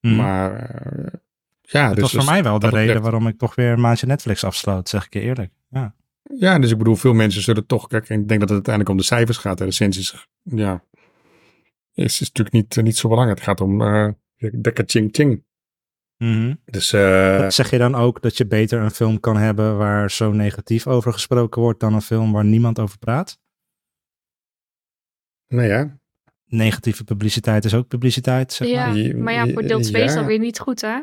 mm, 0.00 0.16
Maar 0.16 0.54
eh, 0.54 1.12
ja, 1.60 1.84
het 1.86 1.92
dus 1.92 2.02
was 2.02 2.10
voor 2.10 2.20
dus 2.20 2.28
mij 2.28 2.42
wel 2.42 2.54
de 2.58 2.60
dat 2.60 2.70
reden 2.70 2.86
betreft- 2.86 3.04
waarom 3.10 3.28
ik 3.28 3.38
toch 3.38 3.54
weer 3.54 3.72
een 3.72 3.80
maandje 3.80 4.06
Netflix 4.06 4.44
afsloot, 4.44 4.88
zeg 4.88 5.06
ik 5.06 5.12
je 5.14 5.20
eerlijk. 5.20 5.52
Ja. 5.70 5.94
Ja, 6.38 6.58
dus 6.58 6.70
ik 6.70 6.78
bedoel, 6.78 6.96
veel 6.96 7.14
mensen 7.14 7.42
zullen 7.42 7.66
toch... 7.66 7.86
Kijk, 7.86 8.02
ik 8.08 8.28
denk 8.28 8.28
dat 8.28 8.40
het 8.40 8.50
uiteindelijk 8.50 8.88
om 8.94 8.96
de 8.96 9.02
cijfers 9.02 9.36
gaat. 9.38 9.58
De 9.58 9.64
recensies, 9.64 10.26
ja, 10.42 10.82
is, 12.04 12.20
is 12.20 12.28
natuurlijk 12.32 12.54
niet, 12.56 12.76
eh, 12.76 12.84
niet 12.84 12.96
zo 12.96 13.08
belangrijk. 13.08 13.38
Het 13.38 13.48
gaat 13.48 13.60
om 13.60 13.82
eh 13.82 14.08
de 14.36 14.82
ching 14.86 15.08
ching. 15.12 15.44
Mhm. 16.16 16.54
Dus 16.64 16.92
eh, 16.92 17.48
Zeg 17.48 17.70
je 17.70 17.78
dan 17.78 17.94
ook 17.94 18.22
dat 18.22 18.36
je 18.36 18.46
beter 18.46 18.80
een 18.80 18.90
film 18.90 19.20
kan 19.20 19.36
hebben 19.36 19.76
waar 19.76 20.10
zo 20.10 20.32
negatief 20.32 20.86
over 20.86 21.12
gesproken 21.12 21.62
wordt 21.62 21.80
dan 21.80 21.94
een 21.94 22.02
film 22.02 22.32
waar 22.32 22.44
niemand 22.44 22.78
over 22.78 22.98
praat? 22.98 23.38
nou 25.48 25.66
ja, 25.68 25.98
Negatieve 26.48 27.04
publiciteit 27.04 27.64
is 27.64 27.74
ook 27.74 27.88
publiciteit, 27.88 28.52
zeg 28.52 28.68
Ja, 28.68 28.86
maar. 29.16 29.32
Ja, 29.32 29.52
voor 29.52 29.62
deel 29.62 29.78
je- 29.78 29.84
2 29.84 30.02
is 30.04 30.14
dat 30.14 30.24
weer 30.24 30.38
niet 30.38 30.58
goed, 30.58 30.80
hè? 30.80 31.00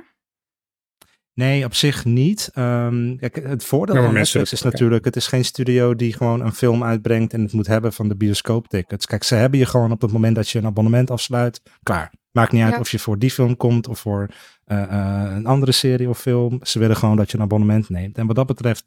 Nee, 1.33 1.65
op 1.65 1.73
zich 1.73 2.05
niet. 2.05 2.49
Ehm, 2.53 3.15
kijk, 3.15 3.35
het 3.35 3.63
voordeel 3.65 4.03
van 4.03 4.13
Netflix 4.13 4.51
is 4.53 4.61
natuurlijk, 4.61 5.05
het 5.05 5.15
is 5.15 5.27
geen 5.27 5.45
studio 5.45 5.95
die 5.95 6.13
gewoon 6.13 6.41
een 6.41 6.51
film 6.53 6.83
uitbrengt 6.83 7.33
en 7.33 7.41
het 7.41 7.53
moet 7.53 7.67
hebben 7.67 7.93
van 7.93 8.07
de 8.07 8.15
bioscooptickets. 8.15 9.05
Kijk, 9.05 9.23
ze 9.23 9.35
hebben 9.35 9.59
je 9.59 9.65
gewoon 9.65 9.91
op 9.91 10.01
het 10.01 10.11
moment 10.11 10.35
dat 10.35 10.49
je 10.49 10.57
een 10.59 10.65
abonnement 10.65 11.11
afsluit, 11.11 11.61
klaar. 11.83 12.11
Maakt 12.31 12.51
niet 12.51 12.63
uit 12.63 12.73
Ja. 12.73 12.79
of 12.79 12.91
je 12.91 12.99
voor 12.99 13.19
die 13.19 13.31
film 13.31 13.57
komt 13.57 13.87
of 13.87 13.99
voor 13.99 14.27
eh, 14.65 14.81
eh, 14.83 15.35
een 15.35 15.45
andere 15.45 15.71
serie 15.71 16.09
of 16.09 16.19
film. 16.19 16.59
Ze 16.61 16.79
willen 16.79 16.95
gewoon 16.95 17.15
dat 17.15 17.31
je 17.31 17.37
een 17.37 17.43
abonnement 17.43 17.89
neemt. 17.89 18.17
En 18.17 18.27
wat 18.27 18.35
dat 18.35 18.45
betreft 18.47 18.85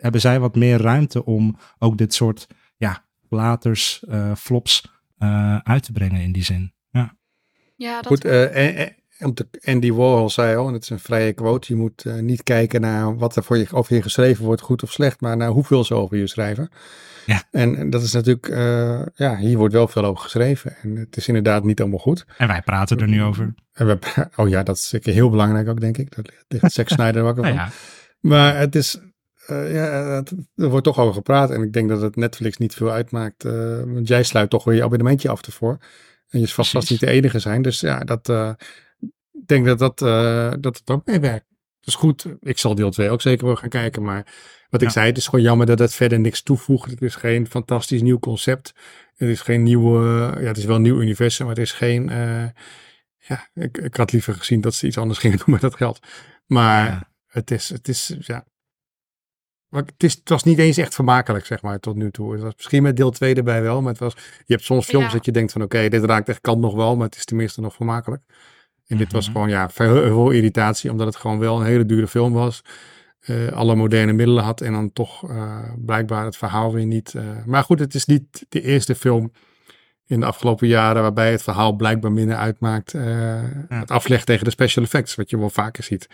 hebben 0.00 0.20
zij 0.20 0.40
wat 0.40 0.54
meer 0.56 0.80
ruimte 0.80 1.24
om 1.24 1.56
ook 1.78 1.98
dit 1.98 2.14
soort, 2.14 2.46
ja, 2.76 3.04
laters, 3.28 4.04
eh, 4.08 4.34
flops 4.34 4.92
eh, 5.18 5.56
uit 5.58 5.82
te 5.82 5.92
brengen 5.92 6.20
in 6.20 6.32
die 6.32 6.44
zin. 6.44 6.72
Ja. 6.90 7.16
Ja, 7.76 7.96
dat 7.96 8.06
goed. 8.06 8.24
en- 8.24 8.96
Andy 9.64 9.92
Warhol 9.92 10.30
zei 10.30 10.56
al, 10.56 10.66
en 10.68 10.72
het 10.72 10.82
is 10.82 10.90
een 10.90 10.98
vrije 10.98 11.32
quote, 11.32 11.72
je 11.72 11.78
moet 11.80 12.04
eh, 12.04 12.14
niet 12.14 12.42
kijken 12.42 12.80
naar 12.80 13.16
wat 13.16 13.36
er 13.36 13.42
voor 13.44 13.58
je, 13.58 13.66
over 13.70 13.94
je 13.94 14.02
geschreven 14.02 14.44
wordt, 14.44 14.60
goed 14.60 14.82
of 14.82 14.92
slecht, 14.92 15.20
maar 15.20 15.36
naar 15.36 15.48
hoeveel 15.48 15.84
ze 15.84 15.94
over 15.94 16.16
je 16.16 16.26
schrijven. 16.26 16.70
Ja. 17.26 17.42
En, 17.50 17.76
en 17.76 17.90
dat 17.90 18.02
is 18.02 18.12
natuurlijk, 18.12 18.48
eh, 18.48 19.02
ja, 19.14 19.36
hier 19.36 19.56
wordt 19.56 19.74
wel 19.74 19.88
veel 19.88 20.04
over 20.04 20.22
geschreven. 20.22 20.76
En 20.82 20.96
het 20.96 21.16
is 21.16 21.28
inderdaad 21.28 21.64
niet 21.64 21.80
allemaal 21.80 21.98
goed. 21.98 22.24
En 22.36 22.46
wij 22.48 22.62
praten 22.62 22.98
er 22.98 23.08
nu 23.08 23.22
over. 23.22 23.54
En 23.72 23.86
we, 23.86 23.98
oh 24.36 24.48
ja, 24.48 24.62
dat 24.62 24.76
is 24.76 24.88
zeker 24.88 25.12
heel 25.12 25.30
belangrijk 25.30 25.68
ook, 25.68 25.80
denk 25.80 25.96
ik. 25.98 26.16
Dat 26.16 26.30
ligt 26.48 26.72
Zack 26.72 26.88
Snyder 26.88 27.22
ook 27.22 27.36
Nou 27.36 27.46
van. 27.46 27.54
ja, 27.56 27.68
Maar 28.20 28.56
het 28.58 28.74
is, 28.74 29.00
eh, 29.46 29.72
ja, 29.74 29.82
het- 30.14 30.32
er 30.56 30.68
wordt 30.68 30.84
toch 30.84 30.98
over 30.98 31.14
gepraat. 31.14 31.50
En 31.50 31.62
ik 31.62 31.72
denk 31.72 31.88
dat 31.88 32.00
het 32.00 32.16
Netflix 32.16 32.56
niet 32.56 32.74
veel 32.74 32.90
uitmaakt. 32.90 33.42
want 33.86 34.08
jij 34.08 34.22
sluit 34.22 34.50
toch 34.50 34.64
weer 34.64 34.74
je 34.74 34.82
abonnementje 34.84 35.28
af 35.28 35.42
ervoor. 35.42 35.78
En 36.28 36.38
je 36.38 36.44
is 36.44 36.54
vast, 36.54 36.70
vast 36.70 36.90
niet 36.90 37.00
de 37.00 37.06
enige 37.10 37.38
zijn. 37.38 37.62
Dus 37.62 37.80
ja, 37.80 37.98
dat, 37.98 38.32
denk 39.48 39.66
dat, 39.66 39.78
dat, 39.78 40.02
eh, 40.02 40.52
dat 40.60 40.78
het 40.78 40.90
ook 40.90 41.06
meewerkt. 41.06 41.46
Dat 41.80 41.88
is 41.88 41.94
goed. 41.94 42.26
Ik 42.40 42.58
zal 42.58 42.74
deel 42.74 42.90
2 42.90 43.10
ook 43.10 43.20
zeker 43.20 43.46
wel 43.46 43.56
gaan 43.56 43.68
kijken. 43.68 44.02
Maar 44.02 44.26
wat 44.70 44.82
ik 44.82 44.90
zei, 44.90 45.06
het 45.06 45.16
is 45.16 45.24
gewoon 45.24 45.44
jammer 45.44 45.66
dat 45.66 45.78
het 45.78 45.94
verder 45.94 46.20
niks 46.20 46.42
toevoegt. 46.42 46.90
Het 46.90 47.02
is 47.02 47.14
geen 47.14 47.46
fantastisch 47.46 48.02
nieuw 48.02 48.18
concept. 48.18 48.74
Het 49.14 49.28
is 49.28 49.40
geen 49.40 49.62
nieuwe, 49.62 50.00
ja, 50.40 50.46
het 50.46 50.56
is 50.56 50.64
wel 50.64 50.76
een 50.76 50.82
nieuw 50.82 51.00
universum, 51.00 51.46
maar 51.46 51.54
het 51.54 51.64
is 51.64 51.72
geen, 51.72 52.08
eh, 52.10 52.44
ja, 53.18 53.48
ik, 53.54 53.78
ik 53.78 53.96
had 53.96 54.12
liever 54.12 54.34
gezien 54.34 54.60
dat 54.60 54.74
ze 54.74 54.86
iets 54.86 54.98
anders 54.98 55.18
gingen 55.18 55.36
doen 55.44 55.50
met 55.50 55.60
dat 55.60 55.76
geld. 55.76 55.98
Maar 56.46 56.86
Ja. 56.86 57.10
het 57.26 57.50
is, 57.50 57.68
het 57.68 57.88
is, 57.88 58.14
ja. 58.18 58.46
Maar 59.68 59.82
het, 59.82 60.02
is, 60.02 60.14
het 60.14 60.28
was 60.28 60.42
niet 60.42 60.58
eens 60.58 60.76
echt 60.76 60.94
vermakelijk, 60.94 61.46
zeg 61.46 61.62
maar, 61.62 61.80
tot 61.80 61.96
nu 61.96 62.10
toe. 62.10 62.32
Het 62.32 62.42
was 62.42 62.54
misschien 62.56 62.82
met 62.82 62.96
deel 62.96 63.10
2 63.10 63.34
erbij 63.34 63.62
wel, 63.62 63.80
maar 63.82 63.90
het 63.92 64.00
was, 64.00 64.14
je 64.14 64.52
hebt 64.54 64.62
soms 64.64 64.86
films 64.86 65.06
Ja. 65.06 65.12
dat 65.12 65.24
je 65.24 65.32
denkt 65.32 65.52
van, 65.52 65.62
oké, 65.62 65.88
dit 65.88 66.04
raakt 66.04 66.28
echt 66.28 66.40
kant 66.40 66.60
nog 66.60 66.74
wel, 66.74 66.96
maar 66.96 67.06
het 67.06 67.16
is 67.16 67.24
tenminste 67.24 67.60
nog 67.60 67.74
vermakelijk. 67.74 68.22
En 68.88 68.96
dit 68.96 69.12
was 69.12 69.24
Mhm. 69.24 69.32
gewoon, 69.34 69.48
ja, 69.48 69.70
veel, 69.70 69.94
veel 70.02 70.30
irritatie, 70.30 70.90
omdat 70.90 71.06
het 71.06 71.16
gewoon 71.16 71.38
wel 71.38 71.60
een 71.60 71.66
hele 71.66 71.86
dure 71.86 72.06
film 72.08 72.32
was. 72.32 72.62
eh, 73.18 73.48
alle 73.52 73.74
moderne 73.74 74.12
middelen 74.12 74.44
had 74.44 74.60
en 74.60 74.72
dan 74.72 74.92
toch 74.92 75.30
eh, 75.30 75.72
blijkbaar 75.78 76.24
het 76.24 76.36
verhaal 76.36 76.72
weer 76.72 76.86
niet. 76.86 77.14
eh, 77.14 77.44
maar 77.46 77.62
goed, 77.64 77.78
het 77.78 77.94
is 77.94 78.04
niet 78.06 78.46
de 78.48 78.60
eerste 78.62 78.94
film 78.94 79.32
in 80.06 80.20
de 80.20 80.26
afgelopen 80.26 80.66
jaren 80.68 81.02
waarbij 81.02 81.30
het 81.30 81.42
verhaal 81.42 81.72
blijkbaar 81.72 82.12
minder 82.12 82.36
uitmaakt. 82.36 82.94
eh, 82.94 83.42
Het 83.68 83.90
afleg 83.90 84.24
tegen 84.24 84.44
de 84.44 84.50
special 84.50 84.84
effects, 84.84 85.14
wat 85.14 85.30
je 85.30 85.38
wel 85.38 85.50
vaker 85.50 85.82
ziet. 85.84 86.08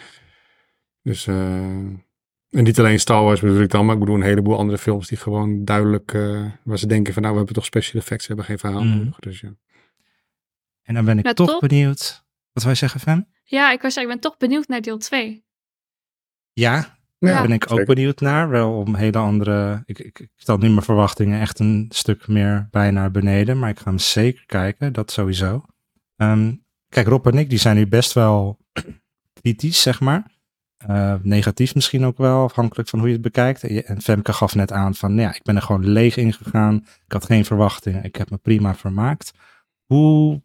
Dus, 1.03 1.27
eh, 1.27 1.35
en 1.35 2.03
niet 2.51 2.79
alleen 2.79 3.01
Star 3.01 3.23
Wars 3.23 3.41
bedoel 3.41 3.61
ik 3.61 3.71
dan, 3.71 3.85
maar 3.85 3.95
ik 3.95 4.01
bedoel 4.01 4.15
een 4.17 4.23
heleboel 4.23 4.59
andere 4.59 4.79
films 4.79 5.09
die 5.09 5.19
gewoon 5.19 5.65
duidelijk, 5.65 6.15
eh, 6.15 6.45
waar 6.63 6.79
ze 6.79 6.87
denken 6.87 7.13
van 7.13 7.23
nou, 7.23 7.35
we 7.35 7.39
hebben 7.41 7.57
toch 7.57 7.65
special 7.71 8.01
effects, 8.01 8.27
we 8.27 8.35
hebben 8.35 8.45
geen 8.47 8.59
verhaal 8.59 8.85
Mhm. 8.85 8.97
nodig. 8.99 9.19
Dus 9.19 9.41
ja. 9.41 9.55
En 10.83 10.95
dan 10.95 11.05
ben 11.05 11.19
ik 11.19 11.25
Ja, 11.25 11.33
toch 11.33 11.47
toch? 11.49 11.61
benieuwd. 11.61 12.24
Wat 12.55 12.63
wij 12.63 12.75
zeggen, 12.75 13.01
Fem? 13.01 13.27
Ja, 13.45 13.73
ik 13.73 13.83
was 13.83 13.97
ik 13.97 14.07
ben 14.07 14.21
toch 14.21 14.37
benieuwd 14.37 14.69
naar 14.69 14.81
deel 14.81 14.99
2. 14.99 15.45
Ja, 16.53 16.99
Ja, 17.19 17.31
daar 17.33 17.43
ben 17.43 17.53
ik 17.53 17.63
ook 17.65 17.79
zeker. 17.79 17.95
benieuwd 17.95 18.21
naar. 18.21 18.49
Wel 18.49 18.73
om 18.79 18.95
hele 18.95 19.19
andere. 19.19 19.83
Ik, 19.87 19.99
ik, 19.99 20.19
ik 20.19 20.31
stel 20.37 20.57
nu 20.59 20.69
mijn 20.69 20.83
verwachtingen 20.83 21.41
echt 21.41 21.59
een 21.59 21.87
stuk 21.89 22.29
meer 22.29 22.69
bij 22.71 22.91
naar 22.91 23.11
beneden. 23.11 23.59
Maar 23.59 23.71
ik 23.71 23.79
ga 23.79 23.85
hem 23.85 23.99
zeker 23.99 24.47
kijken, 24.47 24.93
dat 24.93 25.11
sowieso. 25.11 25.65
Ehm, 26.17 26.55
kijk, 26.89 27.07
Rob 27.07 27.27
en 27.27 27.39
ik 27.39 27.51
die 27.51 27.59
zijn 27.59 27.77
nu 27.77 27.87
best 27.87 28.13
wel 28.13 28.59
kritisch, 29.41 29.83
zeg 29.83 30.01
maar. 30.01 30.33
Eh, 30.77 31.15
negatief 31.23 31.75
misschien 31.75 32.05
ook 32.05 32.19
wel, 32.19 32.43
afhankelijk 32.43 32.89
van 32.89 32.99
hoe 32.99 33.09
je 33.09 33.15
het 33.15 33.23
bekijkt. 33.23 33.63
En 33.63 34.01
Femke 34.03 34.33
gaf 34.33 34.55
net 34.55 34.73
aan 34.73 34.95
van, 34.95 35.15
nou 35.15 35.29
ja, 35.29 35.35
ik 35.35 35.43
ben 35.43 35.57
er 35.57 35.63
gewoon 35.63 35.89
leeg 35.89 36.17
in 36.17 36.33
gegaan. 36.33 36.75
Ik 37.07 37.13
had 37.13 37.25
geen 37.25 37.45
verwachtingen. 37.45 38.05
Ik 38.05 38.17
heb 38.17 38.31
me 38.31 38.37
prima 38.37 38.75
vermaakt. 38.75 39.33
Hoe, 39.85 40.43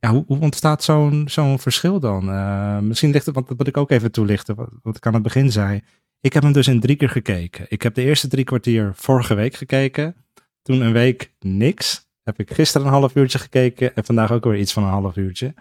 ja, 0.00 0.10
hoe, 0.10 0.24
ontstaat 0.40 0.82
zo'n 0.82 1.24
zo'n 1.28 1.58
verschil 1.58 2.00
dan? 2.00 2.30
Eh, 2.30 2.78
misschien 2.78 3.10
ligt 3.10 3.26
het, 3.26 3.34
want 3.34 3.48
dat 3.48 3.58
moet 3.58 3.66
ik 3.66 3.76
ook 3.76 3.90
even 3.90 4.12
toelichten, 4.12 4.54
wat, 4.54 4.70
wat 4.82 4.96
ik 4.96 5.06
aan 5.06 5.14
het 5.14 5.22
begin 5.22 5.52
zei. 5.52 5.80
Ik 6.20 6.32
heb 6.32 6.42
hem 6.42 6.52
dus 6.52 6.68
in 6.68 6.80
drie 6.80 6.96
keer 6.96 7.08
gekeken. 7.08 7.66
Ik 7.68 7.82
heb 7.82 7.94
de 7.94 8.02
eerste 8.02 8.28
drie 8.28 8.44
kwartier 8.44 8.92
vorige 8.94 9.34
week 9.34 9.54
gekeken. 9.54 10.16
Toen 10.62 10.80
een 10.80 10.92
week 10.92 11.32
niks. 11.38 12.08
Heb 12.22 12.38
ik 12.38 12.52
gisteren 12.52 12.86
een 12.86 12.92
half 12.92 13.14
uurtje 13.14 13.38
gekeken 13.38 13.94
en 13.94 14.04
vandaag 14.04 14.32
ook 14.32 14.44
weer 14.44 14.58
iets 14.58 14.72
van 14.72 14.82
een 14.82 14.88
half 14.88 15.16
uurtje. 15.16 15.54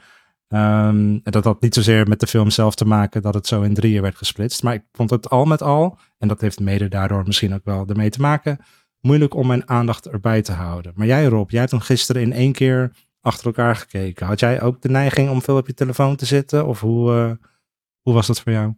Ehm, 0.48 1.20
en 1.24 1.32
dat 1.32 1.44
had 1.44 1.62
niet 1.62 1.74
zozeer 1.74 2.08
met 2.08 2.20
de 2.20 2.28
film 2.28 2.50
zelf 2.50 2.76
te 2.76 2.86
maken 2.86 3.22
dat 3.22 3.34
het 3.34 3.48
zo 3.48 3.62
in 3.62 3.74
drieën 3.74 4.02
werd 4.02 4.16
gesplitst. 4.16 4.64
Maar 4.64 4.74
ik 4.74 4.84
vond 4.92 5.10
het 5.10 5.30
al 5.30 5.46
met 5.46 5.62
al, 5.62 5.98
en 6.18 6.28
dat 6.28 6.42
heeft 6.42 6.60
mede 6.60 6.88
daardoor 6.88 7.24
misschien 7.26 7.54
ook 7.54 7.64
wel 7.66 7.86
ermee 7.88 8.10
te 8.10 8.22
maken, 8.22 8.60
moeilijk 9.02 9.34
om 9.34 9.48
mijn 9.48 9.70
aandacht 9.70 10.08
erbij 10.08 10.42
te 10.42 10.52
houden. 10.52 10.92
Maar 10.96 11.08
jij 11.08 11.26
Rob, 11.26 11.50
jij 11.50 11.60
hebt 11.60 11.72
hem 11.72 11.80
gisteren 11.80 12.22
in 12.22 12.34
één 12.34 12.52
keer 12.52 12.92
achter 13.22 13.46
elkaar 13.46 13.76
gekeken. 13.76 14.26
Had 14.28 14.40
jij 14.40 14.62
ook 14.62 14.82
de 14.82 14.90
neiging 14.90 15.30
om 15.30 15.42
veel 15.42 15.58
op 15.58 15.68
je 15.68 15.74
telefoon 15.74 16.16
te 16.16 16.26
zitten? 16.26 16.66
Of 16.68 16.80
hoe, 16.80 17.14
eh, 17.14 17.48
hoe 18.02 18.14
was 18.14 18.28
dat 18.28 18.42
voor 18.42 18.52
jou? 18.52 18.74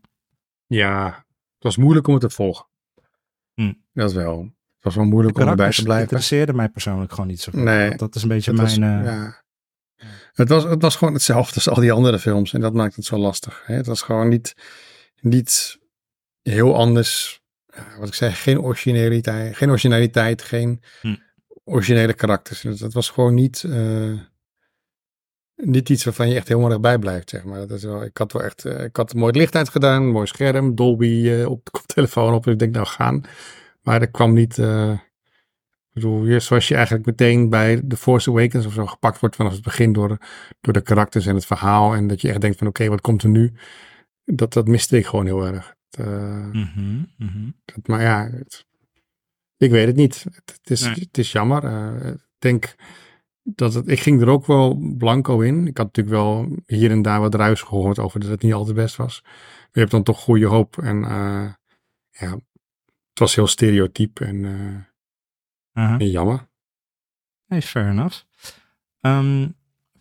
Ja, 0.65 1.05
het 1.53 1.63
was 1.63 1.77
moeilijk 1.77 2.07
om 2.07 2.13
het 2.13 2.21
te 2.23 2.29
volgen. 2.29 2.65
Hm. 3.53 3.73
Dat 3.93 4.13
wel. 4.13 4.39
Het 4.41 4.83
was 4.83 4.95
wel 4.95 5.05
moeilijk 5.05 5.37
om 5.37 5.47
erbij 5.47 5.69
te 5.71 5.83
blijven. 5.83 6.03
interesseerde 6.03 6.53
mij 6.53 6.69
persoonlijk 6.69 7.11
gewoon 7.11 7.27
niet 7.27 7.41
zo 7.41 7.51
veel. 7.51 7.61
Nee, 7.63 7.87
Want 7.87 7.99
dat 7.99 8.15
is 8.15 8.21
een 8.23 8.27
beetje 8.29 8.51
Het 8.51 8.59
was, 8.59 8.77
mijn... 8.77 9.05
eh, 9.05 9.11
ja. 9.11 9.43
het, 10.33 10.49
was, 10.49 10.63
het 10.63 10.81
was 10.81 10.95
gewoon 10.95 11.13
hetzelfde 11.13 11.55
als 11.55 11.69
al 11.69 11.81
die 11.81 11.91
andere 11.91 12.19
films. 12.19 12.53
En 12.53 12.61
dat 12.61 12.73
maakt 12.73 12.95
het 12.95 13.05
zo 13.05 13.17
lastig. 13.17 13.63
Hè? 13.65 13.75
Het 13.75 13.85
was 13.85 14.01
gewoon 14.01 14.27
niet, 14.29 14.55
niet 15.19 15.79
heel 16.41 16.75
anders. 16.75 17.41
Ja, 17.65 17.97
wat 17.99 18.07
ik 18.07 18.13
zei, 18.13 18.31
geen 18.31 18.61
originaliteit, 18.61 19.55
geen, 19.57 19.69
originaliteit, 19.69 20.41
geen 20.41 20.83
Hm. 21.01 21.15
originele 21.63 22.13
karakters. 22.13 22.61
Het, 22.61 22.79
het 22.79 22.93
was 22.93 23.09
gewoon 23.09 23.33
niet, 23.33 23.63
eh, 23.63 24.13
niet 25.63 25.89
iets 25.89 26.03
waarvan 26.03 26.29
je 26.29 26.35
echt 26.35 26.47
helemaal 26.47 26.69
erg 26.71 26.79
bij 26.79 26.99
blijft. 26.99 27.29
Zeg 27.29 27.43
maar. 27.43 27.59
dat 27.59 27.71
is 27.71 27.83
wel, 27.83 28.03
ik 28.03 28.17
had 28.17 28.31
wel 28.31 28.43
echt, 28.43 28.65
eh, 28.65 28.83
ik 28.83 28.95
had 28.95 29.13
mooi 29.13 29.33
licht 29.33 29.55
uitgedaan, 29.55 30.07
mooi 30.07 30.27
scherm, 30.27 30.75
Dolby 30.75 31.29
eh, 31.29 31.49
op 31.49 31.65
de 31.65 31.71
koptelefoon 31.79 32.33
op. 32.33 32.45
En 32.45 32.51
ik 32.51 32.59
denk, 32.59 32.73
nou 32.73 32.85
gaan. 32.87 33.21
Maar 33.81 34.01
er 34.01 34.11
kwam 34.11 34.33
niet. 34.33 34.57
eh, 34.57 34.91
ik 35.93 36.01
bedoel, 36.01 36.39
zoals 36.41 36.67
je 36.67 36.75
eigenlijk 36.75 37.05
meteen 37.05 37.49
bij 37.49 37.81
The 37.87 37.97
Force 37.97 38.29
Awakens 38.29 38.65
of 38.65 38.73
zo 38.73 38.85
gepakt 38.85 39.19
wordt 39.19 39.35
vanaf 39.35 39.51
het 39.53 39.61
begin 39.63 39.93
door, 39.93 40.17
door 40.61 40.73
de 40.73 40.81
karakters 40.81 41.25
en 41.25 41.35
het 41.35 41.45
verhaal. 41.45 41.93
En 41.93 42.07
dat 42.07 42.21
je 42.21 42.29
echt 42.29 42.41
denkt 42.41 42.57
van 42.57 42.67
oké, 42.67 42.87
wat 42.87 43.01
komt 43.01 43.23
er 43.23 43.29
nu? 43.29 43.53
Dat, 44.25 44.53
dat 44.53 44.67
miste 44.67 44.97
ik 44.97 45.05
gewoon 45.05 45.25
heel 45.25 45.45
erg. 45.45 45.75
Het, 45.89 46.05
mhm, 46.53 47.03
mhm. 47.17 47.49
het- 47.65 47.87
maar 47.87 48.01
ja, 48.01 48.29
het- 48.31 48.65
ik 49.57 49.71
weet 49.71 49.87
het 49.87 49.95
niet. 49.95 50.23
Het, 50.23 50.51
het 50.61 50.69
is, 50.69 50.81
Nee. 50.81 50.93
het 50.93 51.17
is 51.17 51.31
jammer. 51.31 51.63
Ik 52.05 52.17
denk 52.39 52.75
dat 53.43 53.73
het, 53.73 53.87
ik 53.87 53.99
ging 53.99 54.21
er 54.21 54.27
ook 54.27 54.45
wel 54.45 54.75
blanco 54.97 55.39
in. 55.39 55.67
Ik 55.67 55.77
had 55.77 55.85
natuurlijk 55.85 56.15
wel 56.15 56.57
hier 56.65 56.91
en 56.91 57.01
daar 57.01 57.19
wat 57.19 57.35
ruis 57.35 57.61
gehoord 57.61 57.99
over 57.99 58.19
dat 58.19 58.29
het 58.29 58.41
niet 58.41 58.53
altijd 58.53 58.75
best 58.75 58.95
was. 58.95 59.21
Maar 59.23 59.69
je 59.71 59.79
hebt 59.79 59.91
dan 59.91 60.03
toch 60.03 60.19
goede 60.19 60.45
hoop. 60.45 60.77
En 60.77 61.03
eh, 61.03 61.53
ja, 62.09 62.31
het 63.09 63.19
was 63.19 63.35
heel 63.35 63.47
stereotyp 63.47 64.19
en, 64.19 64.45
eh, 64.45 65.91
en 65.99 66.09
jammer. 66.09 66.47
Nee, 67.47 67.61
fair 67.61 67.89
enough. 67.89 68.21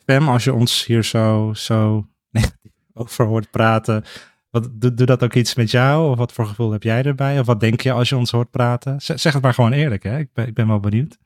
Pam, 0.05 0.29
als 0.29 0.45
je 0.45 0.55
ons 0.55 0.87
hier 0.87 1.05
zo, 1.05 1.53
zo 1.55 2.07
over 2.95 3.25
hoort 3.25 3.51
praten, 3.51 4.05
wat, 4.51 4.69
doe, 4.73 4.95
doe 4.95 5.07
dat 5.07 5.25
ook 5.25 5.35
iets 5.35 5.55
met 5.55 5.71
jou? 5.71 6.11
Of 6.11 6.19
wat 6.19 6.33
voor 6.33 6.47
gevoel 6.47 6.71
heb 6.71 6.83
jij 6.83 7.03
erbij? 7.03 7.41
Of 7.41 7.47
wat 7.47 7.61
denk 7.61 7.81
je 7.81 7.93
als 7.93 8.09
je 8.09 8.17
ons 8.17 8.31
hoort 8.31 8.51
praten? 8.51 9.01
Z- 9.01 9.15
zeg 9.15 9.33
het 9.33 9.43
maar 9.43 9.55
gewoon 9.55 9.73
eerlijk, 9.73 10.03
hè? 10.03 10.19
Ik 10.19 10.33
ben, 10.33 10.47
ik 10.47 10.55
ben 10.55 10.67
wel 10.69 10.81
benieuwd. 10.81 11.19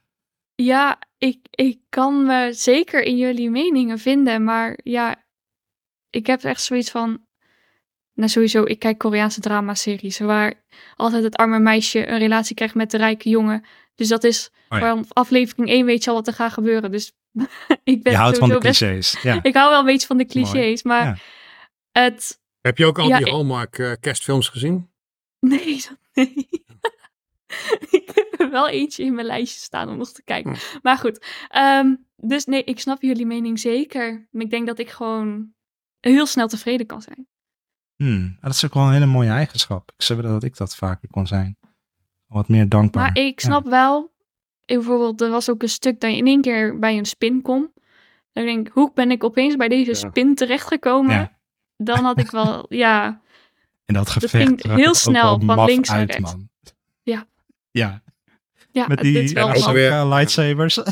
Ja, 0.55 0.99
ik, 1.19 1.39
ik 1.51 1.79
kan 1.89 2.27
me 2.27 2.53
zeker 2.53 3.03
in 3.03 3.17
jullie 3.17 3.51
meningen 3.51 3.99
vinden, 3.99 4.45
maar 4.45 4.79
ja, 4.83 5.25
ik 6.11 6.27
heb 6.27 6.43
echt 6.43 6.63
zoiets 6.63 6.91
van. 6.91 7.27
Nou, 8.15 8.29
sowieso, 8.31 8.65
ik 8.65 8.79
kijk 8.79 8.99
Koreaanse 8.99 9.41
dramaseries 9.41 10.19
waar 10.19 10.65
altijd 10.97 11.23
het 11.25 11.37
arme 11.37 11.59
meisje 11.59 12.09
een 12.09 12.19
relatie 12.19 12.55
krijgt 12.55 12.75
met 12.75 12.91
de 12.91 12.97
rijke 12.97 13.29
jongen. 13.29 13.65
Dus 13.95 14.09
dat 14.09 14.25
is 14.25 14.51
Oh 14.69 14.79
ja. 14.79 14.89
vanaf 14.89 15.13
aflevering 15.13 15.69
1 15.69 15.87
weet 15.87 16.05
je 16.05 16.11
al 16.11 16.17
wat 16.17 16.27
er 16.27 16.33
gaat 16.33 16.53
gebeuren. 16.53 16.91
Dus 16.91 17.13
ik 17.85 18.03
ben 18.03 18.13
Je 18.13 18.19
houdt 18.19 18.39
van 18.39 18.49
de 18.49 18.59
best- 18.59 18.79
clichés. 18.79 19.17
Ja. 19.23 19.39
Ik 19.43 19.55
hou 19.55 19.71
wel 19.71 19.79
een 19.79 19.85
beetje 19.85 20.07
van 20.07 20.17
de 20.17 20.25
Mooi. 20.33 20.45
clichés, 20.47 20.83
maar 20.83 21.05
Ja. 21.05 21.17
het. 22.03 22.41
Heb 22.61 22.79
je 22.79 22.87
ook 22.87 22.99
al 22.99 23.09
Ja, 23.09 23.17
die 23.17 23.27
ik- 23.27 23.33
Hallmark 23.33 23.79
eh, 23.79 23.93
kerstfilms 24.01 24.49
gezien? 24.49 24.91
Nee, 25.41 25.77
dat, 25.89 25.99
nee. 26.13 26.49
ik 27.91 28.11
heb 28.15 28.24
wel 28.51 28.69
eentje 28.69 29.05
in 29.05 29.15
mijn 29.15 29.27
lijstje 29.27 29.61
staan 29.61 29.89
om 29.89 29.97
nog 29.97 30.13
te 30.13 30.23
kijken. 30.25 30.51
Hm. 30.55 30.79
Maar 30.83 30.97
goed, 30.99 31.27
ehm, 31.49 31.95
dus 32.17 32.45
nee, 32.45 32.65
ik 32.65 32.81
snap 32.81 33.03
jullie 33.03 33.27
mening 33.27 33.59
zeker. 33.61 34.29
Maar 34.31 34.43
ik 34.43 34.51
denk 34.51 34.67
dat 34.67 34.79
ik 34.79 34.91
gewoon 34.91 35.53
heel 36.01 36.27
snel 36.27 36.49
tevreden 36.49 36.87
kan 36.87 37.03
zijn. 37.03 37.27
Hmm, 37.97 38.37
dat 38.41 38.51
is 38.53 38.65
ook 38.65 38.75
wel 38.75 38.83
een 38.87 38.93
hele 38.93 39.07
mooie 39.07 39.31
eigenschap. 39.31 39.93
Ik 39.97 40.03
zou 40.03 40.19
willen 40.21 40.35
dat 40.35 40.45
ik 40.45 40.57
dat 40.57 40.77
vaker 40.77 41.09
kon 41.11 41.27
zijn. 41.27 41.57
Wat 42.27 42.49
meer 42.49 42.69
dankbaar. 42.69 43.03
Maar 43.03 43.17
ik 43.25 43.41
snap 43.41 43.67
wel, 43.67 44.13
bijvoorbeeld, 44.65 45.21
er 45.21 45.31
was 45.31 45.51
ook 45.51 45.63
een 45.63 45.69
stuk 45.69 46.01
dat 46.01 46.11
je 46.11 46.17
in 46.17 46.27
één 46.27 46.41
keer 46.41 46.79
bij 46.79 46.99
een 46.99 47.05
spin 47.05 47.43
komt. 47.43 47.71
Dan 48.33 48.45
denk 48.45 48.67
ik, 48.67 48.73
hoe 48.73 48.91
ben 48.95 49.11
ik 49.11 49.25
opeens 49.25 49.57
bij 49.57 49.69
deze 49.69 49.91
Ja. 49.91 49.97
spin 49.97 50.35
terechtgekomen? 50.35 51.15
Ja. 51.15 51.39
Dan 51.77 52.05
had 52.05 52.19
ik 52.19 52.31
wel, 52.31 52.67
ja, 52.85 53.21
En 53.85 53.95
dat 53.95 54.11
gevecht 54.11 54.37
ging 54.47 54.61
zag 54.61 54.77
heel 54.77 54.95
snel 54.95 55.41
van 55.41 55.65
links 55.65 55.89
naar 55.89 55.99
uit, 55.99 56.11
rechts. 56.15 56.33
man. 56.33 56.49
Ja. 57.03 57.27
Ja, 57.71 58.03
ja 58.75 58.87
met 58.87 58.99
die 58.99 59.41
ook 59.43 59.73
weer- 59.73 59.91
van- 59.91 60.09
lightsabers. 60.09 60.75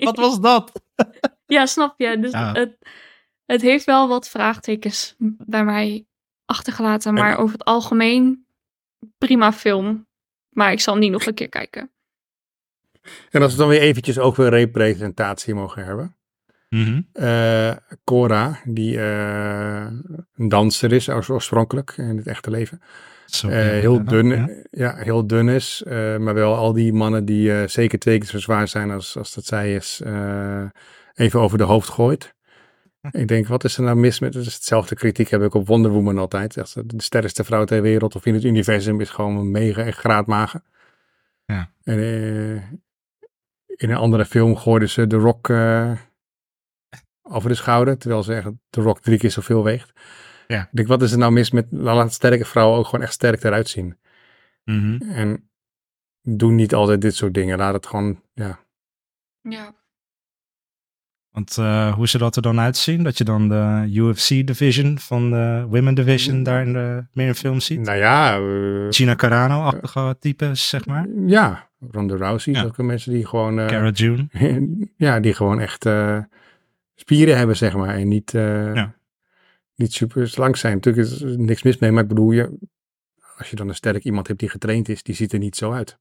Wat 0.00 0.16
was 0.16 0.40
dat? 0.40 0.82
Ja, 1.46 1.66
snap 1.66 1.94
je. 2.00 2.18
Dus 2.20 2.30
Ja. 2.30 2.52
Het, 2.52 2.76
het 3.46 3.62
heeft 3.62 3.84
wel 3.84 4.08
wat 4.08 4.28
vraagtekens 4.28 5.14
bij 5.46 5.64
mij 5.64 6.06
achtergelaten. 6.44 7.14
Maar 7.14 7.38
over 7.38 7.52
het 7.52 7.64
algemeen, 7.64 8.46
prima 9.18 9.52
film. 9.52 10.06
Maar 10.48 10.72
ik 10.72 10.80
zal 10.80 10.96
niet 10.96 11.10
nog 11.10 11.26
een 11.26 11.34
keer 11.34 11.48
kijken. 11.48 11.90
En 13.30 13.42
als 13.42 13.52
we 13.52 13.58
dan 13.58 13.68
weer 13.68 13.80
eventjes 13.80 14.18
ook 14.18 14.36
weer 14.36 14.48
representatie 14.48 15.54
mogen 15.54 15.84
hebben. 15.84 16.16
Mhm. 16.68 17.00
Eh, 17.12 17.76
Cora, 18.04 18.60
die 18.64 18.98
eh, 19.00 19.86
een 20.34 20.48
danser 20.48 20.92
is 20.92 21.08
oors- 21.08 21.28
oorspronkelijk 21.28 21.94
in 21.96 22.16
het 22.16 22.26
echte 22.26 22.50
leven. 22.50 22.82
Zo, 23.34 23.48
Eh, 23.48 23.54
heel 23.56 24.04
dun, 24.04 24.26
ja. 24.26 24.48
ja. 24.70 24.96
heel 24.96 25.26
dun 25.26 25.48
is. 25.48 25.82
eh, 25.86 26.16
maar 26.16 26.34
wel 26.34 26.54
al 26.54 26.72
die 26.72 26.92
mannen 26.92 27.24
die 27.24 27.52
eh, 27.60 27.68
zeker 27.68 27.98
twee 27.98 28.18
keer 28.18 28.28
zo 28.28 28.38
zwaar 28.38 28.68
zijn 28.68 28.90
als, 28.90 29.16
als 29.18 29.34
dat 29.34 29.44
zij 29.44 29.74
is, 29.74 30.00
eh, 30.04 30.64
even 31.14 31.40
over 31.40 31.58
de 31.58 31.64
hoofd 31.64 31.88
gooit. 31.88 32.34
Ik 33.10 33.28
denk, 33.28 33.46
wat 33.46 33.64
is 33.64 33.76
er 33.76 33.82
nou 33.82 33.96
mis 33.96 34.20
met... 34.20 34.34
Het 34.34 34.46
is 34.46 34.54
hetzelfde 34.54 34.94
kritiek 34.94 35.28
heb 35.28 35.42
ik 35.42 35.54
op 35.54 35.66
Wonder 35.66 35.90
Woman 35.90 36.18
altijd. 36.18 36.54
De 36.54 37.02
sterkste 37.02 37.44
vrouw 37.44 37.64
ter 37.64 37.82
wereld 37.82 38.14
of 38.16 38.26
in 38.26 38.34
het 38.34 38.44
universum 38.44 39.00
is 39.00 39.10
gewoon 39.10 39.36
een 39.36 39.50
mega 39.50 39.82
en 39.82 39.92
graadmager. 39.92 40.60
Ja. 41.44 41.70
En 41.84 41.98
eh, 41.98 42.54
in 43.66 43.90
een 43.90 43.94
andere 43.96 44.24
film 44.24 44.56
gooiden 44.56 44.88
ze 44.88 45.06
de 45.06 45.16
Rock 45.16 45.48
eh, 45.48 45.92
over 47.22 47.48
de 47.48 47.54
schouder. 47.54 47.98
Terwijl 47.98 48.22
ze 48.22 48.34
echt 48.34 48.48
de 48.70 48.80
Rock 48.80 49.00
drie 49.00 49.18
keer 49.18 49.30
zoveel 49.30 49.64
weegt. 49.64 49.92
Ja. 50.46 50.60
Ik 50.62 50.68
denk, 50.70 50.88
wat 50.88 51.02
is 51.02 51.12
er 51.12 51.18
nou 51.18 51.32
mis 51.32 51.50
met... 51.50 51.66
Laat 51.70 52.12
sterke 52.12 52.44
vrouwen 52.44 52.78
ook 52.78 52.84
gewoon 52.86 53.02
echt 53.04 53.12
sterk 53.12 53.44
eruit 53.44 53.68
zien. 53.68 53.98
Mhm. 54.64 55.02
En 55.10 55.50
doe 56.22 56.52
niet 56.52 56.74
altijd 56.74 57.00
dit 57.00 57.14
soort 57.14 57.34
dingen. 57.34 57.58
Laat 57.58 57.74
het 57.74 57.86
gewoon, 57.86 58.20
ja. 58.34 58.58
Ja. 59.40 59.74
Want 61.30 61.58
eh, 61.58 61.94
hoe 61.94 62.06
zou 62.08 62.22
dat 62.22 62.36
er 62.36 62.42
dan 62.42 62.60
uitzien? 62.60 63.02
Dat 63.02 63.18
je 63.18 63.24
dan 63.24 63.48
de 63.48 63.88
UFC 63.92 64.28
division 64.28 64.98
van 64.98 65.30
de 65.30 65.66
Women 65.68 65.94
division 65.94 66.42
daar 66.42 66.66
in 66.66 66.72
de, 66.72 67.04
meer 67.12 67.26
in 67.26 67.34
films 67.34 67.64
ziet? 67.66 67.80
Nou 67.80 67.98
ja, 67.98 68.36
eh, 68.36 68.86
Gina 68.90 69.14
Carano-achtige 69.14 70.16
types, 70.20 70.68
zeg 70.68 70.86
maar. 70.86 71.06
ja. 71.26 71.70
Ronda 71.90 72.16
Rousey, 72.16 72.52
Ja. 72.52 72.60
zulke 72.60 72.82
mensen 72.82 73.12
die 73.12 73.26
gewoon, 73.26 73.58
eh, 73.60 73.66
Cara 73.66 73.90
June. 73.90 74.26
ja, 74.96 75.20
die 75.20 75.34
gewoon 75.34 75.60
echt 75.60 75.86
eh, 75.86 76.18
spieren 76.94 77.36
hebben, 77.36 77.56
zeg 77.56 77.76
maar. 77.76 77.94
En 77.94 78.08
niet, 78.08 78.34
eh, 78.34 78.74
Ja. 78.74 78.94
Niet 79.74 79.92
super 79.92 80.28
slank 80.28 80.56
zijn. 80.56 80.74
Natuurlijk 80.74 81.06
is 81.06 81.20
er 81.22 81.38
niks 81.38 81.62
mis 81.62 81.78
mee, 81.78 81.90
maar 81.92 82.02
ik 82.02 82.08
bedoel, 82.08 82.30
je, 82.30 82.58
als 83.36 83.50
je 83.50 83.56
dan 83.56 83.68
een 83.68 83.74
sterk 83.74 84.04
iemand 84.04 84.26
hebt 84.26 84.40
die 84.40 84.48
getraind 84.48 84.88
is, 84.88 85.02
die 85.02 85.14
ziet 85.14 85.32
er 85.32 85.38
niet 85.38 85.56
zo 85.56 85.72
uit. 85.72 85.98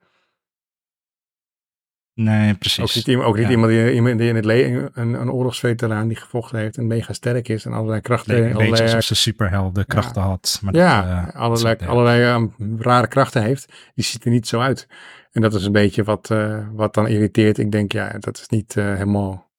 Nee, 2.13 2.51
Ook 2.51 2.59
precies. 2.59 2.95
niet, 2.95 3.07
iemand- 3.07 3.28
ook 3.28 3.36
niet 3.36 3.45
Ja. 3.45 3.51
iemand, 3.51 3.72
die, 3.72 3.93
iemand 3.93 4.17
die 4.19 4.30
in 4.30 4.36
het 4.36 4.45
leven, 4.45 4.89
een, 4.93 5.13
een 5.13 5.32
oorlogsveteraan 5.32 6.07
die 6.07 6.17
gevochten 6.17 6.59
heeft 6.59 6.78
en 6.78 6.88
mega 6.88 7.13
sterk 7.13 7.47
is 7.47 7.65
en 7.65 7.74
allerlei 7.74 8.01
krachten. 8.01 8.36
Een 8.36 8.41
beetje 8.41 8.55
allerlei, 8.57 8.82
alsof 8.84 9.03
ze 9.03 9.15
superhelden 9.15 9.86
krachten 9.86 10.22
had. 10.22 10.59
Maar 10.63 10.76
ja, 10.76 11.22
dat, 11.26 11.34
eh, 11.34 11.39
allerlei, 11.41 11.76
dat- 11.76 11.88
allerlei 11.88 12.24
ehm, 12.24 12.78
rare 12.82 13.07
krachten 13.07 13.43
heeft. 13.43 13.91
Die 13.95 14.05
ziet 14.05 14.26
er 14.26 14.32
niet 14.32 14.47
zo 14.47 14.59
uit. 14.59 14.88
En 15.32 15.41
dat 15.41 15.53
is 15.53 15.65
een 15.65 15.72
beetje 15.72 16.03
wat, 16.03 16.32
eh, 16.32 16.67
wat 16.72 16.93
dan 16.93 17.07
irriteert. 17.07 17.57
Ik 17.57 17.72
denk, 17.72 17.91
ja, 17.91 18.09
dat 18.19 18.38
is 18.38 18.47
niet 18.47 18.78
eh, 18.78 18.86
helemaal... 18.86 19.51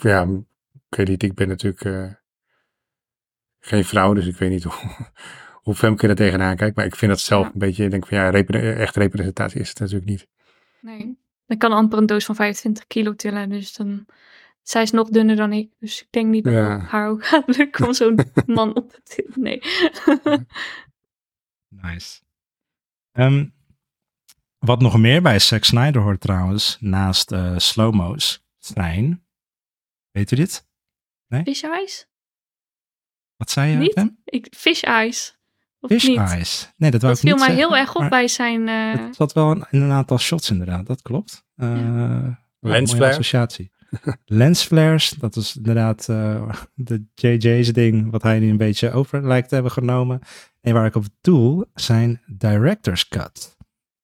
Ja, 0.00 0.22
ik 0.22 0.28
weet 0.94 1.08
niet, 1.08 1.22
ik 1.22 1.34
ben 1.34 1.48
natuurlijk... 1.48 1.84
eh, 1.84 2.12
geen 3.60 3.84
vrouw, 3.84 4.14
dus 4.14 4.26
ik 4.26 4.36
weet 4.36 4.50
niet 4.50 4.62
hoe, 4.68 4.74
hoe 5.52 5.74
Femke 5.74 6.08
er 6.08 6.14
tegenaan 6.14 6.56
kijkt. 6.56 6.76
Maar 6.76 6.84
ik 6.84 6.96
vind 6.96 7.10
dat 7.10 7.20
zelf 7.20 7.46
Ja. 7.46 7.52
een 7.52 7.58
beetje, 7.58 7.84
ik 7.84 7.90
denk 7.90 8.06
van 8.06 8.18
ja, 8.18 8.30
repre- 8.30 8.72
echt 8.72 8.96
representatie 8.96 9.60
is 9.60 9.68
het 9.68 9.78
natuurlijk 9.78 10.10
niet. 10.10 10.28
Nee. 10.80 11.18
Ik 11.46 11.58
kan 11.58 11.72
amper 11.72 11.98
een 11.98 12.06
doos 12.06 12.24
van 12.24 12.34
25 12.34 12.86
kilo 12.86 13.14
tillen, 13.14 13.48
dus 13.48 13.74
dan... 13.74 14.06
Zij 14.62 14.82
is 14.82 14.90
nog 14.90 15.08
dunner 15.08 15.36
dan 15.36 15.52
ik, 15.52 15.70
dus 15.78 16.00
ik 16.02 16.06
denk 16.10 16.28
niet 16.30 16.44
dat 16.44 16.52
Ja. 16.52 16.78
haar 16.78 17.08
ook 17.08 17.24
gaat 17.26 17.56
lukken 17.56 17.86
om 17.86 17.92
zo'n 17.92 18.18
man 18.46 18.74
op 18.76 18.90
te 18.92 19.00
tillen. 19.02 19.32
Nee. 19.42 19.60
Nice. 21.68 22.22
Ehm, 23.12 23.46
wat 24.58 24.80
nog 24.80 24.98
meer 24.98 25.22
bij 25.22 25.38
Zack 25.38 25.64
Snyder 25.64 26.02
hoort 26.02 26.20
trouwens, 26.20 26.76
naast 26.80 27.32
eh 27.32 27.58
slow-mo's, 27.58 28.44
zijn... 28.58 29.24
Weet 30.10 30.30
u 30.30 30.36
dit? 30.36 30.66
Fish 31.28 31.62
eyes? 31.62 32.06
Wat 33.36 33.50
zei 33.50 33.70
je, 33.70 33.76
Niet? 33.76 33.94
Pam? 33.94 34.16
Ik, 34.24 34.46
fish 34.56 34.82
eyes. 34.82 35.38
Of 35.80 35.90
Fish 35.90 36.06
niet? 36.06 36.18
eyes. 36.18 36.72
Nee, 36.76 36.90
dat 36.90 37.02
wou 37.02 37.14
Dat 37.14 37.22
ik 37.22 37.28
viel 37.28 37.36
niet 37.38 37.46
mij 37.46 37.56
zeggen, 37.56 37.74
heel 37.74 37.80
erg 37.86 37.94
op 37.96 38.08
bij 38.10 38.28
zijn... 38.28 38.68
eh, 38.68 39.04
Het 39.06 39.16
zat 39.16 39.32
wel 39.32 39.52
in, 39.52 39.64
in 39.70 39.82
een 39.82 39.90
aantal 39.90 40.18
shots 40.18 40.50
inderdaad, 40.50 40.86
dat 40.86 41.02
klopt. 41.02 41.44
Uh, 41.56 41.68
Lensflare? 42.60 42.98
mooie 43.00 43.10
associatie. 43.12 43.72
Lensflares, 44.24 45.08
dat 45.10 45.36
is 45.36 45.56
inderdaad 45.56 46.08
eh, 46.08 46.50
de 46.74 47.04
JJ's 47.14 47.72
ding, 47.72 48.10
wat 48.10 48.22
hij 48.22 48.38
nu 48.38 48.50
een 48.50 48.56
beetje 48.56 48.90
over 48.90 49.26
lijkt 49.26 49.48
te 49.48 49.54
hebben 49.54 49.72
genomen. 49.72 50.20
En 50.60 50.74
waar 50.74 50.86
ik 50.86 50.94
op 50.94 51.04
doel, 51.20 51.64
zijn 51.74 52.22
director's 52.26 53.08
cut. 53.08 53.56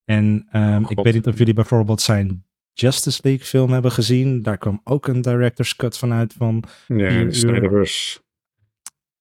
En 0.05 0.47
ehm, 0.51 0.81
ik 0.83 0.87
God. 0.97 1.05
weet 1.05 1.15
niet 1.15 1.27
of 1.27 1.39
jullie 1.39 1.55
bijvoorbeeld 1.55 2.01
zijn 2.01 2.45
Justice 2.81 3.21
League 3.23 3.45
film 3.45 3.73
hebben 3.73 3.93
gezien. 3.93 4.43
Daar 4.43 4.59
kwam 4.59 4.81
ook 4.85 5.07
een 5.07 5.21
director's 5.21 5.77
cut 5.77 5.99
vanuit 5.99 6.33
van 6.33 6.65
Ja. 6.87 7.33
Snyderverse. 7.33 8.21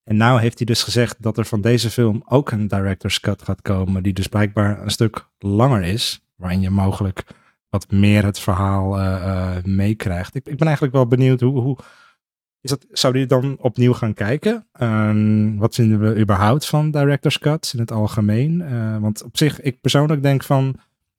En 0.04 0.18
nou 0.18 0.40
heeft 0.40 0.58
hij 0.58 0.66
dus 0.66 0.84
gezegd 0.84 1.16
dat 1.20 1.38
er 1.38 1.46
van 1.46 1.62
deze 1.62 1.90
film 1.90 2.24
ook 2.26 2.52
een 2.52 2.68
director's 2.68 3.20
cut 3.20 3.42
gaat 3.42 3.62
komen, 3.62 4.04
die 4.04 4.14
dus 4.14 4.28
blijkbaar 4.28 4.82
een 4.82 4.90
stuk 4.90 5.30
langer 5.40 5.84
is, 5.84 6.26
waarin 6.36 6.62
je 6.62 6.70
mogelijk 6.70 7.24
wat 7.70 7.92
meer 7.92 8.26
het 8.26 8.40
verhaal 8.40 8.98
eh, 9.00 9.16
eh, 9.16 9.64
meekrijgt. 9.64 10.36
Ik, 10.36 10.46
ik 10.46 10.58
ben 10.58 10.68
eigenlijk 10.68 10.96
wel 10.96 11.08
benieuwd 11.08 11.42
hoe, 11.42 11.62
hoe 11.62 11.78
is 12.62 12.70
dat, 12.70 12.86
zou 12.92 13.14
die 13.14 13.26
dan 13.26 13.58
opnieuw 13.60 13.94
gaan 13.94 14.14
kijken? 14.14 14.68
Ehm, 14.72 15.56
wat 15.58 15.76
vinden 15.76 16.00
we 16.00 16.20
überhaupt 16.20 16.66
van 16.66 16.92
director's 16.92 17.40
cuts 17.40 17.74
in 17.74 17.80
het 17.80 17.92
algemeen? 17.92 18.62
Eh, 18.62 18.98
want 18.98 19.24
op 19.24 19.38
zich, 19.38 19.62
ik 19.62 19.82
persoonlijk 19.82 20.22
denk 20.24 20.44
van, 20.44 20.76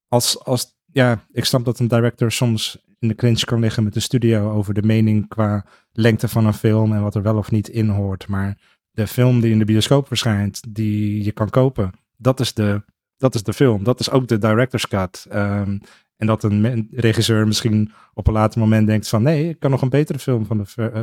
als, 0.09 0.45
als, 0.45 0.79
ja, 0.93 1.25
ik 1.33 1.45
snap 1.45 1.65
dat 1.65 1.79
een 1.79 1.89
director 1.89 2.33
soms 2.33 2.79
in 2.99 3.09
de 3.09 3.15
clinch 3.15 3.45
kan 3.45 3.61
liggen 3.61 3.85
met 3.85 3.95
de 3.95 4.01
studio 4.01 4.51
over 4.53 4.75
de 4.75 4.83
mening 4.83 5.29
qua 5.29 5.67
lengte 5.93 6.29
van 6.29 6.47
een 6.47 6.55
film 6.55 6.93
en 6.93 7.03
wat 7.03 7.15
er 7.15 7.23
wel 7.23 7.37
of 7.37 7.51
niet 7.51 7.69
in 7.69 7.89
hoort. 7.89 8.29
Maar 8.29 8.59
de 8.91 9.07
film 9.07 9.41
die 9.41 9.53
in 9.53 9.59
de 9.59 9.65
bioscoop 9.65 10.07
verschijnt, 10.07 10.75
die 10.75 11.25
je 11.25 11.33
kan 11.33 11.51
kopen, 11.51 11.93
dat 12.17 12.41
is 12.41 12.55
de, 12.55 12.83
dat 13.17 13.35
is 13.35 13.43
de 13.43 13.53
film. 13.53 13.85
Dat 13.85 14.01
is 14.01 14.11
ook 14.11 14.29
de 14.29 14.39
director's 14.39 14.89
cut. 14.89 15.27
Ehm, 15.31 15.79
en 16.17 16.27
dat 16.27 16.43
een 16.43 16.89
regisseur 16.91 17.47
misschien 17.47 17.93
op 18.15 18.27
een 18.27 18.33
later 18.33 18.61
moment 18.61 18.87
denkt 18.87 19.09
van 19.09 19.23
nee, 19.23 19.49
ik 19.49 19.59
kan 19.59 19.71
nog 19.71 19.83
een 19.83 19.89
betere 19.89 20.19
film 20.19 20.47
van 20.47 20.59
de 20.59 20.65
eh, 20.75 21.03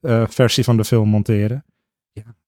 eh, 0.00 0.28
versie 0.28 0.64
van 0.64 0.76
de 0.76 0.84
film 0.84 1.08
monteren. 1.08 1.64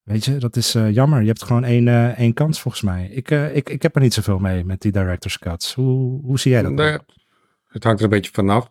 Weet 0.09 0.25
je, 0.25 0.37
dat 0.37 0.57
is 0.57 0.75
eh, 0.75 0.95
jammer. 0.95 1.21
Je 1.21 1.27
hebt 1.27 1.43
gewoon 1.43 1.65
één, 1.65 1.89
eh, 1.89 2.19
één 2.19 2.35
kans 2.35 2.61
volgens 2.61 2.83
mij. 2.83 3.09
Ik, 3.09 3.31
eh, 3.31 3.57
ik, 3.57 3.69
ik 3.69 3.83
heb 3.83 3.95
er 3.95 4.01
niet 4.01 4.15
zoveel 4.15 4.39
mee 4.39 4.65
met 4.65 4.81
die 4.81 4.93
director's 4.93 5.39
cuts. 5.39 5.75
Hoe, 5.75 6.21
hoe 6.23 6.39
zie 6.39 6.51
jij 6.51 6.63
dat? 6.63 7.03
Het 7.69 7.85
hangt 7.85 7.99
er 7.99 8.05
een 8.05 8.11
beetje 8.11 8.31
vanaf. 8.33 8.71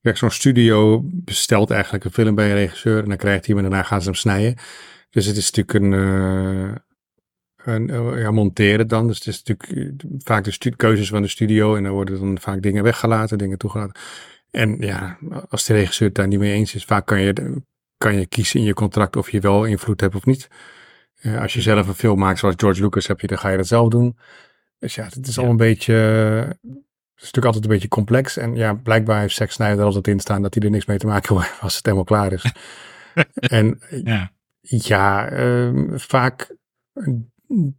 Kijk, 0.00 0.16
zo'n 0.16 0.30
studio 0.30 1.00
bestelt 1.04 1.70
eigenlijk 1.70 2.04
een 2.04 2.10
film 2.10 2.34
bij 2.34 2.48
een 2.48 2.56
regisseur 2.56 3.02
en 3.02 3.08
dan 3.08 3.16
krijgt 3.16 3.46
hij 3.46 3.54
hem 3.54 3.64
en 3.64 3.70
daarna 3.70 3.86
gaan 3.86 4.00
ze 4.00 4.08
hem 4.08 4.18
snijden. 4.18 4.54
Dus 5.10 5.26
het 5.26 5.36
is 5.36 5.50
natuurlijk 5.50 5.84
een, 5.84 5.92
een 7.64 8.18
ja, 8.18 8.30
monteren 8.30 8.88
dan. 8.88 9.06
Dus 9.06 9.18
het 9.18 9.26
is 9.26 9.42
natuurlijk 9.42 10.02
vaak 10.18 10.44
de 10.44 10.76
keuzes 10.76 11.08
van 11.08 11.22
de 11.22 11.28
studio 11.28 11.76
en 11.76 11.82
dan 11.82 11.92
worden 11.92 12.20
dan 12.20 12.38
vaak 12.40 12.62
dingen 12.62 12.82
weggelaten, 12.82 13.38
dingen 13.38 13.58
toegelaten. 13.58 14.00
En 14.50 14.76
ja, 14.80 15.18
als 15.48 15.64
de 15.64 15.72
regisseur 15.72 16.08
het 16.08 16.16
daar 16.16 16.28
niet 16.28 16.38
mee 16.38 16.52
eens 16.52 16.74
is, 16.74 16.84
vaak 16.84 17.06
kan 17.06 17.20
je, 17.20 17.62
kan 18.04 18.18
je 18.18 18.26
kiezen 18.26 18.60
in 18.60 18.66
je 18.66 18.74
contract 18.74 19.16
of 19.16 19.30
je 19.30 19.40
wel 19.40 19.64
invloed 19.64 20.00
hebt 20.00 20.14
of 20.14 20.24
niet. 20.24 20.48
Eh, 21.20 21.40
als 21.40 21.52
je 21.52 21.60
zelf 21.62 21.88
een 21.88 21.94
film 21.94 22.18
maakt 22.18 22.38
zoals 22.38 22.54
George 22.58 22.82
Lucas 22.82 23.06
heb 23.06 23.20
je, 23.20 23.26
dan 23.26 23.38
ga 23.38 23.48
je 23.48 23.56
dat 23.56 23.66
zelf 23.66 23.88
doen. 23.88 24.16
Dus 24.78 24.94
ja, 24.94 25.04
het 25.04 25.26
is 25.26 25.34
Ja. 25.34 25.42
al 25.42 25.48
een 25.50 25.56
beetje, 25.56 25.92
het 25.94 27.22
is 27.22 27.30
natuurlijk 27.30 27.44
altijd 27.46 27.64
een 27.64 27.70
beetje 27.70 27.88
complex. 27.88 28.36
En 28.36 28.54
ja, 28.54 28.74
blijkbaar 28.74 29.20
heeft 29.20 29.34
Zack 29.34 29.50
Snyder 29.50 29.78
er 29.78 29.84
altijd 29.84 30.08
in 30.08 30.20
staan 30.20 30.42
dat 30.42 30.54
hij 30.54 30.62
er 30.62 30.70
niks 30.70 30.86
mee 30.86 30.98
te 30.98 31.06
maken 31.06 31.28
wil 31.34 31.42
hebben 31.42 31.60
als 31.60 31.74
het 31.76 31.84
helemaal 31.84 32.04
klaar 32.04 32.32
is. 32.32 32.52
en 33.58 33.80
Ja, 34.04 34.32
ja, 34.60 35.28
ehm, 35.28 35.96
vaak 35.98 36.56
eh, 36.92 37.04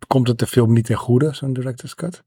komt 0.08 0.28
het 0.28 0.40
de 0.40 0.48
film 0.48 0.74
niet 0.74 0.86
ten 0.86 0.96
goede, 0.96 1.34
zo'n 1.34 1.54
director's 1.54 1.96
cut. 1.96 2.24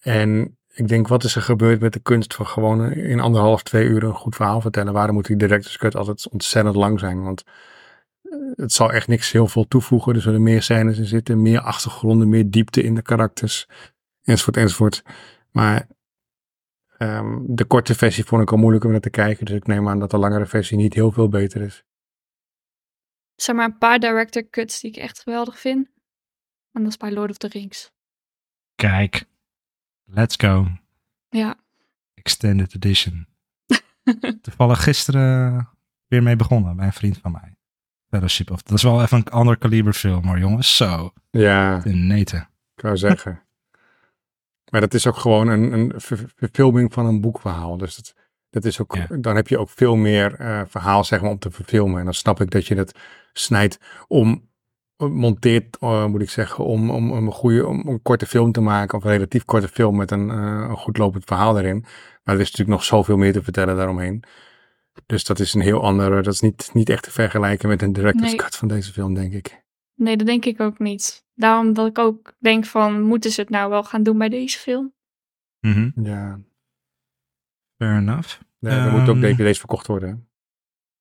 En 0.00 0.58
ik 0.74 0.88
denk, 0.88 1.08
wat 1.08 1.24
is 1.24 1.34
er 1.36 1.42
gebeurd 1.42 1.80
met 1.80 1.92
de 1.92 2.00
kunst 2.00 2.34
van 2.34 2.46
gewoon 2.46 2.92
in 2.92 3.20
anderhalf, 3.20 3.62
twee 3.62 3.86
uur 3.86 4.02
een 4.02 4.14
goed 4.14 4.36
verhaal 4.36 4.60
vertellen? 4.60 4.92
Waarom 4.92 5.14
moet 5.14 5.26
die 5.26 5.36
director's 5.36 5.76
cut 5.76 5.96
altijd 5.96 6.28
ontzettend 6.28 6.76
lang 6.76 7.00
zijn? 7.00 7.22
Want 7.22 7.42
eh, 8.22 8.38
het 8.54 8.72
zal 8.72 8.92
echt 8.92 9.08
niks 9.08 9.32
heel 9.32 9.46
veel 9.46 9.68
toevoegen. 9.68 10.14
Er 10.14 10.20
zullen 10.20 10.42
meer 10.42 10.62
scènes 10.62 10.98
in 10.98 11.04
zitten, 11.04 11.42
meer 11.42 11.60
achtergronden, 11.60 12.28
meer 12.28 12.50
diepte 12.50 12.82
in 12.82 12.94
de 12.94 13.02
karakters, 13.02 13.68
enzovoort, 14.22 14.56
enzovoort. 14.56 15.02
Maar 15.50 15.86
ehm, 16.98 17.38
de 17.46 17.64
korte 17.64 17.94
versie 17.94 18.24
vond 18.24 18.42
ik 18.42 18.50
al 18.50 18.58
moeilijk 18.58 18.84
om 18.84 18.90
naar 18.90 19.00
te 19.00 19.10
kijken. 19.10 19.44
Dus 19.44 19.54
ik 19.54 19.66
neem 19.66 19.88
aan 19.88 19.98
dat 19.98 20.10
de 20.10 20.18
langere 20.18 20.46
versie 20.46 20.76
niet 20.76 20.94
heel 20.94 21.12
veel 21.12 21.28
beter 21.28 21.62
is. 21.62 21.84
zeg 23.36 23.56
maar 23.56 23.64
een 23.64 23.78
paar 23.78 23.98
director 23.98 24.48
cuts 24.50 24.80
die 24.80 24.90
ik 24.90 24.96
echt 24.96 25.22
geweldig 25.22 25.58
vind. 25.58 25.88
En 26.72 26.82
dat 26.82 26.90
is 26.90 26.96
bij 26.96 27.12
Lord 27.12 27.30
of 27.30 27.36
the 27.36 27.48
Rings. 27.48 27.90
kijk. 28.74 29.30
Let's 30.14 30.36
go. 30.36 30.66
Ja. 31.28 31.54
Extended 32.14 32.74
Edition. 32.74 33.26
Toevallig 34.42 34.82
gisteren 34.82 35.68
weer 36.06 36.22
mee 36.22 36.36
begonnen 36.36 36.76
bij 36.76 36.86
een 36.86 36.92
vriend 36.92 37.18
van 37.18 37.32
mij. 37.32 37.56
Fellowship 38.08 38.50
of. 38.50 38.62
Dat 38.62 38.76
is 38.76 38.82
wel 38.82 39.02
even 39.02 39.16
een 39.18 39.28
ander 39.28 39.58
kaliber 39.58 39.92
film 39.92 40.26
hoor, 40.26 40.38
jongens. 40.38 40.76
Zo. 40.76 41.12
Ja, 41.30 41.78
De 41.78 41.92
neten. 41.94 42.48
Ik 42.76 42.82
wou 42.82 42.96
zeggen. 42.96 43.40
Maar 44.70 44.80
dat 44.80 44.94
is 44.94 45.06
ook 45.06 45.16
gewoon 45.16 45.48
een, 45.48 45.72
een 45.72 45.92
ver- 46.00 46.32
verfilming 46.36 46.92
van 46.92 47.06
een 47.06 47.20
boekverhaal. 47.20 47.76
Dus 47.76 47.96
dat, 47.96 48.14
dat 48.50 48.64
is 48.64 48.80
ook, 48.80 48.94
Ja. 48.96 49.06
dan 49.16 49.36
heb 49.36 49.48
je 49.48 49.58
ook 49.58 49.70
veel 49.70 49.96
meer 49.96 50.34
eh, 50.34 50.62
verhaal 50.68 51.04
zeg 51.04 51.20
maar, 51.20 51.30
om 51.30 51.38
te 51.38 51.50
verfilmen. 51.50 51.98
En 51.98 52.04
dan 52.04 52.14
snap 52.14 52.40
ik 52.40 52.50
dat 52.50 52.66
je 52.66 52.74
het 52.74 52.98
snijdt 53.32 53.78
om, 54.08 54.48
monteert 55.08 55.76
eh, 55.80 56.06
moet 56.06 56.22
ik 56.22 56.30
zeggen, 56.30 56.64
om, 56.64 56.90
om, 56.90 57.10
om 57.12 57.26
een 57.26 57.32
goede, 57.32 57.66
om 57.66 57.88
een 57.88 58.02
korte 58.02 58.26
film 58.26 58.52
te 58.52 58.60
maken. 58.60 58.98
Of 58.98 59.04
een 59.04 59.10
relatief 59.10 59.44
korte 59.44 59.68
film 59.68 59.96
met 59.96 60.10
een, 60.10 60.30
eh, 60.30 60.66
een 60.68 60.76
goed 60.76 60.98
lopend 60.98 61.24
verhaal 61.24 61.58
erin. 61.58 61.80
Maar 62.24 62.34
er 62.34 62.40
is 62.40 62.50
natuurlijk 62.50 62.68
nog 62.78 62.84
zoveel 62.84 63.16
meer 63.16 63.32
te 63.32 63.42
vertellen 63.42 63.76
daaromheen. 63.76 64.22
Dus 65.06 65.24
dat 65.24 65.38
is 65.38 65.54
een 65.54 65.60
heel 65.60 65.82
andere, 65.82 66.22
dat 66.22 66.32
is 66.32 66.40
niet, 66.40 66.70
niet 66.72 66.88
echt 66.88 67.02
te 67.02 67.10
vergelijken 67.10 67.68
met 67.68 67.82
een 67.82 67.92
director's 67.92 68.30
Nee. 68.30 68.36
cut 68.40 68.56
van 68.56 68.68
deze 68.68 68.92
film, 68.92 69.14
denk 69.14 69.32
ik. 69.32 69.62
Nee, 69.94 70.16
dat 70.16 70.26
denk 70.26 70.44
ik 70.44 70.60
ook 70.60 70.78
niet. 70.78 71.24
Daarom 71.34 71.72
dat 71.72 71.86
ik 71.88 71.98
ook 71.98 72.34
denk 72.38 72.64
van, 72.64 73.02
moeten 73.02 73.30
ze 73.30 73.40
het 73.40 73.50
nou 73.50 73.70
wel 73.70 73.84
gaan 73.84 74.02
doen 74.02 74.18
bij 74.18 74.28
deze 74.28 74.58
film? 74.58 74.92
Mhm. 75.60 75.90
Ja, 76.02 76.38
Fair 77.78 77.96
enough. 77.96 78.40
nee, 78.58 78.72
er 78.78 78.92
moeten 78.92 79.16
ook 79.16 79.22
Ehm, 79.22 79.34
DVD's 79.36 79.58
verkocht 79.58 79.86
worden. 79.86 80.28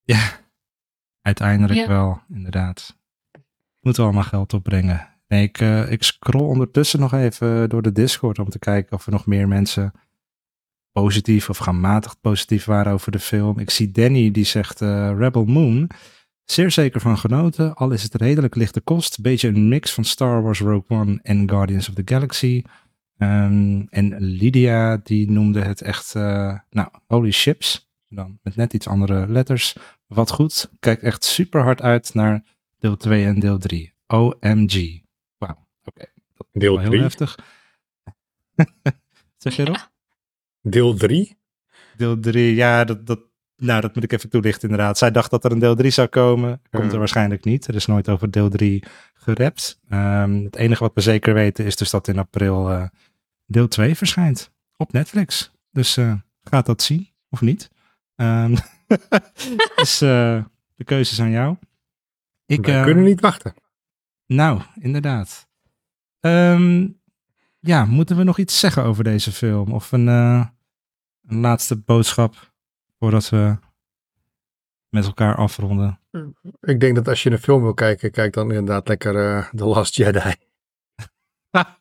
Ja, 0.03 0.39
uiteindelijk 1.21 1.79
Ja. 1.79 1.87
wel, 1.87 2.21
inderdaad. 2.33 2.97
Moeten 3.81 4.03
we 4.03 4.09
allemaal 4.09 4.29
geld 4.29 4.53
opbrengen. 4.53 5.07
Nee, 5.27 5.43
ik, 5.43 5.59
eh, 5.59 5.91
ik 5.91 6.03
scroll 6.03 6.47
ondertussen 6.47 6.99
nog 6.99 7.13
even 7.13 7.69
door 7.69 7.81
de 7.81 7.91
Discord 7.91 8.39
om 8.39 8.49
te 8.49 8.59
kijken 8.59 8.95
of 8.95 9.05
er 9.05 9.11
nog 9.11 9.25
meer 9.25 9.47
mensen 9.47 9.93
positief 10.91 11.49
of 11.49 11.57
gematigd 11.57 12.21
positief 12.21 12.65
waren 12.65 12.93
over 12.93 13.11
de 13.11 13.19
film. 13.19 13.59
Ik 13.59 13.69
zie 13.69 13.91
Danny 13.91 14.31
die 14.31 14.45
zegt 14.45 14.81
eh, 14.81 15.11
Rebel 15.17 15.45
Moon. 15.45 15.89
Zeer 16.45 16.71
zeker 16.71 17.01
van 17.01 17.17
genoten, 17.17 17.75
al 17.75 17.91
is 17.91 18.03
het 18.03 18.15
redelijk 18.15 18.55
lichte 18.55 18.81
kost. 18.81 19.21
Beetje 19.21 19.47
een 19.47 19.67
mix 19.67 19.93
van 19.93 20.03
Star 20.03 20.43
Wars 20.43 20.59
Rogue 20.59 20.99
One 20.99 21.19
en 21.21 21.49
Guardians 21.49 21.89
of 21.89 21.95
the 21.95 22.01
Galaxy. 22.05 22.63
Ehm, 23.17 23.81
en 23.89 24.19
Lydia 24.19 24.97
die 25.03 25.31
noemde 25.31 25.61
het 25.61 25.81
echt, 25.81 26.15
eh, 26.15 26.57
nou, 26.69 26.89
holy 27.07 27.31
ships. 27.31 27.89
Dan 28.07 28.39
met 28.43 28.55
net 28.55 28.73
iets 28.73 28.87
andere 28.87 29.27
letters. 29.27 29.75
Wat 30.07 30.31
goed. 30.31 30.71
Kijk 30.79 31.01
echt 31.01 31.23
super 31.23 31.61
hard 31.61 31.81
uit 31.81 32.13
naar 32.13 32.43
deel 32.81 32.97
2 32.97 33.25
en 33.25 33.39
deel 33.39 33.57
3. 33.57 33.93
OMG. 34.07 35.01
Wauw, 35.37 35.67
oké. 35.83 36.05
Dat 36.33 36.47
is 36.51 36.61
Deel 36.61 36.73
wel 36.73 36.81
heel 36.81 36.89
3? 36.89 37.01
heftig. 37.01 37.37
zeg 39.37 39.55
je 39.55 39.61
erop? 39.61 39.91
Deel 40.61 40.93
3? 40.93 41.37
Deel 41.97 42.19
3, 42.19 42.55
ja, 42.55 42.83
dat, 42.83 43.05
dat, 43.07 43.19
nou, 43.55 43.81
dat 43.81 43.95
moet 43.95 44.03
ik 44.03 44.11
even 44.11 44.29
toelichten 44.29 44.69
inderdaad. 44.69 44.97
Zij 44.97 45.11
dacht 45.11 45.31
dat 45.31 45.45
er 45.45 45.51
een 45.51 45.59
deel 45.59 45.75
3 45.75 45.91
zou 45.91 46.07
komen. 46.07 46.61
Komt 46.69 46.91
er 46.91 46.99
waarschijnlijk 46.99 47.43
niet. 47.43 47.67
Er 47.67 47.75
is 47.75 47.85
nooit 47.85 48.09
over 48.09 48.31
deel 48.31 48.49
3 48.49 48.83
gerept. 49.13 49.79
Ehm, 49.89 50.43
het 50.43 50.55
enige 50.55 50.83
wat 50.83 50.93
we 50.93 51.01
zeker 51.01 51.33
weten 51.33 51.65
is 51.65 51.75
dus 51.75 51.89
dat 51.89 52.07
in 52.07 52.17
april 52.19 52.69
eh, 52.69 52.87
deel 53.45 53.67
2 53.67 53.95
verschijnt. 53.95 54.51
Op 54.77 54.91
Netflix. 54.91 55.51
Dus 55.71 55.97
eh, 55.97 56.13
gaat 56.43 56.65
dat 56.65 56.81
zien 56.81 57.09
of 57.29 57.41
niet? 57.41 57.71
Ehm, 58.15 58.55
dus 59.75 60.01
eh, 60.01 60.43
de 60.75 60.83
keuze 60.83 61.11
is 61.11 61.21
aan 61.21 61.31
jou. 61.31 61.55
Ik, 62.51 62.65
We 62.65 62.71
eh, 62.71 62.83
kunnen 62.83 63.03
niet 63.03 63.21
wachten. 63.21 63.53
Nou, 64.25 64.61
inderdaad. 64.79 65.47
Ehm, 66.19 66.87
ja, 67.59 67.85
moeten 67.85 68.17
we 68.17 68.23
nog 68.23 68.37
iets 68.37 68.59
zeggen 68.59 68.83
over 68.83 69.03
deze 69.03 69.31
film? 69.31 69.71
Of 69.71 69.91
een, 69.91 70.07
eh, 70.07 70.45
een 71.27 71.39
laatste 71.39 71.77
boodschap 71.77 72.51
voordat 72.99 73.29
we 73.29 73.57
met 74.89 75.05
elkaar 75.05 75.35
afronden? 75.35 75.99
Ik 76.61 76.79
denk 76.79 76.95
dat 76.95 77.07
als 77.07 77.23
je 77.23 77.31
een 77.31 77.37
film 77.39 77.61
wil 77.61 77.73
kijken, 77.73 78.11
kijk 78.11 78.33
dan 78.33 78.51
inderdaad 78.51 78.87
lekker 78.87 79.15
eh 79.15 79.47
The 79.49 79.65
Last 79.65 79.95
Jedi. 79.95 80.33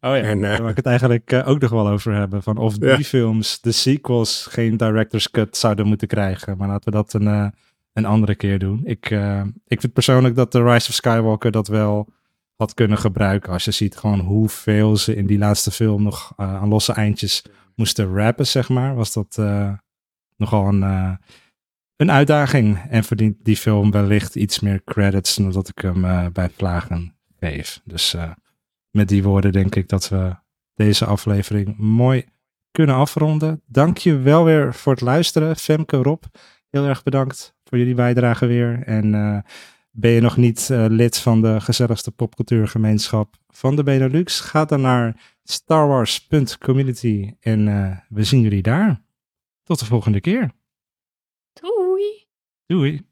Oh 0.00 0.16
ja, 0.16 0.22
En, 0.22 0.44
eh, 0.44 0.50
daar 0.50 0.60
wil 0.60 0.68
ik 0.68 0.76
het 0.76 0.86
eigenlijk 0.86 1.42
ook 1.44 1.60
nog 1.60 1.70
wel 1.70 1.88
over 1.88 2.14
hebben. 2.14 2.42
Van 2.42 2.56
of 2.56 2.78
die 2.78 2.88
Ja. 2.88 2.98
films, 2.98 3.60
de 3.60 3.72
sequels, 3.72 4.46
geen 4.46 4.76
director's 4.76 5.30
cut 5.30 5.56
zouden 5.56 5.86
moeten 5.86 6.08
krijgen. 6.08 6.56
Maar 6.56 6.68
laten 6.68 6.92
we 6.92 6.98
dat 6.98 7.12
een, 7.12 7.54
een 7.92 8.04
andere 8.04 8.34
keer 8.34 8.58
doen. 8.58 8.80
Ik, 8.84 9.10
eh, 9.10 9.42
ik 9.66 9.80
vind 9.80 9.92
persoonlijk 9.92 10.34
dat 10.36 10.50
The 10.50 10.62
Rise 10.62 10.88
of 10.88 10.94
Skywalker 10.94 11.50
dat 11.50 11.68
wel 11.68 12.08
had 12.56 12.74
kunnen 12.74 12.98
gebruiken. 12.98 13.52
Als 13.52 13.64
je 13.64 13.70
ziet 13.70 13.96
gewoon 13.96 14.20
hoeveel 14.20 14.96
ze 14.96 15.16
in 15.16 15.26
die 15.26 15.38
laatste 15.38 15.70
film 15.70 16.02
nog 16.02 16.32
eh, 16.36 16.54
aan 16.54 16.68
losse 16.68 16.92
eindjes 16.92 17.44
moesten 17.74 18.14
rappen, 18.14 18.46
zeg 18.46 18.68
maar. 18.68 18.94
Was 18.94 19.12
dat 19.12 19.36
eh, 19.38 19.72
nogal 20.36 20.68
een, 20.68 20.82
een 21.96 22.10
uitdaging. 22.10 22.78
En 22.88 23.04
verdient 23.04 23.36
die 23.44 23.56
film 23.56 23.90
wellicht 23.90 24.34
iets 24.34 24.60
meer 24.60 24.82
credits 24.84 25.36
dan 25.36 25.52
dat 25.52 25.68
ik 25.68 25.78
hem 25.78 26.32
bij 26.32 26.50
Vlagen 26.56 27.16
geef. 27.40 27.80
Dus 27.84 28.16
met 28.90 29.08
die 29.08 29.22
woorden 29.22 29.52
denk 29.52 29.74
ik 29.74 29.88
dat 29.88 30.08
we 30.08 30.36
deze 30.74 31.04
aflevering 31.04 31.76
mooi 31.76 32.24
kunnen 32.70 32.96
afronden. 32.96 33.62
Dank 33.66 33.98
je 33.98 34.18
wel 34.18 34.44
weer 34.44 34.74
voor 34.74 34.92
het 34.92 35.00
luisteren. 35.00 35.56
Femke, 35.56 35.96
Rob, 35.96 36.22
heel 36.70 36.86
erg 36.86 37.02
bedankt 37.02 37.51
voor 37.72 37.80
jullie 37.80 37.96
bijdrage 37.96 38.46
weer. 38.46 38.82
En 38.86 39.14
eh, 39.14 39.38
ben 39.90 40.10
je 40.10 40.20
nog 40.20 40.36
niet 40.36 40.70
eh, 40.70 40.86
lid 40.88 41.18
van 41.18 41.40
de 41.40 41.60
gezelligste 41.60 42.10
popcultuurgemeenschap 42.10 43.36
van 43.48 43.76
de 43.76 43.82
Benelux? 43.82 44.40
Ga 44.40 44.64
dan 44.64 44.80
naar 44.80 45.36
starwars.community 45.42 47.34
en 47.40 47.68
eh, 47.68 47.96
we 48.08 48.24
zien 48.24 48.40
jullie 48.40 48.62
daar. 48.62 49.02
Tot 49.62 49.78
de 49.78 49.84
volgende 49.84 50.20
keer. 50.20 50.50
Doei! 51.52 52.26
Doei! 52.66 53.11